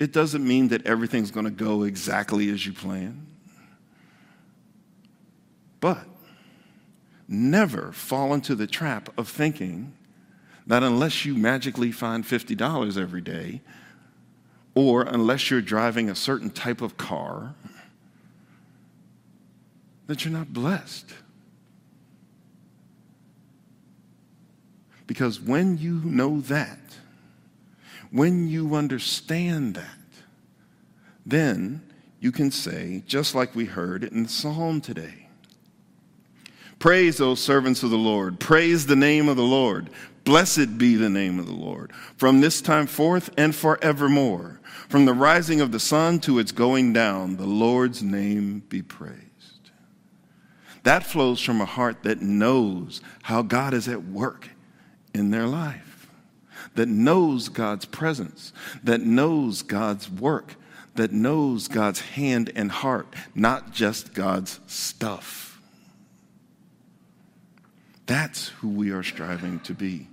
It 0.00 0.12
doesn't 0.12 0.44
mean 0.44 0.68
that 0.68 0.84
everything's 0.84 1.30
going 1.30 1.46
to 1.46 1.52
go 1.52 1.84
exactly 1.84 2.50
as 2.50 2.66
you 2.66 2.72
plan. 2.72 3.24
But 5.78 6.08
never 7.28 7.92
fall 7.92 8.34
into 8.34 8.56
the 8.56 8.66
trap 8.66 9.16
of 9.16 9.28
thinking 9.28 9.94
that 10.66 10.82
unless 10.82 11.24
you 11.24 11.34
magically 11.34 11.92
find 11.92 12.24
$50 12.24 12.96
every 12.96 13.20
day, 13.20 13.60
or 14.74 15.02
unless 15.02 15.50
you're 15.50 15.60
driving 15.60 16.10
a 16.10 16.14
certain 16.14 16.50
type 16.50 16.80
of 16.80 16.96
car, 16.96 17.54
that 20.06 20.24
you're 20.24 20.32
not 20.32 20.52
blessed. 20.52 21.12
Because 25.06 25.40
when 25.40 25.78
you 25.78 26.00
know 26.04 26.40
that, 26.42 26.78
when 28.10 28.48
you 28.48 28.74
understand 28.74 29.74
that, 29.74 29.98
then 31.26 31.82
you 32.20 32.32
can 32.32 32.50
say, 32.50 33.02
just 33.06 33.34
like 33.34 33.54
we 33.54 33.66
heard 33.66 34.02
in 34.02 34.24
the 34.24 34.28
psalm 34.28 34.80
today, 34.80 35.24
Praise 36.84 37.16
those 37.16 37.40
servants 37.40 37.82
of 37.82 37.88
the 37.88 37.96
Lord. 37.96 38.38
Praise 38.38 38.84
the 38.84 38.94
name 38.94 39.30
of 39.30 39.38
the 39.38 39.42
Lord. 39.42 39.88
Blessed 40.24 40.78
be 40.78 40.96
the 40.96 41.10
name 41.10 41.38
of 41.38 41.46
the 41.46 41.52
Lord 41.52 41.92
from 42.16 42.40
this 42.40 42.62
time 42.62 42.86
forth 42.86 43.30
and 43.36 43.54
forevermore. 43.54 44.60
From 44.88 45.04
the 45.04 45.12
rising 45.12 45.60
of 45.60 45.70
the 45.70 45.80
sun 45.80 46.18
to 46.20 46.38
its 46.38 46.52
going 46.52 46.92
down, 46.92 47.36
the 47.36 47.46
Lord's 47.46 48.02
name 48.02 48.62
be 48.68 48.82
praised. 48.82 49.20
That 50.82 51.04
flows 51.04 51.40
from 51.40 51.60
a 51.60 51.66
heart 51.66 52.02
that 52.02 52.20
knows 52.20 53.00
how 53.22 53.42
God 53.42 53.74
is 53.74 53.88
at 53.88 54.04
work 54.04 54.50
in 55.14 55.30
their 55.30 55.46
life, 55.46 56.08
that 56.74 56.88
knows 56.88 57.48
God's 57.48 57.84
presence, 57.84 58.52
that 58.82 59.00
knows 59.00 59.62
God's 59.62 60.10
work, 60.10 60.56
that 60.94 61.12
knows 61.12 61.68
God's 61.68 62.00
hand 62.00 62.52
and 62.54 62.70
heart, 62.70 63.14
not 63.34 63.72
just 63.72 64.14
God's 64.14 64.60
stuff. 64.66 65.60
That's 68.06 68.48
who 68.48 68.68
we 68.68 68.90
are 68.90 69.02
striving 69.02 69.60
to 69.60 69.74
be. 69.74 70.08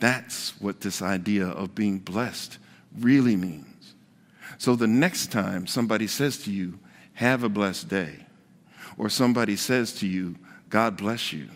That's 0.00 0.60
what 0.60 0.80
this 0.80 1.02
idea 1.02 1.46
of 1.46 1.74
being 1.74 1.98
blessed 1.98 2.58
really 2.98 3.36
means. 3.36 3.94
So 4.58 4.74
the 4.74 4.86
next 4.86 5.30
time 5.30 5.66
somebody 5.66 6.06
says 6.06 6.38
to 6.44 6.50
you, 6.50 6.78
have 7.14 7.44
a 7.44 7.48
blessed 7.48 7.88
day, 7.88 8.26
or 8.96 9.08
somebody 9.08 9.56
says 9.56 9.92
to 10.00 10.06
you, 10.06 10.36
God 10.70 10.96
bless 10.96 11.32
you, 11.32 11.48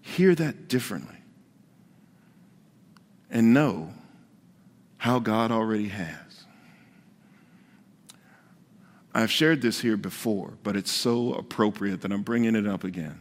hear 0.00 0.34
that 0.36 0.68
differently 0.68 1.16
and 3.30 3.52
know 3.52 3.92
how 4.96 5.18
God 5.18 5.50
already 5.50 5.88
has. 5.88 6.44
I've 9.12 9.30
shared 9.30 9.60
this 9.60 9.80
here 9.80 9.96
before, 9.96 10.52
but 10.62 10.76
it's 10.76 10.92
so 10.92 11.34
appropriate 11.34 12.02
that 12.02 12.12
I'm 12.12 12.22
bringing 12.22 12.54
it 12.54 12.66
up 12.66 12.84
again. 12.84 13.18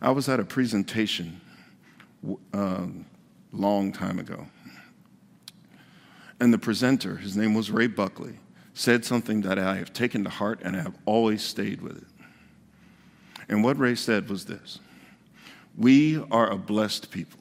I 0.00 0.10
was 0.10 0.28
at 0.28 0.40
a 0.40 0.44
presentation 0.44 1.40
a 2.52 2.56
um, 2.56 3.06
long 3.52 3.92
time 3.92 4.18
ago. 4.18 4.46
And 6.40 6.52
the 6.52 6.58
presenter, 6.58 7.16
his 7.16 7.36
name 7.36 7.54
was 7.54 7.70
Ray 7.70 7.86
Buckley, 7.86 8.38
said 8.74 9.04
something 9.04 9.40
that 9.42 9.58
I 9.58 9.76
have 9.76 9.92
taken 9.92 10.24
to 10.24 10.30
heart 10.30 10.60
and 10.62 10.76
I 10.76 10.82
have 10.82 10.96
always 11.06 11.42
stayed 11.42 11.80
with 11.80 11.96
it. 11.96 12.08
And 13.48 13.64
what 13.64 13.78
Ray 13.78 13.94
said 13.94 14.28
was 14.28 14.44
this 14.44 14.80
We 15.76 16.22
are 16.30 16.50
a 16.50 16.58
blessed 16.58 17.10
people, 17.10 17.40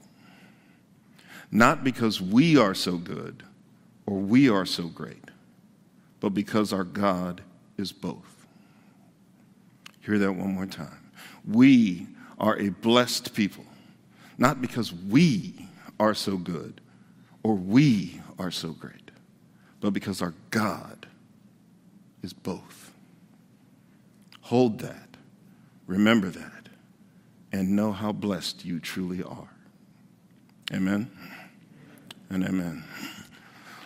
not 1.52 1.84
because 1.84 2.22
we 2.22 2.58
are 2.58 2.74
so 2.74 2.98
good 2.98 3.44
or 4.06 4.20
we 4.20 4.50
are 4.50 4.66
so 4.66 4.88
great, 4.88 5.32
but 6.20 6.30
because 6.30 6.72
our 6.72 6.84
God 6.84 7.42
is 7.78 7.92
both. 7.92 8.48
Hear 10.02 10.20
that 10.20 10.34
one 10.34 10.54
more 10.54 10.68
time. 10.68 11.12
We 11.48 12.08
are 12.40 12.58
a 12.58 12.70
blessed 12.70 13.34
people, 13.34 13.66
not 14.38 14.62
because 14.62 14.94
we 14.94 15.68
are 16.00 16.14
so 16.14 16.38
good 16.38 16.82
or 17.44 17.56
we 17.56 18.22
are 18.38 18.52
so 18.52 18.70
great, 18.70 19.12
but 19.80 19.92
because 19.92 20.22
our 20.22 20.34
God 20.52 21.06
is 22.22 22.34
both. 22.34 22.92
Hold 24.42 24.80
that, 24.80 25.18
remember 25.88 26.30
that, 26.30 26.70
and 27.52 27.76
know 27.76 27.92
how 27.92 28.12
blessed 28.12 28.66
you 28.66 28.80
truly 28.80 29.24
are. 29.24 29.50
Amen 30.74 31.10
and 32.30 32.44
amen. 32.44 32.84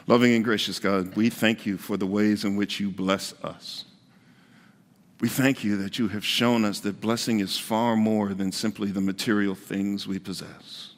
Loving 0.07 0.33
and 0.33 0.43
gracious 0.43 0.79
God, 0.79 1.15
we 1.15 1.29
thank 1.29 1.65
you 1.65 1.77
for 1.77 1.95
the 1.95 2.07
ways 2.07 2.43
in 2.43 2.55
which 2.55 2.79
you 2.79 2.89
bless 2.89 3.33
us. 3.43 3.85
We 5.21 5.27
thank 5.27 5.63
you 5.65 5.75
that 5.77 5.99
you 5.99 6.07
have 6.09 6.23
shown 6.23 6.63
us 6.63 6.79
that 6.81 7.01
blessing 7.01 7.41
is 7.41 7.57
far 7.57 7.95
more 7.95 8.33
than 8.33 8.51
simply 8.51 8.89
the 8.91 9.01
material 9.01 9.53
things 9.53 10.07
we 10.07 10.17
possess, 10.17 10.91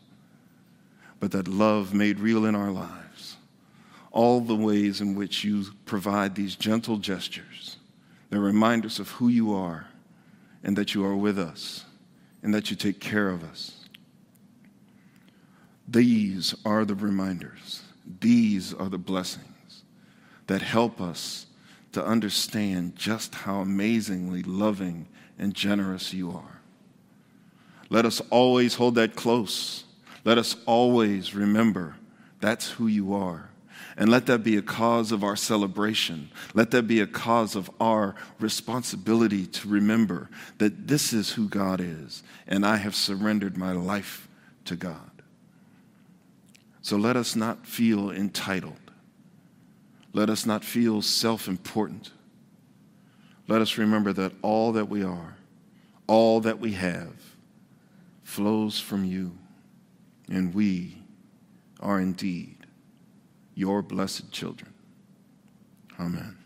but 1.20 1.32
that 1.32 1.48
love 1.48 1.94
made 1.94 2.20
real 2.20 2.46
in 2.46 2.54
our 2.54 2.70
lives, 2.70 3.38
all 4.12 4.40
the 4.40 4.56
ways 4.56 5.02
in 5.02 5.16
which 5.16 5.44
you 5.44 5.66
provide 5.86 6.36
these 6.36 6.56
gentle 6.56 6.98
gestures 6.98 7.78
that 8.30 8.40
remind 8.40 8.86
us 8.86 9.00
of 9.00 9.10
who 9.12 9.28
you 9.28 9.54
are 9.54 9.88
and 10.64 10.78
that 10.78 10.94
you 10.94 11.04
are 11.04 11.16
with 11.16 11.40
us 11.40 11.86
and 12.44 12.54
that 12.54 12.70
you 12.70 12.76
take 12.78 13.00
care 13.00 13.30
of 13.30 13.44
us. 13.44 13.88
These 15.88 16.56
are 16.64 16.86
the 16.86 16.96
reminders, 16.96 17.82
these 18.20 18.72
are 18.72 18.88
the 18.88 19.00
blessings 19.00 19.84
that 20.46 20.62
help 20.62 21.02
us 21.02 21.48
to 21.94 22.06
understand 22.06 22.96
just 22.96 23.36
how 23.36 23.60
amazingly 23.60 24.44
loving 24.44 25.08
and 25.38 25.54
generous 25.54 26.14
you 26.14 26.32
are. 26.32 26.62
Let 27.90 28.06
us 28.06 28.22
always 28.30 28.76
hold 28.76 28.96
that 28.96 29.16
close. 29.16 29.84
Let 30.24 30.38
us 30.38 30.56
always 30.66 31.36
remember 31.36 31.96
that's 32.40 32.72
who 32.72 32.88
you 32.88 33.14
are. 33.14 33.50
And 33.98 34.10
let 34.10 34.26
that 34.28 34.44
be 34.44 34.56
a 34.56 34.62
cause 34.62 35.12
of 35.12 35.24
our 35.24 35.36
celebration. 35.36 36.32
Let 36.54 36.72
that 36.72 36.84
be 36.84 37.02
a 37.02 37.08
cause 37.08 37.56
of 37.56 37.70
our 37.80 38.16
responsibility 38.40 39.46
to 39.48 39.68
remember 39.68 40.30
that 40.60 40.88
this 40.88 41.12
is 41.12 41.34
who 41.34 41.50
God 41.50 41.82
is, 41.82 42.24
and 42.48 42.66
I 42.66 42.78
have 42.78 42.96
surrendered 42.96 43.58
my 43.58 43.74
life 43.74 44.30
to 44.66 44.76
God. 44.76 45.12
So 46.82 46.96
let 46.96 47.16
us 47.16 47.36
not 47.36 47.66
feel 47.66 48.10
entitled. 48.10 48.91
Let 50.14 50.30
us 50.30 50.46
not 50.46 50.64
feel 50.64 51.02
self 51.02 51.48
important. 51.48 52.12
Let 53.48 53.62
us 53.62 53.78
remember 53.78 54.14
that 54.14 54.34
all 54.42 54.72
that 54.74 54.90
we 54.90 55.04
are, 55.04 55.38
all 56.08 56.40
that 56.42 56.60
we 56.60 56.74
have, 56.74 57.14
flows 58.24 58.80
from 58.80 59.04
you, 59.04 59.38
and 60.30 60.54
we 60.54 60.98
are 61.80 62.00
indeed 62.00 62.58
your 63.56 63.82
blessed 63.82 64.32
children. 64.32 64.74
Amen. 66.00 66.41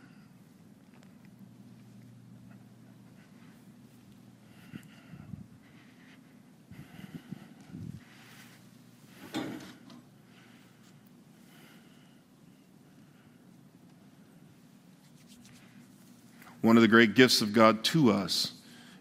One 16.65 16.77
of 16.77 16.81
the 16.81 16.87
great 16.87 17.13
gifts 17.13 17.43
of 17.43 17.53
God 17.53 17.83
to 17.83 18.11
us 18.11 18.53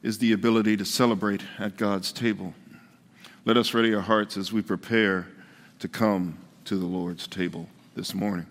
is 0.02 0.18
the 0.18 0.32
ability 0.32 0.76
to 0.76 0.84
celebrate 0.84 1.40
at 1.58 1.78
God's 1.78 2.12
table. 2.12 2.52
Let 3.46 3.56
us 3.56 3.72
ready 3.72 3.94
our 3.94 4.02
hearts 4.02 4.36
as 4.36 4.52
we 4.52 4.60
prepare 4.60 5.28
to 5.78 5.88
come 5.88 6.36
to 6.66 6.76
the 6.76 6.84
Lord's 6.84 7.26
table 7.26 7.70
this 7.94 8.12
morning. 8.14 8.44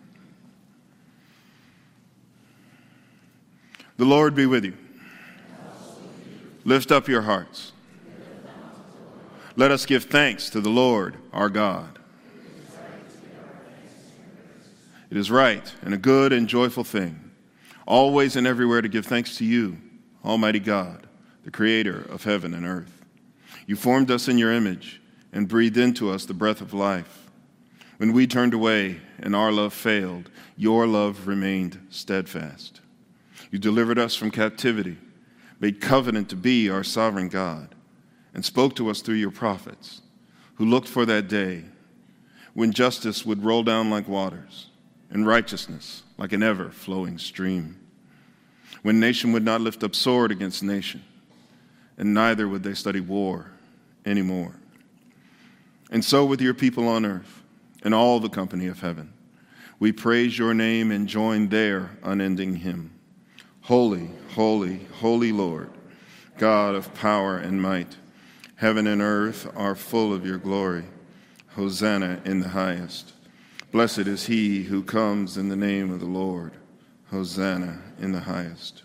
The 3.98 4.06
Lord 4.06 4.34
be 4.34 4.48
with 4.48 4.66
you. 4.66 4.74
Lift 6.66 6.92
up 6.92 7.08
your 7.08 7.22
hearts. 7.22 7.72
Let 9.56 9.70
us 9.70 9.86
give 9.86 10.06
thanks 10.06 10.50
to 10.50 10.60
the 10.60 10.72
Lord 10.72 11.18
our 11.32 11.50
God. 11.50 12.00
It 15.12 15.18
is 15.18 15.30
right 15.30 15.72
and 15.84 15.94
a 15.94 15.98
good 15.98 16.34
and 16.34 16.48
joyful 16.48 16.84
thing 16.84 17.23
always 17.88 18.36
and 18.36 18.48
everywhere 18.48 18.82
to 18.82 18.90
give 18.90 19.06
thanks 19.06 19.38
to 19.38 19.46
you, 19.46 19.78
Almighty 20.24 20.60
God, 20.60 21.08
the 21.44 21.52
creator 21.52 22.06
of 22.10 22.24
heaven 22.24 22.54
and 22.54 22.66
earth. 22.66 23.04
You 23.68 23.76
formed 23.76 24.12
us 24.12 24.28
in 24.28 24.38
your 24.38 24.52
image 24.52 25.02
and 25.32 25.48
breathed 25.48 25.78
into 25.78 26.10
us 26.12 26.26
the 26.26 26.34
breath 26.34 26.62
of 26.62 26.74
life. 26.74 27.30
When 27.98 28.14
we 28.14 28.28
turned 28.28 28.54
away 28.54 29.00
and 29.20 29.36
our 29.36 29.52
love 29.52 29.74
failed, 29.74 30.30
your 30.58 30.88
love 30.88 31.28
remained 31.28 31.86
steadfast. 31.90 32.82
You 33.52 33.60
delivered 33.60 34.00
us 34.00 34.16
from 34.16 34.32
captivity, 34.32 34.98
made 35.60 35.80
covenant 35.80 36.30
to 36.30 36.36
be 36.36 36.70
our 36.70 36.84
sovereign 36.84 37.30
God, 37.30 37.76
and 38.34 38.44
spoke 38.44 38.76
to 38.76 38.90
us 38.90 39.02
through 39.02 39.16
your 39.16 39.32
prophets, 39.32 40.02
who 40.56 40.66
looked 40.66 40.88
for 40.88 41.06
that 41.06 41.28
day 41.28 41.64
when 42.54 42.72
justice 42.72 43.26
would 43.26 43.44
roll 43.44 43.64
down 43.64 43.90
like 43.90 44.08
waters 44.08 44.68
and 45.14 45.28
righteousness 45.28 46.04
like 46.18 46.34
an 46.34 46.44
ever 46.44 46.72
flowing 46.72 47.18
stream. 47.18 47.80
When 48.82 49.00
nation 49.00 49.32
would 49.32 49.46
not 49.46 49.62
lift 49.62 49.84
up 49.84 49.96
sword 49.96 50.32
against 50.32 50.64
nation, 50.64 51.04
and 51.98 52.14
neither 52.14 52.48
would 52.48 52.64
they 52.64 52.74
study 52.74 53.00
war 53.00 53.52
anymore. 54.06 54.56
And 55.92 56.04
so 56.04 56.26
with 56.26 56.42
your 56.42 56.56
people 56.56 56.88
on 56.88 57.06
earth 57.06 57.44
and 57.84 57.94
all 57.94 58.20
the 58.20 58.28
company 58.28 58.66
of 58.66 58.82
heaven, 58.82 59.14
we 59.80 59.92
praise 59.92 60.38
your 60.38 60.56
name 60.56 60.92
and 60.92 61.08
join 61.08 61.50
their 61.50 61.92
unending 62.02 62.56
hymn. 62.58 62.92
Holy, 63.62 64.10
holy, 64.32 64.88
holy 65.00 65.32
Lord, 65.32 65.70
God 66.38 66.74
of 66.74 66.94
power 66.96 67.38
and 67.38 67.62
might, 67.62 67.98
heaven 68.56 68.88
and 68.88 69.02
earth 69.02 69.48
are 69.56 69.76
full 69.76 70.12
of 70.12 70.26
your 70.26 70.40
glory. 70.40 70.86
Hosanna 71.50 72.20
in 72.26 72.40
the 72.40 72.50
highest. 72.50 73.14
Blessed 73.74 74.02
is 74.02 74.28
he 74.28 74.62
who 74.62 74.84
comes 74.84 75.36
in 75.36 75.50
the 75.50 75.56
name 75.56 75.92
of 75.92 76.00
the 76.00 76.06
Lord. 76.06 76.54
Hosanna 77.10 77.82
in 78.00 78.12
the 78.12 78.20
highest. 78.20 78.84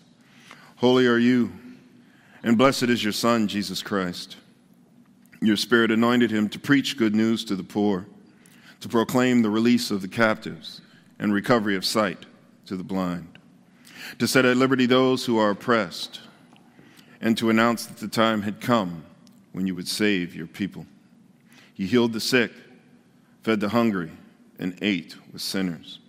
Holy 0.77 1.05
are 1.05 1.19
you, 1.19 1.51
And 2.41 2.57
blessed 2.57 2.83
is 2.83 3.03
your 3.03 3.13
Son, 3.13 3.47
Jesus 3.47 3.83
Christ. 3.83 4.37
Your 5.41 5.57
Spirit 5.57 5.91
anointed 5.91 6.31
him 6.31 6.49
to 6.49 6.59
preach 6.59 6.97
good 6.97 7.13
news 7.13 7.45
to 7.45 7.55
the 7.55 7.63
poor, 7.63 8.07
to 8.79 8.89
proclaim 8.89 9.43
the 9.43 9.51
release 9.51 9.91
of 9.91 10.01
the 10.01 10.07
captives 10.07 10.81
and 11.19 11.31
recovery 11.31 11.75
of 11.75 11.85
sight 11.85 12.25
to 12.65 12.75
the 12.75 12.83
blind, 12.83 13.37
to 14.17 14.27
set 14.27 14.43
at 14.43 14.57
liberty 14.57 14.87
those 14.87 15.23
who 15.23 15.37
are 15.37 15.51
oppressed, 15.51 16.21
and 17.21 17.37
to 17.37 17.51
announce 17.51 17.85
that 17.85 17.97
the 17.97 18.07
time 18.07 18.41
had 18.41 18.59
come 18.59 19.03
when 19.51 19.67
you 19.67 19.75
would 19.75 19.87
save 19.87 20.33
your 20.33 20.47
people. 20.47 20.87
He 21.75 21.85
healed 21.85 22.13
the 22.13 22.19
sick, 22.19 22.51
fed 23.43 23.59
the 23.59 23.69
hungry, 23.69 24.11
and 24.59 24.77
ate 24.81 25.15
with 25.31 25.41
sinners. 25.41 25.99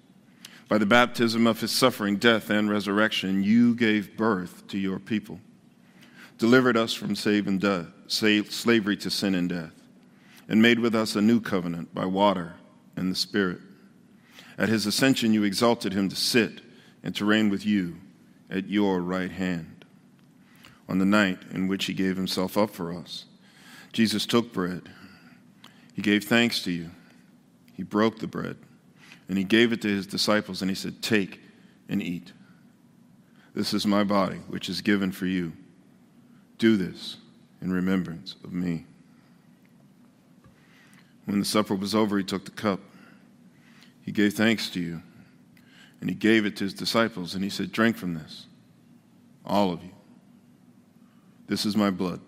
By 0.68 0.78
the 0.78 0.86
baptism 0.86 1.46
of 1.46 1.60
his 1.60 1.72
suffering, 1.72 2.16
death, 2.16 2.50
and 2.50 2.68
resurrection, 2.68 3.42
you 3.42 3.74
gave 3.74 4.16
birth 4.16 4.66
to 4.68 4.78
your 4.78 4.98
people, 4.98 5.40
delivered 6.38 6.76
us 6.76 6.92
from 6.92 7.16
slavery 7.16 7.58
to 7.58 9.10
sin 9.10 9.34
and 9.34 9.48
death, 9.48 9.72
and 10.48 10.60
made 10.62 10.78
with 10.78 10.94
us 10.94 11.16
a 11.16 11.22
new 11.22 11.40
covenant 11.40 11.94
by 11.94 12.04
water 12.06 12.54
and 12.96 13.10
the 13.10 13.16
Spirit. 13.16 13.60
At 14.58 14.68
his 14.68 14.84
ascension, 14.86 15.32
you 15.32 15.42
exalted 15.42 15.92
him 15.92 16.08
to 16.08 16.16
sit 16.16 16.60
and 17.02 17.16
to 17.16 17.24
reign 17.24 17.48
with 17.48 17.64
you 17.64 17.96
at 18.50 18.68
your 18.68 19.00
right 19.00 19.30
hand. 19.30 19.84
On 20.88 20.98
the 20.98 21.04
night 21.04 21.38
in 21.52 21.66
which 21.68 21.86
he 21.86 21.94
gave 21.94 22.16
himself 22.16 22.58
up 22.58 22.70
for 22.70 22.92
us, 22.92 23.24
Jesus 23.92 24.26
took 24.26 24.52
bread. 24.52 24.88
He 25.94 26.02
gave 26.02 26.24
thanks 26.24 26.62
to 26.64 26.70
you. 26.70 26.90
He 27.80 27.84
broke 27.84 28.18
the 28.18 28.26
bread 28.26 28.58
and 29.26 29.38
he 29.38 29.44
gave 29.44 29.72
it 29.72 29.80
to 29.80 29.88
his 29.88 30.06
disciples 30.06 30.60
and 30.60 30.70
he 30.70 30.74
said, 30.74 31.00
Take 31.00 31.40
and 31.88 32.02
eat. 32.02 32.30
This 33.54 33.72
is 33.72 33.86
my 33.86 34.04
body, 34.04 34.36
which 34.48 34.68
is 34.68 34.82
given 34.82 35.10
for 35.12 35.24
you. 35.24 35.54
Do 36.58 36.76
this 36.76 37.16
in 37.62 37.72
remembrance 37.72 38.36
of 38.44 38.52
me. 38.52 38.84
When 41.24 41.38
the 41.38 41.44
supper 41.46 41.74
was 41.74 41.94
over, 41.94 42.18
he 42.18 42.22
took 42.22 42.44
the 42.44 42.50
cup. 42.50 42.80
He 44.02 44.12
gave 44.12 44.34
thanks 44.34 44.68
to 44.72 44.80
you 44.80 45.00
and 46.02 46.10
he 46.10 46.14
gave 46.14 46.44
it 46.44 46.56
to 46.58 46.64
his 46.64 46.74
disciples 46.74 47.34
and 47.34 47.42
he 47.42 47.48
said, 47.48 47.72
Drink 47.72 47.96
from 47.96 48.12
this, 48.12 48.44
all 49.46 49.72
of 49.72 49.82
you. 49.82 49.92
This 51.46 51.64
is 51.64 51.78
my 51.78 51.88
blood, 51.88 52.20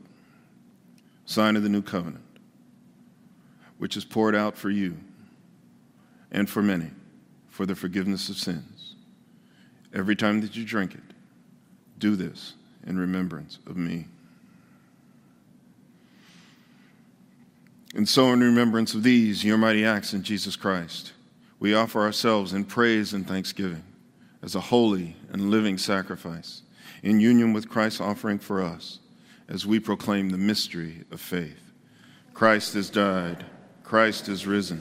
sign 1.26 1.57
of 1.57 1.62
the 1.62 1.68
new 1.68 1.82
covenant, 1.82 2.24
which 3.76 3.98
is 3.98 4.05
poured 4.07 4.34
out 4.34 4.57
for 4.57 4.70
you 4.70 4.96
and 6.33 6.51
for 6.51 6.62
many 6.62 6.91
for 7.49 7.66
the 7.66 7.76
forgiveness 7.76 8.28
of 8.28 8.37
sins. 8.37 8.97
Every 9.95 10.16
time 10.16 10.41
that 10.41 10.57
you 10.57 10.64
drink 10.64 10.95
it, 10.95 11.14
do 11.99 12.16
this 12.16 12.55
in 12.87 12.99
remembrance 12.99 13.59
of 13.66 13.76
me. 13.76 14.07
And 17.95 18.09
so, 18.09 18.33
in 18.33 18.41
remembrance 18.41 18.95
of 18.95 19.03
these, 19.03 19.45
your 19.45 19.59
mighty 19.59 19.85
acts 19.85 20.14
in 20.14 20.22
Jesus 20.22 20.57
Christ, 20.57 21.12
we 21.61 21.74
offer 21.74 22.01
ourselves 22.01 22.55
in 22.55 22.64
praise 22.64 23.12
and 23.12 23.28
thanksgiving 23.28 23.85
as 24.43 24.55
a 24.55 24.61
holy 24.61 25.14
and 25.30 25.51
living 25.51 25.76
sacrifice 25.76 26.62
in 27.03 27.20
union 27.20 27.53
with 27.53 27.68
Christ's 27.68 28.01
offering 28.01 28.39
for 28.39 28.62
us 28.62 28.99
as 29.47 29.66
we 29.66 29.78
proclaim 29.78 30.30
the 30.30 30.39
mystery 30.39 31.05
of 31.11 31.20
faith. 31.20 31.72
Christ 32.33 32.72
has 32.74 32.89
died, 32.89 33.45
Christ 33.85 34.28
is 34.28 34.47
risen, 34.47 34.80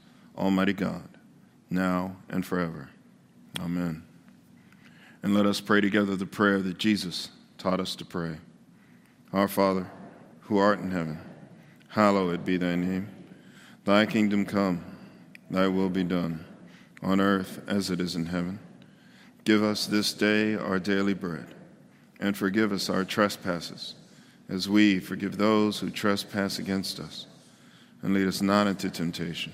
Almighty 0.37 0.73
God, 0.73 1.07
now 1.69 2.15
and 2.29 2.45
forever. 2.45 2.89
Amen. 3.59 4.03
And 5.23 5.33
let 5.33 5.45
us 5.45 5.61
pray 5.61 5.81
together 5.81 6.15
the 6.15 6.25
prayer 6.25 6.61
that 6.61 6.77
Jesus 6.77 7.29
taught 7.57 7.79
us 7.79 7.95
to 7.95 8.05
pray. 8.05 8.37
Our 9.33 9.47
Father, 9.47 9.89
who 10.41 10.57
art 10.57 10.79
in 10.79 10.91
heaven, 10.91 11.19
hallowed 11.89 12.43
be 12.43 12.57
thy 12.57 12.75
name. 12.75 13.07
Thy 13.85 14.05
kingdom 14.05 14.45
come, 14.45 14.83
thy 15.49 15.67
will 15.67 15.89
be 15.89 16.03
done, 16.03 16.45
on 17.01 17.19
earth 17.21 17.61
as 17.67 17.89
it 17.89 17.99
is 17.99 18.15
in 18.15 18.27
heaven. 18.27 18.59
Give 19.43 19.63
us 19.63 19.87
this 19.87 20.13
day 20.13 20.55
our 20.55 20.79
daily 20.79 21.13
bread, 21.13 21.47
and 22.19 22.37
forgive 22.37 22.71
us 22.71 22.89
our 22.89 23.03
trespasses, 23.03 23.95
as 24.49 24.69
we 24.69 24.99
forgive 24.99 25.37
those 25.37 25.79
who 25.79 25.89
trespass 25.89 26.59
against 26.59 26.99
us. 26.99 27.25
And 28.01 28.13
lead 28.13 28.27
us 28.27 28.41
not 28.41 28.67
into 28.67 28.89
temptation, 28.89 29.53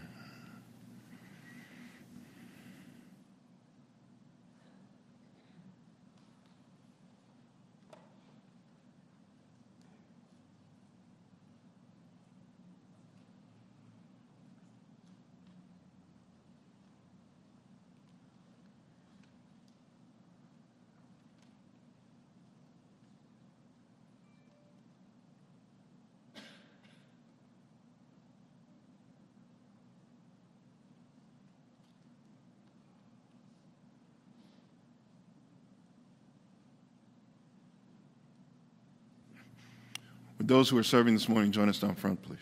Those 40.51 40.69
who 40.69 40.77
are 40.77 40.83
serving 40.83 41.13
this 41.13 41.29
morning 41.29 41.49
join 41.51 41.69
us 41.69 41.79
down 41.79 41.95
front, 41.95 42.21
please? 42.21 42.39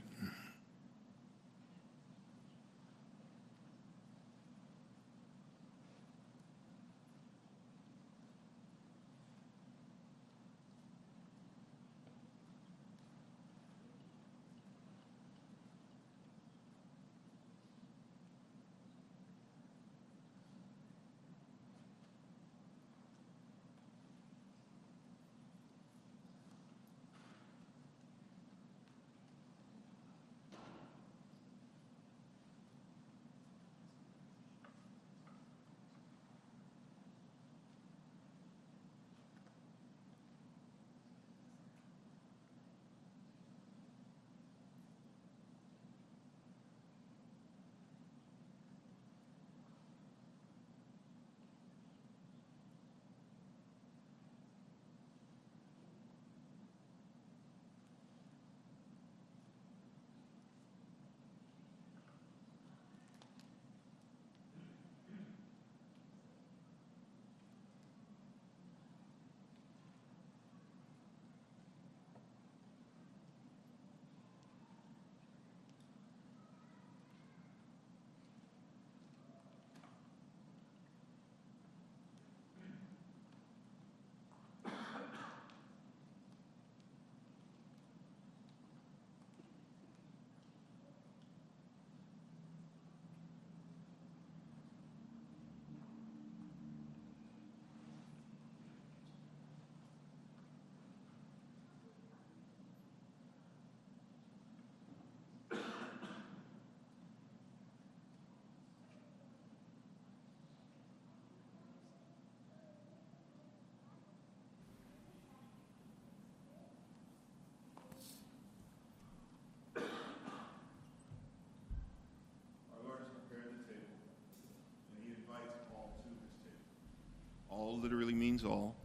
Literally 127.67 128.13
means 128.13 128.43
all. 128.43 128.75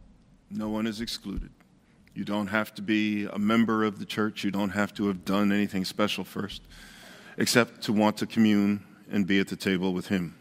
No 0.49 0.69
one 0.69 0.87
is 0.87 1.01
excluded. 1.01 1.49
You 2.13 2.23
don't 2.23 2.47
have 2.47 2.73
to 2.75 2.81
be 2.81 3.25
a 3.25 3.37
member 3.37 3.83
of 3.83 3.99
the 3.99 4.05
church. 4.05 4.43
You 4.43 4.51
don't 4.51 4.69
have 4.69 4.93
to 4.95 5.07
have 5.07 5.25
done 5.25 5.51
anything 5.51 5.83
special 5.83 6.23
first, 6.23 6.61
except 7.37 7.81
to 7.83 7.93
want 7.93 8.17
to 8.17 8.25
commune 8.25 8.83
and 9.11 9.27
be 9.27 9.39
at 9.39 9.49
the 9.49 9.55
table 9.55 9.93
with 9.93 10.07
Him. 10.07 10.35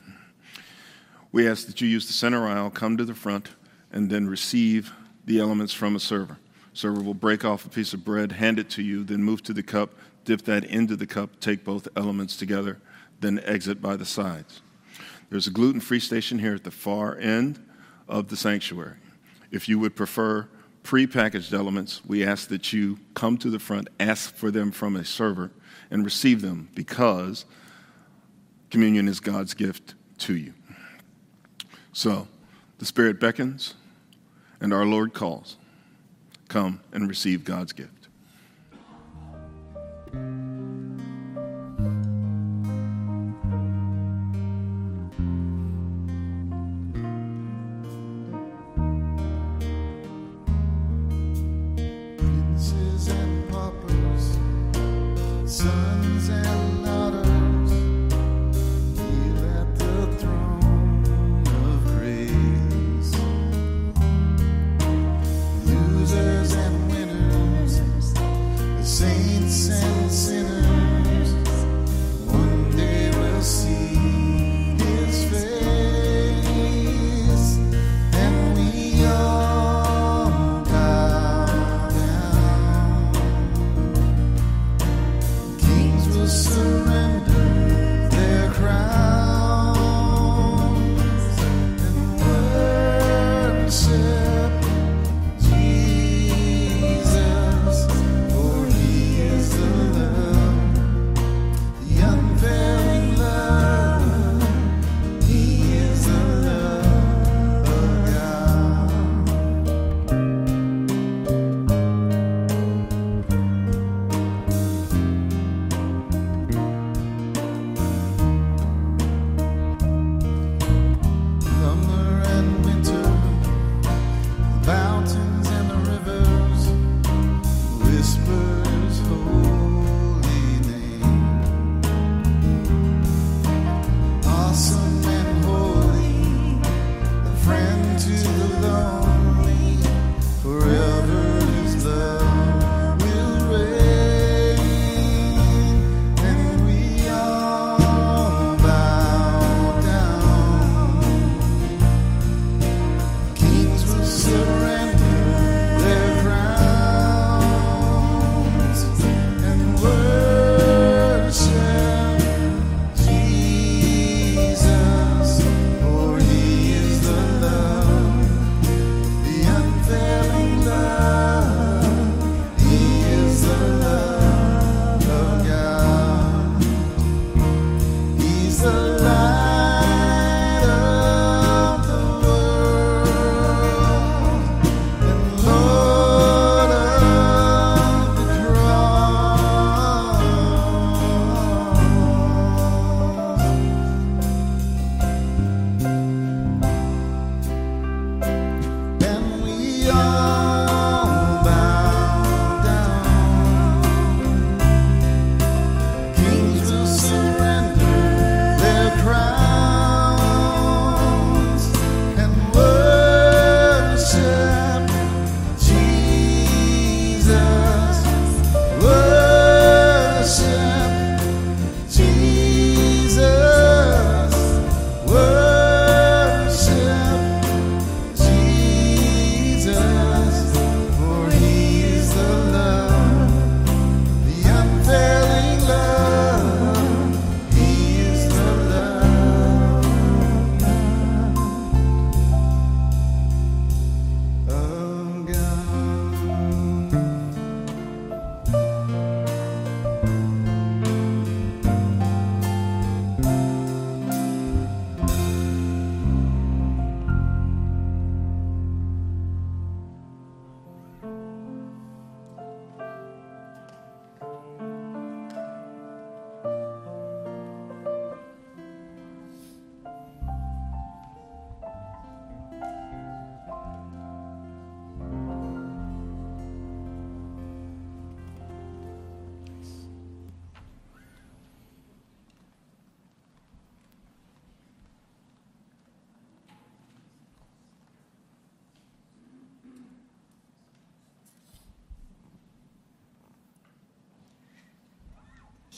We 1.32 1.48
ask 1.48 1.66
that 1.66 1.80
you 1.80 1.88
use 1.88 2.06
the 2.06 2.12
center 2.12 2.46
aisle, 2.46 2.70
come 2.70 2.96
to 2.96 3.04
the 3.04 3.14
front, 3.14 3.50
and 3.90 4.08
then 4.08 4.28
receive 4.28 4.92
the 5.24 5.40
elements 5.40 5.72
from 5.72 5.96
a 5.96 6.00
server. 6.00 6.38
Server 6.72 7.02
will 7.02 7.14
break 7.14 7.44
off 7.44 7.66
a 7.66 7.68
piece 7.68 7.92
of 7.92 8.04
bread, 8.04 8.32
hand 8.32 8.58
it 8.58 8.70
to 8.70 8.82
you, 8.82 9.02
then 9.02 9.22
move 9.22 9.42
to 9.44 9.52
the 9.52 9.62
cup, 9.62 9.94
dip 10.24 10.42
that 10.42 10.64
into 10.64 10.96
the 10.96 11.06
cup, 11.06 11.40
take 11.40 11.64
both 11.64 11.88
elements 11.96 12.36
together, 12.36 12.78
then 13.20 13.40
exit 13.44 13.80
by 13.80 13.96
the 13.96 14.04
sides. 14.04 14.60
There's 15.30 15.46
a 15.46 15.50
gluten 15.50 15.80
free 15.80 16.00
station 16.00 16.38
here 16.38 16.54
at 16.54 16.64
the 16.64 16.70
far 16.70 17.16
end 17.16 17.60
of 18.08 18.28
the 18.28 18.36
sanctuary. 18.36 18.96
If 19.50 19.68
you 19.68 19.78
would 19.78 19.96
prefer 19.96 20.48
prepackaged 20.82 21.52
elements, 21.52 22.02
we 22.04 22.24
ask 22.24 22.48
that 22.48 22.72
you 22.72 22.98
come 23.14 23.38
to 23.38 23.50
the 23.50 23.58
front, 23.58 23.88
ask 23.98 24.34
for 24.34 24.50
them 24.50 24.70
from 24.70 24.96
a 24.96 25.04
server, 25.04 25.50
and 25.90 26.04
receive 26.04 26.42
them 26.42 26.68
because 26.74 27.44
communion 28.70 29.08
is 29.08 29.20
God's 29.20 29.54
gift 29.54 29.94
to 30.18 30.36
you. 30.36 30.52
So, 31.92 32.28
the 32.78 32.84
Spirit 32.84 33.20
beckons 33.20 33.74
and 34.60 34.74
our 34.74 34.84
Lord 34.84 35.14
calls. 35.14 35.56
Come 36.48 36.80
and 36.92 37.08
receive 37.08 37.44
God's 37.44 37.72
gift. 37.72 38.08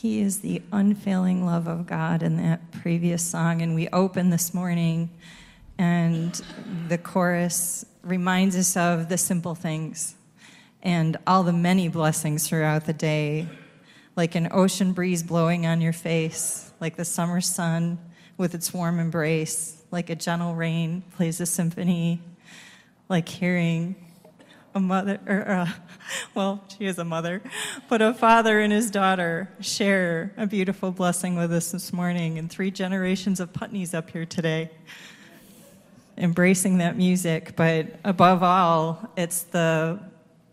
He 0.07 0.20
is 0.20 0.39
the 0.39 0.62
unfailing 0.70 1.45
love 1.45 1.66
of 1.66 1.85
God 1.85 2.23
in 2.23 2.37
that 2.37 2.70
previous 2.70 3.24
song. 3.24 3.61
And 3.61 3.74
we 3.74 3.89
open 3.89 4.31
this 4.31 4.55
morning, 4.55 5.11
and 5.78 6.41
the 6.87 6.97
chorus 6.97 7.85
reminds 8.05 8.55
us 8.55 8.77
of 8.77 9.09
the 9.09 9.19
simple 9.19 9.57
things 9.57 10.15
and 10.81 11.16
all 11.27 11.43
the 11.43 11.53
many 11.53 11.89
blessings 11.89 12.47
throughout 12.47 12.87
the 12.87 12.93
day, 12.93 13.49
like 14.15 14.37
an 14.37 14.47
ocean 14.53 14.93
breeze 14.93 15.24
blowing 15.24 15.66
on 15.66 15.81
your 15.81 15.93
face, 15.93 16.70
like 16.78 16.95
the 16.95 17.05
summer 17.05 17.41
sun 17.41 17.99
with 18.37 18.55
its 18.55 18.73
warm 18.73 19.01
embrace, 19.01 19.83
like 19.91 20.09
a 20.09 20.15
gentle 20.15 20.55
rain 20.55 21.03
plays 21.16 21.41
a 21.41 21.47
symphony, 21.47 22.23
like 23.09 23.28
hearing 23.28 23.97
a 24.77 24.81
mother, 24.81 25.19
or 25.27 25.51
uh, 25.51 25.69
well, 26.35 26.62
she 26.77 26.85
is 26.85 26.98
a 26.98 27.05
mother, 27.05 27.40
but 27.89 28.03
a 28.03 28.12
father 28.12 28.61
and 28.61 28.70
his 28.70 28.90
daughter 28.90 29.48
share 29.59 30.35
a 30.36 30.47
beautiful 30.47 30.90
blessing 30.90 31.35
with 31.35 31.51
us 31.51 31.73
this 31.73 31.94
morning, 31.94 32.39
and 32.39 32.51
three 32.51 32.70
generations 32.70 33.40
of 33.40 33.55
Putneys 33.55 33.94
up 33.94 34.11
here 34.11 34.27
today, 34.27 34.70
embracing 36.19 36.77
that 36.78 36.94
music. 36.94 37.57
But 37.57 37.86
above 38.05 38.43
all, 38.43 39.11
it's 39.16 39.44
the 39.44 39.98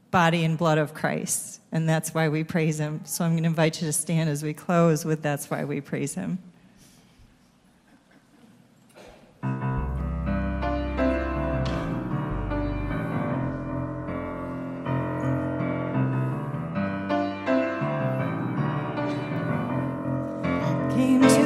body 0.10 0.46
and 0.46 0.58
blood 0.58 0.78
of 0.78 0.94
Christ, 0.94 1.60
and 1.74 1.88
that's 1.88 2.14
why 2.14 2.30
we 2.30 2.46
praise 2.46 2.80
Him. 2.80 3.02
So 3.04 3.26
I'm 3.26 3.32
going 3.32 3.44
to 3.44 3.50
invite 3.50 3.82
you 3.82 3.88
to 3.88 3.94
stand 3.94 4.30
as 4.30 4.42
we 4.42 4.54
close 4.54 5.04
with 5.04 5.22
"That's 5.22 5.52
Why 5.52 5.66
We 5.66 5.82
Praise 5.82 6.16
Him." 6.16 6.40
Came 21.04 21.43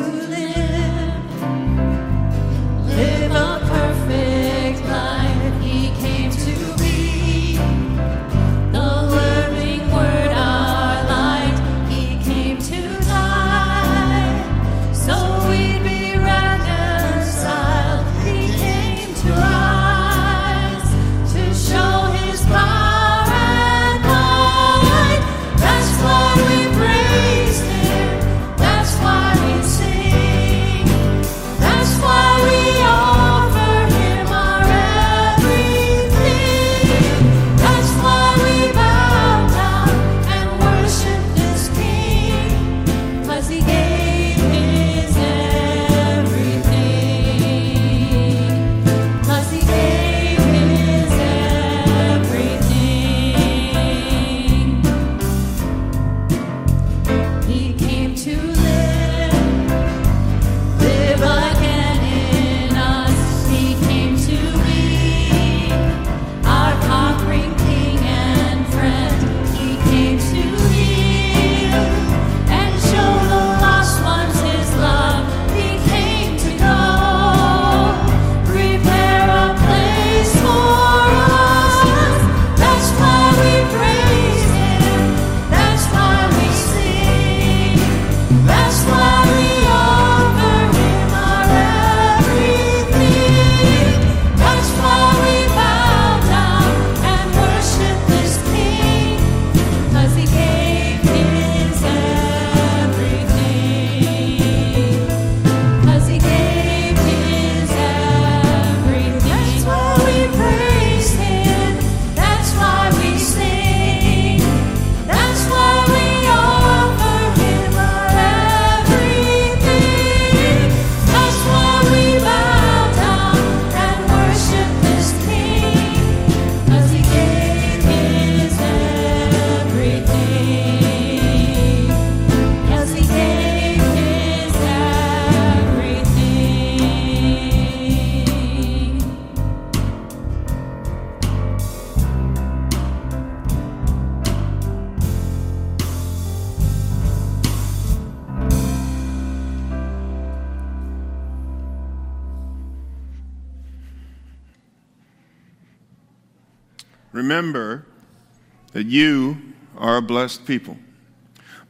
you 158.89 159.38
are 159.77 159.97
a 159.97 160.01
blessed 160.01 160.45
people. 160.45 160.77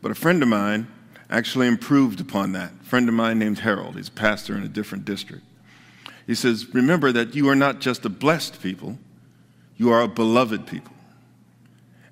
But 0.02 0.12
a 0.12 0.16
friend 0.16 0.42
of 0.42 0.50
mine 0.50 0.88
actually 1.30 1.68
improved 1.68 2.22
upon 2.22 2.54
that. 2.54 2.72
A 2.82 2.84
friend 2.86 3.08
of 3.10 3.16
mine 3.16 3.40
named 3.40 3.60
Harold, 3.60 3.96
he's 3.96 4.08
a 4.08 4.12
pastor 4.12 4.56
in 4.56 4.64
a 4.64 4.68
different 4.68 5.06
district. 5.06 5.44
He 6.26 6.36
says, 6.36 6.74
Remember 6.74 7.12
that 7.12 7.36
you 7.36 7.50
are 7.50 7.56
not 7.56 7.80
just 7.80 8.06
a 8.06 8.10
blessed 8.10 8.62
people, 8.62 8.98
you 9.76 9.92
are 9.92 10.02
a 10.02 10.08
beloved 10.08 10.68
people. 10.68 10.94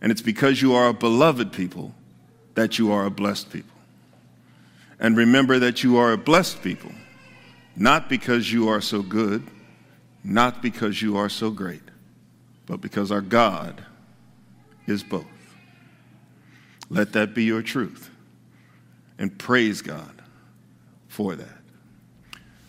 And 0.01 0.11
it's 0.11 0.21
because 0.21 0.61
you 0.61 0.73
are 0.75 0.89
a 0.89 0.93
beloved 0.93 1.51
people 1.51 1.93
that 2.55 2.77
you 2.77 2.91
are 2.91 3.05
a 3.05 3.11
blessed 3.11 3.51
people. 3.51 3.71
And 4.99 5.17
remember 5.17 5.59
that 5.59 5.83
you 5.83 5.97
are 5.97 6.13
a 6.13 6.17
blessed 6.17 6.61
people, 6.61 6.91
not 7.75 8.07
because 8.07 8.51
you 8.51 8.69
are 8.69 8.81
so 8.81 9.01
good, 9.01 9.43
not 10.23 10.61
because 10.61 11.01
you 11.01 11.17
are 11.17 11.29
so 11.29 11.51
great, 11.51 11.81
but 12.65 12.81
because 12.81 13.11
our 13.11 13.21
God 13.21 13.83
is 14.87 15.03
both. 15.03 15.25
Let 16.89 17.13
that 17.13 17.33
be 17.33 17.43
your 17.43 17.61
truth. 17.61 18.09
And 19.17 19.37
praise 19.37 19.81
God 19.81 20.21
for 21.07 21.35
that. 21.35 21.57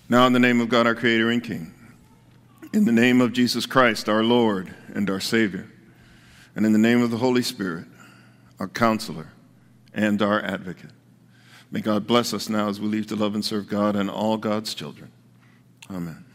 Now, 0.09 0.26
in 0.26 0.32
the 0.32 0.38
name 0.38 0.60
of 0.60 0.68
God, 0.68 0.86
our 0.86 0.94
Creator 0.94 1.30
and 1.30 1.43
King, 1.43 1.74
in 2.72 2.84
the 2.84 2.93
name 2.93 3.20
of 3.20 3.32
Jesus 3.32 3.66
Christ, 3.66 4.09
our 4.09 4.22
Lord 4.22 4.72
and 4.94 5.10
our 5.10 5.20
Savior, 5.20 5.66
and 6.55 6.64
in 6.64 6.72
the 6.72 6.78
name 6.78 7.02
of 7.02 7.10
the 7.10 7.16
Holy 7.16 7.43
Spirit, 7.43 7.86
our 8.60 8.68
counselor 8.68 9.32
and 9.93 10.22
our 10.22 10.40
advocate, 10.43 10.90
may 11.70 11.80
God 11.80 12.06
bless 12.06 12.32
us 12.32 12.48
now 12.48 12.68
as 12.68 12.80
we 12.80 12.86
leave 12.86 13.09
to 13.09 13.16
love 13.16 13.34
and 13.34 13.44
serve 13.44 13.68
God 13.68 13.97
and 13.97 14.09
all 14.09 14.36
God's 14.36 14.74
children. 14.74 15.10
Amen. 15.90 16.26